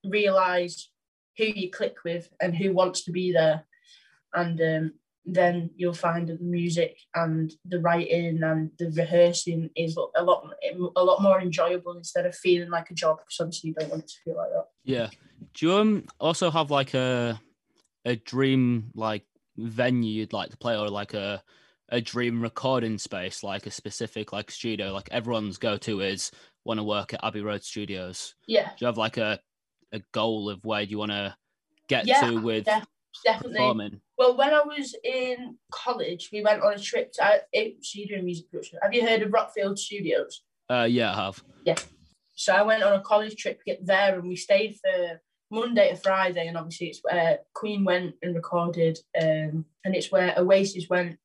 realize 0.05 0.91
who 1.39 1.45
you 1.45 1.71
click 1.71 1.97
with 2.05 2.29
and 2.41 2.57
who 2.57 2.73
wants 2.73 3.05
to 3.05 3.13
be 3.13 3.33
there 3.33 3.65
and 4.35 4.61
um, 4.61 4.93
then 5.25 5.71
you'll 5.77 5.93
find 5.93 6.29
that 6.29 6.39
the 6.39 6.45
music 6.45 6.97
and 7.15 7.53
the 7.65 7.79
writing 7.81 8.43
and 8.43 8.71
the 8.79 8.91
rehearsing 8.97 9.71
is 9.77 9.97
a 10.17 10.23
lot 10.23 10.45
a 10.97 11.05
lot 11.05 11.23
more 11.23 11.41
enjoyable 11.41 11.97
instead 11.97 12.27
of 12.27 12.35
feeling 12.35 12.71
like 12.71 12.91
a 12.91 12.95
job 12.95 13.19
because 13.19 13.39
obviously 13.41 13.69
you 13.69 13.75
don't 13.75 13.91
want 13.91 14.03
it 14.03 14.09
to 14.09 14.21
feel 14.25 14.37
like 14.37 14.51
that 14.51 14.67
Yeah. 14.85 15.09
Do 15.55 15.67
you 15.67 15.75
um, 15.75 16.07
also 16.19 16.51
have 16.51 16.71
like 16.71 16.95
a 16.95 17.41
a 18.05 18.17
dream 18.17 18.91
like 18.95 19.25
venue 19.57 20.11
you'd 20.11 20.33
like 20.33 20.51
to 20.51 20.57
play 20.57 20.77
or 20.77 20.89
like 20.89 21.15
a 21.15 21.43
a 21.91 22.01
dream 22.01 22.41
recording 22.41 22.97
space, 22.97 23.43
like 23.43 23.67
a 23.67 23.71
specific 23.71 24.33
like 24.33 24.51
studio, 24.51 24.93
like 24.93 25.09
everyone's 25.13 25.59
go 25.59 25.77
to 25.77 26.01
is 26.01 26.33
want 26.65 26.79
to 26.79 26.85
work 26.85 27.13
at 27.13 27.23
Abbey 27.23 27.43
Road 27.43 27.63
Studios. 27.63 28.35
yeah 28.49 28.71
Do 28.71 28.75
you 28.81 28.87
have 28.87 28.97
like 28.97 29.19
a 29.19 29.39
a 29.93 30.01
goal 30.13 30.49
of 30.51 30.65
where 30.65 30.85
do 30.85 30.91
you 30.91 30.99
want 30.99 31.11
to 31.13 31.35
get 31.89 32.07
Yeah, 32.07 32.21
to 32.23 32.41
with 32.41 32.65
def- 32.65 32.87
definitely 33.25 33.59
performing? 33.59 34.01
well 34.17 34.37
when 34.37 34.55
i 34.55 34.63
was 34.63 34.95
in 35.05 35.57
college 35.71 36.31
we 36.33 36.43
went 36.43 36.63
on 36.63 36.73
a 36.75 36.79
trip 36.79 37.13
to 37.13 37.43
you're 37.53 38.09
doing 38.09 38.25
music 38.25 38.51
production 38.51 38.79
have 38.83 38.95
you 38.95 39.07
heard 39.07 39.23
of 39.23 39.31
rockfield 39.31 39.79
studios 39.79 40.43
Uh, 40.71 40.87
yeah, 40.89 41.13
I 41.13 41.17
have. 41.25 41.43
Yeah. 41.67 41.77
So 42.35 42.55
I 42.55 42.63
went 42.63 42.83
on 42.83 42.95
a 42.95 43.03
college 43.03 43.37
trip 43.37 43.59
to 43.59 43.65
get 43.65 43.87
there, 43.87 44.19
and 44.19 44.27
we 44.27 44.37
stayed 44.37 44.77
for 44.83 45.21
Monday 45.51 45.91
to 45.91 45.97
Friday, 45.97 46.47
and 46.47 46.57
obviously 46.57 46.87
it's 46.89 47.01
where 47.03 47.41
Queen 47.53 47.85
went 47.85 48.15
and 48.23 48.35
recorded, 48.35 48.99
um, 49.21 49.67
and 49.85 49.95
it's 49.95 50.11
where 50.11 50.35
Oasis 50.39 50.89
went 50.89 51.19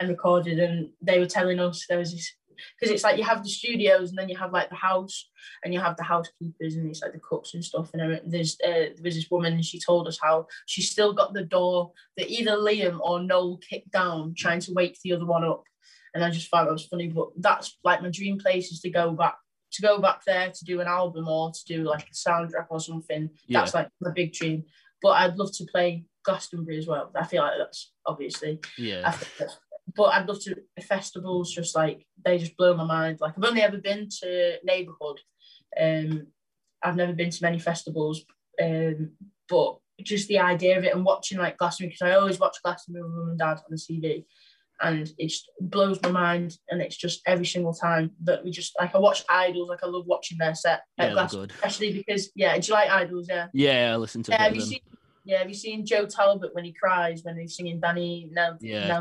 and 0.00 0.08
recorded, 0.08 0.58
and 0.58 0.90
they 1.00 1.18
were 1.20 1.26
telling 1.38 1.60
us 1.60 1.86
there 1.88 1.98
was 1.98 2.12
this 2.12 2.34
because 2.78 2.92
it's 2.92 3.04
like 3.04 3.18
you 3.18 3.24
have 3.24 3.42
the 3.42 3.48
studios, 3.48 4.10
and 4.10 4.18
then 4.18 4.28
you 4.28 4.36
have 4.36 4.52
like 4.52 4.68
the 4.68 4.76
house, 4.76 5.30
and 5.64 5.72
you 5.72 5.80
have 5.80 5.96
the 5.96 6.02
housekeepers, 6.02 6.74
and 6.74 6.88
it's 6.88 7.02
like 7.02 7.12
the 7.12 7.20
cooks 7.20 7.54
and 7.54 7.64
stuff, 7.64 7.90
and 7.94 8.20
there's 8.26 8.56
uh, 8.64 8.92
there 8.94 9.04
was 9.04 9.14
this 9.14 9.30
woman, 9.30 9.54
and 9.54 9.64
she 9.64 9.80
told 9.80 10.08
us 10.08 10.18
how 10.22 10.46
she 10.66 10.82
still 10.82 11.12
got 11.12 11.34
the 11.34 11.44
door 11.44 11.92
that 12.16 12.30
either 12.30 12.52
Liam 12.52 13.00
or 13.00 13.20
Noel 13.22 13.58
kicked 13.58 13.92
down, 13.92 14.34
trying 14.36 14.60
to 14.60 14.72
wake 14.72 14.98
the 15.02 15.12
other 15.12 15.26
one 15.26 15.44
up, 15.44 15.64
and 16.14 16.24
I 16.24 16.30
just 16.30 16.48
found 16.48 16.68
that 16.68 16.72
was 16.72 16.86
funny. 16.86 17.08
But 17.08 17.28
that's 17.36 17.78
like 17.84 18.02
my 18.02 18.10
dream 18.10 18.38
place 18.38 18.70
is 18.72 18.80
to 18.80 18.90
go 18.90 19.12
back 19.12 19.36
to 19.72 19.82
go 19.82 20.00
back 20.00 20.24
there 20.24 20.50
to 20.50 20.64
do 20.64 20.80
an 20.80 20.88
album 20.88 21.28
or 21.28 21.52
to 21.52 21.64
do 21.64 21.84
like 21.84 22.08
a 22.08 22.14
soundtrack 22.14 22.66
or 22.70 22.80
something. 22.80 23.30
Yeah. 23.46 23.60
That's 23.60 23.74
like 23.74 23.88
my 24.00 24.10
big 24.10 24.32
dream. 24.32 24.64
But 25.02 25.10
I'd 25.10 25.36
love 25.36 25.52
to 25.54 25.64
play 25.64 26.04
Glastonbury 26.24 26.78
as 26.78 26.86
well. 26.86 27.10
I 27.14 27.24
feel 27.24 27.42
like 27.42 27.54
that's 27.58 27.92
obviously. 28.06 28.60
Yeah. 28.76 29.14
But 29.94 30.12
I'd 30.14 30.28
love 30.28 30.40
to 30.42 30.56
festivals. 30.82 31.52
Just 31.52 31.74
like 31.74 32.06
they 32.24 32.38
just 32.38 32.56
blow 32.56 32.76
my 32.76 32.84
mind. 32.84 33.18
Like 33.20 33.34
I've 33.36 33.44
only 33.44 33.62
ever 33.62 33.78
been 33.78 34.08
to 34.20 34.56
neighborhood. 34.64 35.20
Um, 35.80 36.28
I've 36.82 36.96
never 36.96 37.12
been 37.12 37.30
to 37.30 37.42
many 37.42 37.58
festivals. 37.58 38.24
Um, 38.62 39.12
but 39.48 39.78
just 40.02 40.28
the 40.28 40.38
idea 40.38 40.78
of 40.78 40.84
it 40.84 40.94
and 40.94 41.04
watching 41.04 41.38
like 41.38 41.58
Glastonbury 41.58 41.90
because 41.90 42.02
I 42.08 42.14
always 42.14 42.38
watch 42.38 42.56
Glastonbury 42.62 43.04
with 43.04 43.12
mum 43.12 43.28
and 43.30 43.38
dad 43.38 43.58
on 43.58 43.64
the 43.68 43.76
TV 43.76 44.24
and 44.82 45.12
it 45.18 45.26
just 45.28 45.50
blows 45.60 46.00
my 46.02 46.10
mind. 46.10 46.56
And 46.70 46.80
it's 46.80 46.96
just 46.96 47.20
every 47.26 47.44
single 47.46 47.74
time 47.74 48.12
that 48.24 48.44
we 48.44 48.50
just 48.50 48.74
like 48.78 48.94
I 48.94 48.98
watch 48.98 49.26
IDLES, 49.26 49.68
like 49.68 49.82
I 49.82 49.86
love 49.86 50.06
watching 50.06 50.38
their 50.38 50.54
set 50.54 50.82
Yeah, 50.96 51.06
at 51.06 51.12
Glastonbury, 51.14 51.48
good. 51.48 51.56
especially 51.56 51.92
because 51.92 52.30
yeah, 52.34 52.56
do 52.58 52.66
you 52.66 52.74
like 52.74 52.88
IDLES? 52.88 53.26
Yeah. 53.28 53.46
Yeah, 53.52 53.92
I 53.92 53.96
listen 53.96 54.22
to 54.24 54.32
Yeah, 54.32 54.42
have 54.42 54.54
you 54.54 54.62
seen? 54.62 54.80
Yeah, 55.24 55.38
have 55.38 55.48
you 55.48 55.54
seen 55.54 55.84
Joe 55.84 56.06
Talbot 56.06 56.54
when 56.54 56.64
he 56.64 56.72
cries 56.72 57.22
when 57.22 57.38
he's 57.38 57.54
singing 57.54 57.78
Danny? 57.78 58.30
No, 58.32 58.56
Yeah. 58.60 58.88
no, 58.88 59.00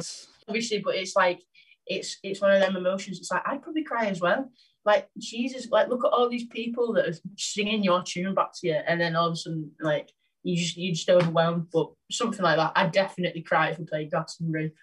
obviously, 0.50 0.80
but 0.80 0.96
it's 0.96 1.16
like 1.16 1.42
it's 1.88 2.18
it's 2.24 2.42
one 2.42 2.52
of 2.52 2.60
them 2.60 2.76
emotions. 2.76 3.20
It's 3.20 3.32
like 3.32 3.44
I'd 3.46 3.62
probably 3.62 3.84
cry 3.84 4.08
as 4.08 4.20
well. 4.20 4.52
Like 4.86 5.08
Jesus, 5.18 5.70
like 5.70 5.90
look 5.90 6.04
at 6.04 6.12
all 6.12 6.30
these 6.30 6.48
people 6.48 6.94
that 6.94 7.08
are 7.08 7.18
singing 7.38 7.84
your 7.84 8.04
tune 8.04 8.34
back 8.34 8.50
to 8.56 8.68
you, 8.68 8.80
and 8.88 9.00
then 9.00 9.16
all 9.16 9.28
of 9.28 9.34
a 9.34 9.38
sudden, 9.38 9.72
like 9.80 10.12
you 10.44 10.58
just 10.58 10.78
you 10.78 10.94
just 10.94 11.10
overwhelmed. 11.10 11.68
But 11.72 11.92
something 12.12 12.42
like 12.42 12.58
that, 12.58 12.74
I'd 12.76 12.92
definitely 12.92 13.42
cry 13.42 13.70
if 13.70 13.80
we 13.80 13.86
played 13.86 14.12
Glastonbury, 14.12 14.74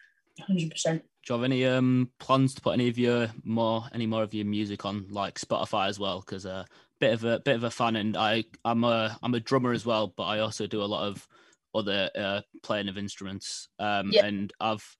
hundred 0.46 0.70
percent. 0.70 1.02
Do 1.26 1.34
you 1.34 1.40
have 1.40 1.44
any 1.44 1.64
um 1.66 2.10
plans 2.20 2.54
to 2.54 2.60
put 2.60 2.74
any 2.74 2.88
of 2.88 2.98
your 2.98 3.28
more 3.42 3.84
any 3.92 4.06
more 4.06 4.22
of 4.22 4.34
your 4.34 4.46
music 4.46 4.84
on 4.84 5.06
like 5.10 5.38
Spotify 5.38 5.88
as 5.88 5.98
well? 5.98 6.20
Because 6.20 6.46
a 6.46 6.66
bit 7.00 7.12
of 7.14 7.24
a 7.24 7.40
bit 7.40 7.56
of 7.56 7.64
a 7.64 7.70
fan, 7.70 7.96
and 7.96 8.16
I 8.16 8.44
I'm 8.64 8.84
a 8.84 9.18
I'm 9.22 9.34
a 9.34 9.40
drummer 9.40 9.72
as 9.72 9.84
well, 9.84 10.12
but 10.16 10.24
I 10.24 10.40
also 10.40 10.66
do 10.66 10.82
a 10.82 10.84
lot 10.84 11.08
of 11.08 11.26
other 11.74 12.10
uh, 12.16 12.40
playing 12.62 12.88
of 12.88 12.96
instruments. 12.96 13.68
Um, 13.78 14.10
Yeah. 14.12 14.24
and 14.24 14.52
I've 14.60 14.96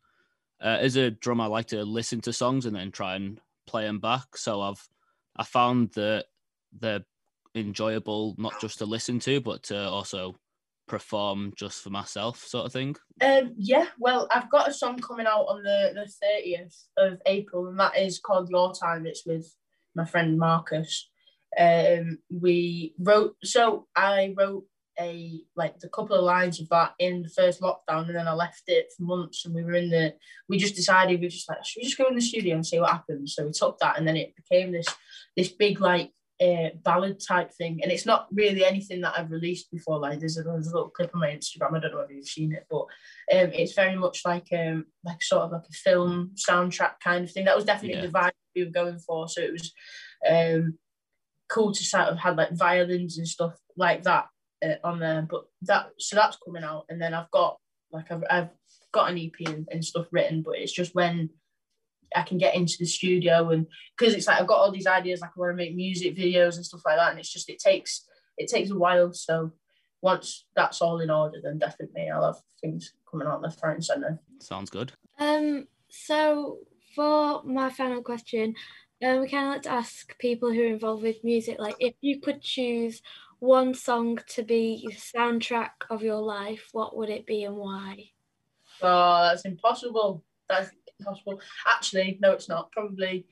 uh, 0.60 0.78
as 0.80 0.96
a 0.96 1.10
drummer, 1.10 1.44
I 1.44 1.48
like 1.48 1.66
to 1.68 1.84
listen 1.84 2.20
to 2.22 2.32
songs 2.32 2.66
and 2.66 2.76
then 2.76 2.90
try 2.90 3.16
and 3.16 3.40
play 3.66 3.84
them 3.84 3.98
back. 3.98 4.36
So 4.36 4.60
I've 4.60 4.88
I 5.36 5.44
found 5.44 5.92
that 5.92 6.26
they're 6.78 7.04
enjoyable 7.54 8.34
not 8.38 8.60
just 8.60 8.78
to 8.78 8.86
listen 8.86 9.18
to, 9.20 9.40
but 9.40 9.64
to 9.64 9.88
also 9.88 10.36
perform 10.86 11.52
just 11.56 11.82
for 11.82 11.90
myself, 11.90 12.44
sort 12.44 12.66
of 12.66 12.72
thing. 12.72 12.96
Um, 13.20 13.54
yeah, 13.58 13.86
well, 13.98 14.28
I've 14.32 14.50
got 14.50 14.68
a 14.68 14.74
song 14.74 14.98
coming 14.98 15.26
out 15.26 15.46
on 15.46 15.62
the 15.62 15.92
the 15.94 16.10
thirtieth 16.22 16.84
of 16.96 17.20
April, 17.26 17.66
and 17.68 17.78
that 17.80 17.98
is 17.98 18.20
called 18.20 18.50
Your 18.50 18.72
Time. 18.72 19.06
It's 19.06 19.26
with 19.26 19.52
my 19.94 20.04
friend 20.04 20.38
Marcus. 20.38 21.08
Um, 21.58 22.18
we 22.30 22.94
wrote, 22.98 23.36
so 23.42 23.86
I 23.96 24.34
wrote 24.36 24.64
a 25.00 25.40
like 25.56 25.78
the 25.78 25.88
couple 25.88 26.16
of 26.16 26.24
lines 26.24 26.60
of 26.60 26.68
that 26.70 26.94
in 26.98 27.22
the 27.22 27.28
first 27.28 27.60
lockdown, 27.60 28.06
and 28.06 28.14
then 28.16 28.28
I 28.28 28.32
left 28.32 28.62
it 28.66 28.92
for 28.96 29.02
months, 29.04 29.44
and 29.44 29.54
we 29.54 29.62
were 29.64 29.74
in 29.74 29.90
the. 29.90 30.14
We 30.48 30.58
just 30.58 30.76
decided 30.76 31.20
we 31.20 31.26
were 31.26 31.30
just 31.30 31.48
like, 31.48 31.64
should 31.64 31.80
we 31.80 31.84
just 31.84 31.98
go 31.98 32.06
in 32.06 32.14
the 32.14 32.20
studio 32.20 32.54
and 32.54 32.66
see 32.66 32.80
what 32.80 32.90
happens? 32.90 33.34
So 33.34 33.44
we 33.44 33.52
took 33.52 33.78
that, 33.80 33.98
and 33.98 34.06
then 34.06 34.16
it 34.16 34.34
became 34.36 34.72
this 34.72 34.86
this 35.36 35.48
big 35.48 35.80
like 35.80 36.12
uh, 36.40 36.70
ballad 36.82 37.20
type 37.26 37.52
thing, 37.52 37.80
and 37.82 37.92
it's 37.92 38.06
not 38.06 38.26
really 38.32 38.64
anything 38.64 39.00
that 39.02 39.14
I've 39.16 39.30
released 39.30 39.70
before. 39.70 39.98
Like 39.98 40.20
there's 40.20 40.38
a, 40.38 40.42
there's 40.42 40.68
a 40.68 40.74
little 40.74 40.90
clip 40.90 41.10
on 41.14 41.20
my 41.20 41.30
Instagram. 41.30 41.76
I 41.76 41.80
don't 41.80 41.92
know 41.92 42.00
if 42.00 42.10
you've 42.10 42.24
seen 42.26 42.52
it, 42.52 42.66
but 42.70 42.82
um, 43.32 43.52
it's 43.52 43.74
very 43.74 43.96
much 43.96 44.22
like 44.24 44.48
um 44.52 44.86
like 45.04 45.22
sort 45.22 45.42
of 45.42 45.52
like 45.52 45.64
a 45.68 45.72
film 45.72 46.32
soundtrack 46.34 47.00
kind 47.02 47.24
of 47.24 47.30
thing. 47.30 47.44
That 47.44 47.56
was 47.56 47.64
definitely 47.64 47.98
Yeah. 47.98 48.06
the 48.06 48.12
vibe 48.12 48.30
we 48.54 48.64
were 48.64 48.70
going 48.70 48.98
for. 48.98 49.28
So 49.28 49.42
it 49.42 49.52
was 49.52 49.72
um 50.28 50.78
cool 51.48 51.72
to 51.72 51.84
sort 51.84 52.08
of 52.08 52.18
have 52.18 52.36
like 52.36 52.52
violins 52.52 53.18
and 53.18 53.28
stuff 53.28 53.54
like 53.76 54.02
that 54.02 54.26
uh, 54.64 54.74
on 54.84 54.98
there. 54.98 55.26
But 55.28 55.44
that 55.62 55.90
so 55.98 56.16
that's 56.16 56.38
coming 56.44 56.64
out, 56.64 56.86
and 56.88 57.00
then 57.00 57.14
I've 57.14 57.30
got 57.30 57.58
like 57.92 58.10
I've 58.10 58.24
I've 58.30 58.48
got 58.92 59.10
an 59.10 59.18
EP 59.18 59.48
and, 59.48 59.68
and 59.70 59.84
stuff 59.84 60.06
written, 60.10 60.42
but 60.42 60.58
it's 60.58 60.72
just 60.72 60.94
when 60.94 61.30
I 62.14 62.22
can 62.22 62.38
get 62.38 62.54
into 62.54 62.76
the 62.78 62.86
studio 62.86 63.50
and 63.50 63.66
because 63.96 64.14
it's 64.14 64.26
like 64.26 64.40
I've 64.40 64.46
got 64.46 64.58
all 64.58 64.72
these 64.72 64.86
ideas 64.86 65.20
like 65.20 65.30
I 65.36 65.40
want 65.40 65.52
to 65.52 65.56
make 65.56 65.74
music 65.74 66.16
videos 66.16 66.56
and 66.56 66.64
stuff 66.64 66.82
like 66.84 66.96
that, 66.96 67.10
and 67.10 67.18
it's 67.18 67.32
just 67.32 67.50
it 67.50 67.58
takes 67.58 68.06
it 68.36 68.48
takes 68.48 68.70
a 68.70 68.78
while. 68.78 69.12
So 69.12 69.52
once 70.02 70.46
that's 70.54 70.80
all 70.82 71.00
in 71.00 71.10
order, 71.10 71.38
then 71.42 71.58
definitely 71.58 72.08
I'll 72.10 72.24
have 72.24 72.42
things 72.60 72.92
coming 73.10 73.26
out 73.26 73.42
left, 73.42 73.60
right, 73.62 73.74
and 73.74 73.84
centre. 73.84 74.20
Sounds 74.40 74.70
good. 74.70 74.92
Um, 75.18 75.66
so 75.88 76.58
for 76.94 77.42
my 77.44 77.70
final 77.70 78.02
question, 78.02 78.54
um, 79.02 79.20
we 79.20 79.28
kind 79.28 79.46
of 79.46 79.52
like 79.52 79.62
to 79.62 79.72
ask 79.72 80.16
people 80.18 80.52
who 80.52 80.62
are 80.62 80.66
involved 80.66 81.02
with 81.02 81.24
music, 81.24 81.58
like 81.58 81.76
if 81.78 81.94
you 82.00 82.20
could 82.20 82.40
choose 82.40 83.02
one 83.38 83.74
song 83.74 84.18
to 84.28 84.42
be 84.42 84.86
the 84.88 84.94
soundtrack 84.94 85.70
of 85.90 86.02
your 86.02 86.20
life, 86.20 86.68
what 86.72 86.96
would 86.96 87.10
it 87.10 87.26
be 87.26 87.44
and 87.44 87.56
why? 87.56 88.10
Oh, 88.82 89.28
that's 89.28 89.44
impossible. 89.44 90.24
That's 90.48 90.70
impossible. 90.98 91.40
Actually, 91.66 92.18
no, 92.20 92.32
it's 92.32 92.48
not. 92.48 92.72
Probably 92.72 93.26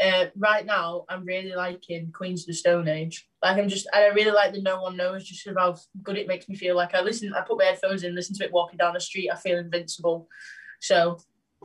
uh, 0.00 0.26
right 0.36 0.64
now, 0.64 1.04
I'm 1.08 1.24
really 1.24 1.54
liking 1.54 2.10
Queens 2.12 2.42
of 2.42 2.46
the 2.48 2.54
Stone 2.54 2.88
Age. 2.88 3.28
Like, 3.42 3.58
I'm 3.58 3.68
just, 3.68 3.86
I 3.92 4.06
really 4.08 4.30
like 4.30 4.52
the 4.52 4.62
No 4.62 4.80
One 4.80 4.96
Knows 4.96 5.24
just 5.24 5.46
how 5.56 5.76
good 6.02 6.16
it 6.16 6.26
makes 6.26 6.48
me 6.48 6.56
feel. 6.56 6.74
Like, 6.74 6.94
I 6.94 7.02
listen, 7.02 7.32
I 7.34 7.42
put 7.42 7.58
my 7.58 7.64
headphones 7.64 8.02
in, 8.02 8.14
listen 8.14 8.34
to 8.36 8.44
it 8.44 8.52
walking 8.52 8.78
down 8.78 8.94
the 8.94 9.00
street, 9.00 9.30
I 9.30 9.36
feel 9.36 9.58
invincible. 9.58 10.28
So, 10.80 11.18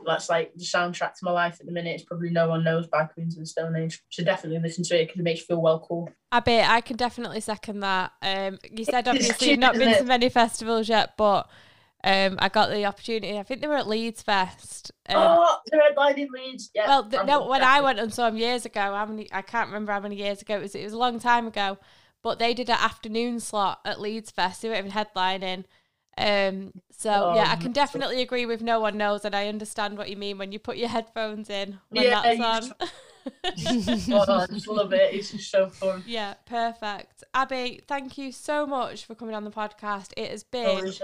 that's 0.04 0.28
like 0.28 0.52
the 0.54 0.64
soundtrack 0.64 1.14
to 1.14 1.24
my 1.24 1.30
life 1.30 1.56
at 1.60 1.66
the 1.66 1.72
minute. 1.72 1.94
It's 1.94 2.04
probably 2.04 2.30
No 2.30 2.48
One 2.48 2.64
Knows 2.64 2.86
by 2.86 3.04
Queens 3.04 3.34
of 3.36 3.40
the 3.40 3.46
Stone 3.46 3.76
Age. 3.76 4.02
So, 4.10 4.22
definitely 4.24 4.58
listen 4.60 4.84
to 4.84 5.00
it 5.00 5.06
because 5.06 5.20
it 5.20 5.22
makes 5.22 5.40
you 5.40 5.46
feel 5.46 5.62
well 5.62 5.80
cool. 5.80 6.10
Abby, 6.32 6.60
I 6.60 6.80
can 6.80 6.96
definitely 6.96 7.40
second 7.40 7.80
that. 7.80 8.12
Um, 8.22 8.58
you 8.70 8.84
said 8.84 9.08
obviously 9.08 9.50
you've 9.50 9.58
not 9.58 9.74
been 9.76 9.96
to 9.96 10.04
many 10.04 10.28
festivals 10.28 10.88
yet, 10.88 11.14
but 11.16 11.48
Um, 12.04 12.36
I 12.38 12.48
got 12.50 12.70
the 12.70 12.84
opportunity. 12.84 13.36
I 13.36 13.42
think 13.42 13.60
they 13.60 13.66
were 13.66 13.76
at 13.76 13.88
Leeds 13.88 14.22
Fest. 14.22 14.92
Um, 15.08 15.16
oh, 15.18 15.58
the 15.66 15.78
red 15.78 15.96
line 15.96 16.18
in 16.18 16.28
Leeds. 16.32 16.70
Yeah. 16.72 16.86
well, 16.86 17.02
th- 17.08 17.22
I'm 17.22 17.26
no, 17.26 17.46
when 17.48 17.62
I 17.64 17.80
went 17.80 17.98
and 17.98 18.14
saw 18.14 18.26
them 18.26 18.36
years 18.36 18.64
ago, 18.64 18.80
how 18.80 19.06
many? 19.06 19.28
I 19.32 19.42
can't 19.42 19.68
remember 19.68 19.90
how 19.92 19.98
many 20.00 20.14
years 20.14 20.40
ago 20.40 20.56
it 20.56 20.62
was. 20.62 20.74
It 20.76 20.84
was 20.84 20.92
a 20.92 20.98
long 20.98 21.18
time 21.18 21.48
ago, 21.48 21.78
but 22.22 22.38
they 22.38 22.54
did 22.54 22.68
an 22.68 22.76
afternoon 22.78 23.40
slot 23.40 23.80
at 23.84 24.00
Leeds 24.00 24.30
Fest. 24.30 24.62
They 24.62 24.68
weren't 24.68 24.86
even 24.86 24.92
headlining. 24.92 25.64
Um, 26.18 26.72
so 26.90 27.10
Oh, 27.10 27.34
yeah, 27.34 27.50
I 27.50 27.56
can 27.56 27.72
that's 27.72 27.92
definitely 27.92 28.22
agree 28.22 28.46
with 28.46 28.62
no 28.62 28.80
one 28.80 28.96
knows, 28.96 29.24
and 29.24 29.34
I 29.34 29.48
understand 29.48 29.98
what 29.98 30.08
you 30.08 30.16
mean 30.16 30.38
when 30.38 30.52
you 30.52 30.58
put 30.58 30.76
your 30.76 30.88
headphones 30.88 31.50
in 31.50 31.78
when 31.90 32.04
Yeah, 32.04 32.22
that's 32.22 32.38
you 32.38 32.44
on. 32.44 32.72
oh, 34.12 34.40
I 34.40 34.46
just 34.46 34.68
love 34.68 34.92
it. 34.92 35.14
It's 35.14 35.30
just 35.30 35.50
so 35.50 35.68
fun. 35.68 36.02
yeah, 36.06 36.34
perfect. 36.46 37.24
Abby, 37.34 37.80
thank 37.86 38.16
you 38.18 38.32
so 38.32 38.66
much 38.66 39.04
for 39.04 39.14
coming 39.14 39.34
on 39.34 39.44
the 39.44 39.50
podcast. 39.50 40.12
It 40.16 40.30
has 40.30 40.42
been 40.42 40.78
Always 40.78 41.02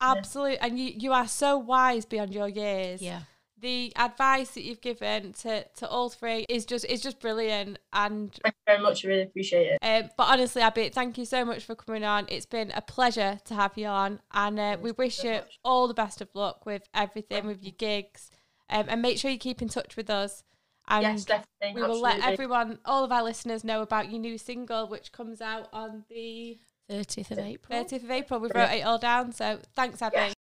absolute, 0.00 0.58
and 0.60 0.78
you 0.78 0.92
you 0.96 1.12
are 1.12 1.28
so 1.28 1.58
wise 1.58 2.04
beyond 2.04 2.32
your 2.34 2.48
years. 2.48 3.02
Yeah. 3.02 3.20
The 3.64 3.94
advice 3.96 4.50
that 4.50 4.62
you've 4.62 4.82
given 4.82 5.32
to, 5.40 5.64
to 5.64 5.88
all 5.88 6.10
three 6.10 6.44
is 6.50 6.66
just 6.66 6.84
is 6.84 7.00
just 7.00 7.18
brilliant 7.18 7.78
and 7.94 8.30
Thank 8.42 8.56
you 8.56 8.62
very 8.66 8.82
much. 8.82 9.06
I 9.06 9.08
really 9.08 9.22
appreciate 9.22 9.68
it. 9.68 9.78
um, 9.80 10.10
but 10.18 10.24
honestly, 10.24 10.60
Abby, 10.60 10.90
thank 10.90 11.16
you 11.16 11.24
so 11.24 11.46
much 11.46 11.64
for 11.64 11.74
coming 11.74 12.04
on. 12.04 12.26
It's 12.28 12.44
been 12.44 12.70
a 12.72 12.82
pleasure 12.82 13.38
to 13.46 13.54
have 13.54 13.78
you 13.78 13.86
on, 13.86 14.20
and 14.34 14.60
uh, 14.60 14.76
we 14.82 14.92
wish 14.92 15.16
so 15.16 15.28
you 15.28 15.32
much. 15.36 15.58
all 15.64 15.88
the 15.88 15.94
best 15.94 16.20
of 16.20 16.28
luck 16.34 16.66
with 16.66 16.82
everything, 16.92 17.46
with 17.46 17.62
your 17.62 17.72
gigs, 17.78 18.30
um, 18.68 18.84
and 18.86 19.00
make 19.00 19.16
sure 19.16 19.30
you 19.30 19.38
keep 19.38 19.62
in 19.62 19.70
touch 19.70 19.96
with 19.96 20.10
us. 20.10 20.42
And 20.86 21.02
yes, 21.02 21.24
definitely. 21.24 21.80
we 21.80 21.88
will 21.88 22.02
let 22.02 22.22
everyone, 22.22 22.80
all 22.84 23.02
of 23.02 23.12
our 23.12 23.22
listeners, 23.22 23.64
know 23.64 23.80
about 23.80 24.10
your 24.10 24.20
new 24.20 24.36
single, 24.36 24.86
which 24.88 25.10
comes 25.10 25.40
out 25.40 25.70
on 25.72 26.04
the 26.10 26.58
30th 26.90 27.30
of 27.30 27.38
April. 27.38 27.82
30th 27.82 28.04
of 28.04 28.10
April. 28.10 28.40
We 28.40 28.50
wrote 28.54 28.72
it 28.72 28.82
all 28.82 28.98
down, 28.98 29.32
so 29.32 29.58
thanks, 29.74 30.02
Abby. 30.02 30.16
Yes. 30.16 30.34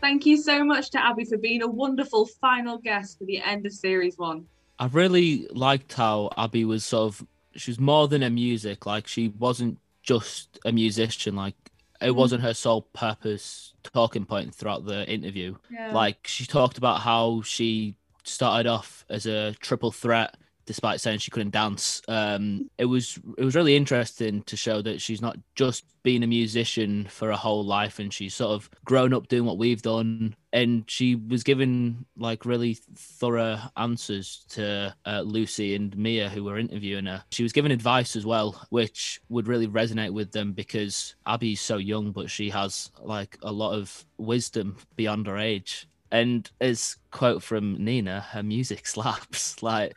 Thank 0.00 0.26
you 0.26 0.36
so 0.36 0.64
much 0.64 0.90
to 0.90 1.04
Abby 1.04 1.24
for 1.24 1.38
being 1.38 1.62
a 1.62 1.66
wonderful 1.66 2.26
final 2.26 2.78
guest 2.78 3.18
for 3.18 3.24
the 3.24 3.42
end 3.42 3.66
of 3.66 3.72
series 3.72 4.18
one. 4.18 4.46
I 4.78 4.86
really 4.86 5.48
liked 5.50 5.94
how 5.94 6.30
Abby 6.36 6.64
was 6.64 6.84
sort 6.84 7.14
of 7.14 7.26
she 7.54 7.70
was 7.70 7.80
more 7.80 8.06
than 8.06 8.22
a 8.22 8.30
music, 8.30 8.86
like 8.86 9.06
she 9.06 9.28
wasn't 9.28 9.78
just 10.02 10.58
a 10.64 10.72
musician, 10.72 11.34
like 11.34 11.54
it 12.00 12.10
mm. 12.10 12.14
wasn't 12.14 12.42
her 12.42 12.54
sole 12.54 12.82
purpose 12.82 13.74
talking 13.82 14.24
point 14.24 14.54
throughout 14.54 14.84
the 14.84 15.08
interview. 15.08 15.56
Yeah. 15.70 15.92
Like 15.92 16.26
she 16.26 16.46
talked 16.46 16.78
about 16.78 17.00
how 17.00 17.42
she 17.42 17.94
started 18.22 18.68
off 18.68 19.04
as 19.08 19.26
a 19.26 19.54
triple 19.60 19.92
threat 19.92 20.36
despite 20.66 21.00
saying 21.00 21.18
she 21.18 21.30
couldn't 21.30 21.52
dance. 21.52 22.02
Um 22.08 22.70
it 22.78 22.86
was 22.86 23.18
it 23.38 23.44
was 23.44 23.54
really 23.54 23.76
interesting 23.76 24.42
to 24.42 24.56
show 24.56 24.82
that 24.82 25.00
she's 25.00 25.22
not 25.22 25.36
just 25.54 25.84
been 26.02 26.22
a 26.22 26.26
musician 26.26 27.06
for 27.10 27.30
a 27.30 27.36
whole 27.36 27.64
life 27.64 27.98
and 27.98 28.12
she's 28.12 28.34
sort 28.34 28.52
of 28.52 28.70
grown 28.84 29.12
up 29.12 29.26
doing 29.26 29.44
what 29.44 29.58
we've 29.58 29.82
done 29.82 30.36
and 30.52 30.84
she 30.88 31.16
was 31.16 31.42
given 31.42 32.06
like 32.16 32.44
really 32.44 32.78
thorough 32.94 33.58
answers 33.76 34.44
to 34.48 34.94
uh, 35.04 35.20
Lucy 35.22 35.74
and 35.74 35.96
Mia 35.96 36.28
who 36.28 36.44
were 36.44 36.58
interviewing 36.58 37.06
her. 37.06 37.24
She 37.30 37.42
was 37.42 37.52
given 37.52 37.72
advice 37.72 38.14
as 38.14 38.24
well 38.24 38.60
which 38.70 39.20
would 39.28 39.48
really 39.48 39.66
resonate 39.66 40.12
with 40.12 40.30
them 40.30 40.52
because 40.52 41.16
Abby's 41.26 41.60
so 41.60 41.76
young 41.76 42.12
but 42.12 42.30
she 42.30 42.50
has 42.50 42.90
like 43.00 43.36
a 43.42 43.50
lot 43.50 43.72
of 43.72 44.04
wisdom 44.18 44.76
beyond 44.94 45.26
her 45.26 45.38
age. 45.38 45.88
And 46.16 46.50
as 46.60 46.96
quote 47.10 47.42
from 47.42 47.82
Nina, 47.84 48.20
her 48.32 48.42
music 48.42 48.86
slaps. 48.94 49.62
Like 49.62 49.92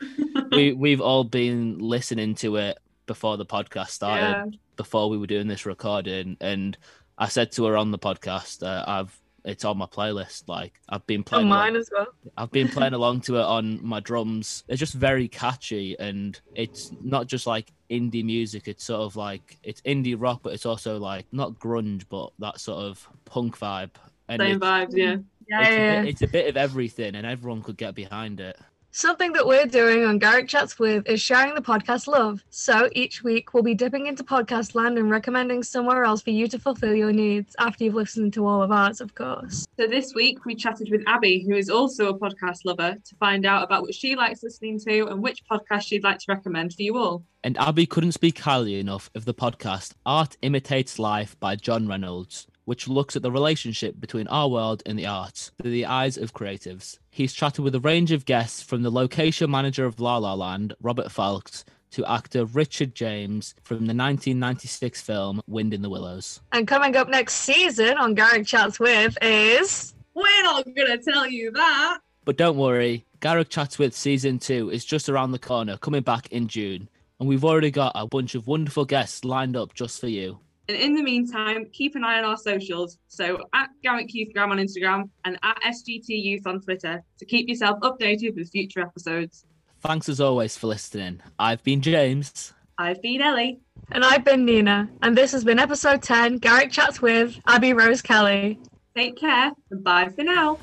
we 0.52 0.72
we've 0.72 1.00
all 1.00 1.24
been 1.24 1.78
listening 1.78 2.34
to 2.36 2.56
it 2.56 2.78
before 3.06 3.36
the 3.36 3.46
podcast 3.46 3.88
started 3.90 4.22
Yeah. 4.22 4.44
before 4.76 5.08
we 5.10 5.16
were 5.18 5.26
doing 5.26 5.48
this 5.48 5.66
recording 5.66 6.36
and 6.40 6.78
i 7.18 7.26
said 7.26 7.50
to 7.52 7.64
her 7.64 7.76
on 7.76 7.90
the 7.90 7.98
podcast 7.98 8.62
uh, 8.62 8.84
i've 8.86 9.12
it's 9.44 9.64
on 9.64 9.76
my 9.78 9.86
playlist 9.86 10.44
like 10.46 10.72
i've 10.88 11.04
been 11.08 11.20
On 11.20 11.24
playing 11.24 11.48
mine 11.48 11.70
along, 11.70 11.76
as 11.80 11.90
well. 11.92 12.06
i've 12.36 12.52
been 12.52 12.68
playing 12.68 12.94
along 12.94 13.22
to 13.22 13.36
it 13.36 13.42
on 13.42 13.84
my 13.84 13.98
drums 14.00 14.62
it's 14.68 14.78
just 14.78 14.94
very 14.94 15.26
catchy 15.26 15.96
and 15.98 16.40
it's 16.54 16.92
not 17.02 17.26
just 17.26 17.46
like 17.48 17.72
indie 17.90 18.24
music 18.24 18.68
it's 18.68 18.84
sort 18.84 19.00
of 19.00 19.16
like 19.16 19.58
it's 19.64 19.80
indie 19.82 20.14
rock 20.16 20.40
but 20.44 20.52
it's 20.52 20.66
also 20.66 20.96
like 20.98 21.26
not 21.32 21.58
grunge 21.58 22.04
but 22.08 22.30
that 22.38 22.60
sort 22.60 22.78
of 22.78 23.08
punk 23.24 23.58
vibe 23.58 23.90
and 24.28 24.40
Same 24.40 24.60
vibes, 24.60 24.96
yeah. 24.96 25.16
Yeah, 25.50 25.60
it's, 25.62 25.68
a 25.68 25.76
bit, 25.76 26.08
it's 26.08 26.22
a 26.22 26.28
bit 26.28 26.48
of 26.48 26.56
everything 26.56 27.14
and 27.16 27.26
everyone 27.26 27.62
could 27.62 27.76
get 27.76 27.94
behind 27.94 28.40
it 28.40 28.56
Something 28.92 29.32
that 29.34 29.46
we're 29.46 29.66
doing 29.66 30.04
on 30.04 30.18
Garrick 30.18 30.48
Chats 30.48 30.76
with 30.76 31.08
is 31.08 31.22
sharing 31.22 31.54
the 31.54 31.60
podcast 31.60 32.08
love. 32.08 32.42
So 32.50 32.88
each 32.90 33.22
week 33.22 33.54
we'll 33.54 33.62
be 33.62 33.72
dipping 33.72 34.08
into 34.08 34.24
podcast 34.24 34.74
land 34.74 34.98
and 34.98 35.08
recommending 35.08 35.62
somewhere 35.62 36.02
else 36.02 36.22
for 36.22 36.30
you 36.30 36.48
to 36.48 36.58
fulfill 36.58 36.96
your 36.96 37.12
needs 37.12 37.54
after 37.60 37.84
you've 37.84 37.94
listened 37.94 38.32
to 38.32 38.44
all 38.44 38.64
of 38.64 38.72
ours, 38.72 39.00
of 39.00 39.14
course. 39.14 39.64
So 39.78 39.86
this 39.86 40.12
week 40.12 40.44
we 40.44 40.56
chatted 40.56 40.90
with 40.90 41.04
Abby, 41.06 41.44
who 41.46 41.54
is 41.54 41.70
also 41.70 42.08
a 42.08 42.18
podcast 42.18 42.64
lover, 42.64 42.96
to 42.96 43.14
find 43.14 43.46
out 43.46 43.62
about 43.62 43.82
what 43.82 43.94
she 43.94 44.16
likes 44.16 44.42
listening 44.42 44.80
to 44.80 45.06
and 45.06 45.22
which 45.22 45.44
podcast 45.48 45.82
she'd 45.82 46.02
like 46.02 46.18
to 46.18 46.26
recommend 46.28 46.74
for 46.74 46.82
you 46.82 46.96
all. 46.96 47.22
And 47.44 47.56
Abby 47.58 47.86
couldn't 47.86 48.12
speak 48.12 48.40
highly 48.40 48.80
enough 48.80 49.08
of 49.14 49.24
the 49.24 49.34
podcast 49.34 49.92
Art 50.04 50.36
Imitates 50.42 50.98
Life 50.98 51.38
by 51.38 51.54
John 51.54 51.86
Reynolds, 51.86 52.48
which 52.70 52.86
looks 52.86 53.16
at 53.16 53.22
the 53.22 53.32
relationship 53.32 53.98
between 53.98 54.28
our 54.28 54.48
world 54.48 54.80
and 54.86 54.96
the 54.96 55.04
arts 55.04 55.50
through 55.60 55.72
the 55.72 55.86
eyes 55.86 56.16
of 56.16 56.32
creatives. 56.32 56.98
He's 57.10 57.32
chatted 57.32 57.64
with 57.64 57.74
a 57.74 57.80
range 57.80 58.12
of 58.12 58.24
guests 58.24 58.62
from 58.62 58.84
the 58.84 58.92
location 58.92 59.50
manager 59.50 59.86
of 59.86 59.98
La 59.98 60.18
La 60.18 60.34
Land, 60.34 60.74
Robert 60.80 61.10
Foulkes, 61.10 61.64
to 61.90 62.08
actor 62.08 62.44
Richard 62.44 62.94
James 62.94 63.56
from 63.64 63.78
the 63.78 63.94
1996 63.94 65.02
film 65.02 65.42
Wind 65.48 65.74
in 65.74 65.82
the 65.82 65.90
Willows. 65.90 66.40
And 66.52 66.68
coming 66.68 66.94
up 66.94 67.08
next 67.08 67.34
season 67.34 67.98
on 67.98 68.14
Garrick 68.14 68.46
Chats 68.46 68.78
with 68.78 69.18
is 69.20 69.92
We're 70.14 70.42
not 70.44 70.64
gonna 70.76 70.98
tell 70.98 71.26
you 71.26 71.50
that. 71.50 71.98
But 72.24 72.36
don't 72.36 72.56
worry, 72.56 73.04
Garrick 73.18 73.48
Chats 73.48 73.80
with 73.80 73.96
Season 73.96 74.38
2 74.38 74.70
is 74.70 74.84
just 74.84 75.08
around 75.08 75.32
the 75.32 75.40
corner, 75.40 75.76
coming 75.76 76.02
back 76.02 76.30
in 76.30 76.46
June. 76.46 76.88
And 77.18 77.28
we've 77.28 77.44
already 77.44 77.72
got 77.72 77.90
a 77.96 78.06
bunch 78.06 78.36
of 78.36 78.46
wonderful 78.46 78.84
guests 78.84 79.24
lined 79.24 79.56
up 79.56 79.74
just 79.74 80.00
for 80.00 80.06
you. 80.06 80.38
And 80.70 80.80
in 80.80 80.94
the 80.94 81.02
meantime, 81.02 81.66
keep 81.72 81.96
an 81.96 82.04
eye 82.04 82.18
on 82.18 82.24
our 82.24 82.36
socials. 82.36 82.96
So 83.08 83.38
at 83.54 83.70
Garrick 83.82 84.06
Youthgram 84.14 84.50
on 84.52 84.58
Instagram 84.58 85.10
and 85.24 85.36
at 85.42 85.60
SGT 85.62 86.04
Youth 86.10 86.46
on 86.46 86.60
Twitter 86.60 87.02
to 87.18 87.24
keep 87.24 87.48
yourself 87.48 87.80
updated 87.80 88.36
with 88.36 88.48
future 88.52 88.78
episodes. 88.80 89.46
Thanks 89.80 90.08
as 90.08 90.20
always 90.20 90.56
for 90.56 90.68
listening. 90.68 91.20
I've 91.40 91.60
been 91.64 91.80
James. 91.80 92.52
I've 92.78 93.02
been 93.02 93.20
Ellie. 93.20 93.58
and 93.90 94.04
I've 94.04 94.24
been 94.24 94.44
Nina, 94.44 94.88
and 95.02 95.18
this 95.18 95.32
has 95.32 95.42
been 95.42 95.58
episode 95.58 96.02
10 96.02 96.38
Garrick 96.38 96.70
Chats 96.70 97.02
with 97.02 97.36
Abby 97.48 97.72
Rose 97.72 98.00
Kelly. 98.00 98.60
Take 98.94 99.16
care 99.16 99.50
and 99.72 99.82
bye 99.82 100.08
for 100.08 100.22
now. 100.22 100.56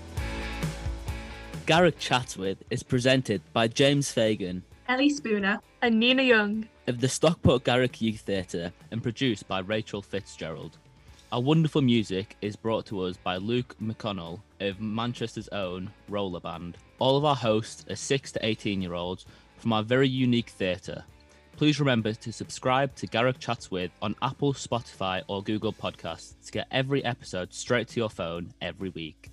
Garrick 1.66 2.00
Chats 2.00 2.38
With 2.38 2.64
is 2.70 2.82
presented 2.82 3.42
by 3.52 3.68
James 3.68 4.10
Fagan 4.10 4.64
Ellie 4.88 5.10
Spooner. 5.10 5.60
And 5.82 6.00
Nina 6.00 6.24
Young. 6.24 6.66
Of 6.88 7.02
the 7.02 7.10
Stockport 7.10 7.66
Garrick 7.66 8.02
Youth 8.02 8.22
Theatre 8.22 8.72
and 8.92 9.04
produced 9.04 9.48
by 9.48 9.60
Rachel 9.60 10.02
Fitzgerald. 10.02 10.78
Our 11.34 11.42
wonderful 11.42 11.82
music 11.82 12.38
is 12.42 12.56
brought 12.56 12.86
to 12.88 13.02
us 13.02 13.18
by 13.18 13.36
Luke 13.36 13.76
McConnell 13.84 14.40
of 14.62 14.80
Manchester's 14.80 15.50
own 15.50 15.92
Roller 16.08 16.40
Band. 16.40 16.78
All 17.00 17.18
of 17.18 17.26
our 17.26 17.36
hosts 17.36 17.86
are 17.90 17.96
6 17.96 18.32
to 18.32 18.46
18 18.46 18.82
year 18.82 18.94
olds 18.94 19.26
from 19.58 19.74
our 19.74 19.84
very 19.84 20.08
unique 20.08 20.50
theatre. 20.50 21.04
Please 21.58 21.80
remember 21.80 22.14
to 22.14 22.32
subscribe 22.32 22.96
to 22.96 23.08
Garrick 23.08 23.40
Chats 23.40 23.70
With 23.70 23.92
on 24.02 24.16
Apple, 24.22 24.54
Spotify, 24.54 25.24
or 25.28 25.44
Google 25.44 25.74
Podcasts 25.74 26.46
to 26.46 26.52
get 26.52 26.68
every 26.72 27.04
episode 27.04 27.54
straight 27.54 27.90
to 27.90 28.00
your 28.00 28.10
phone 28.10 28.54
every 28.62 28.90
week. 28.90 29.32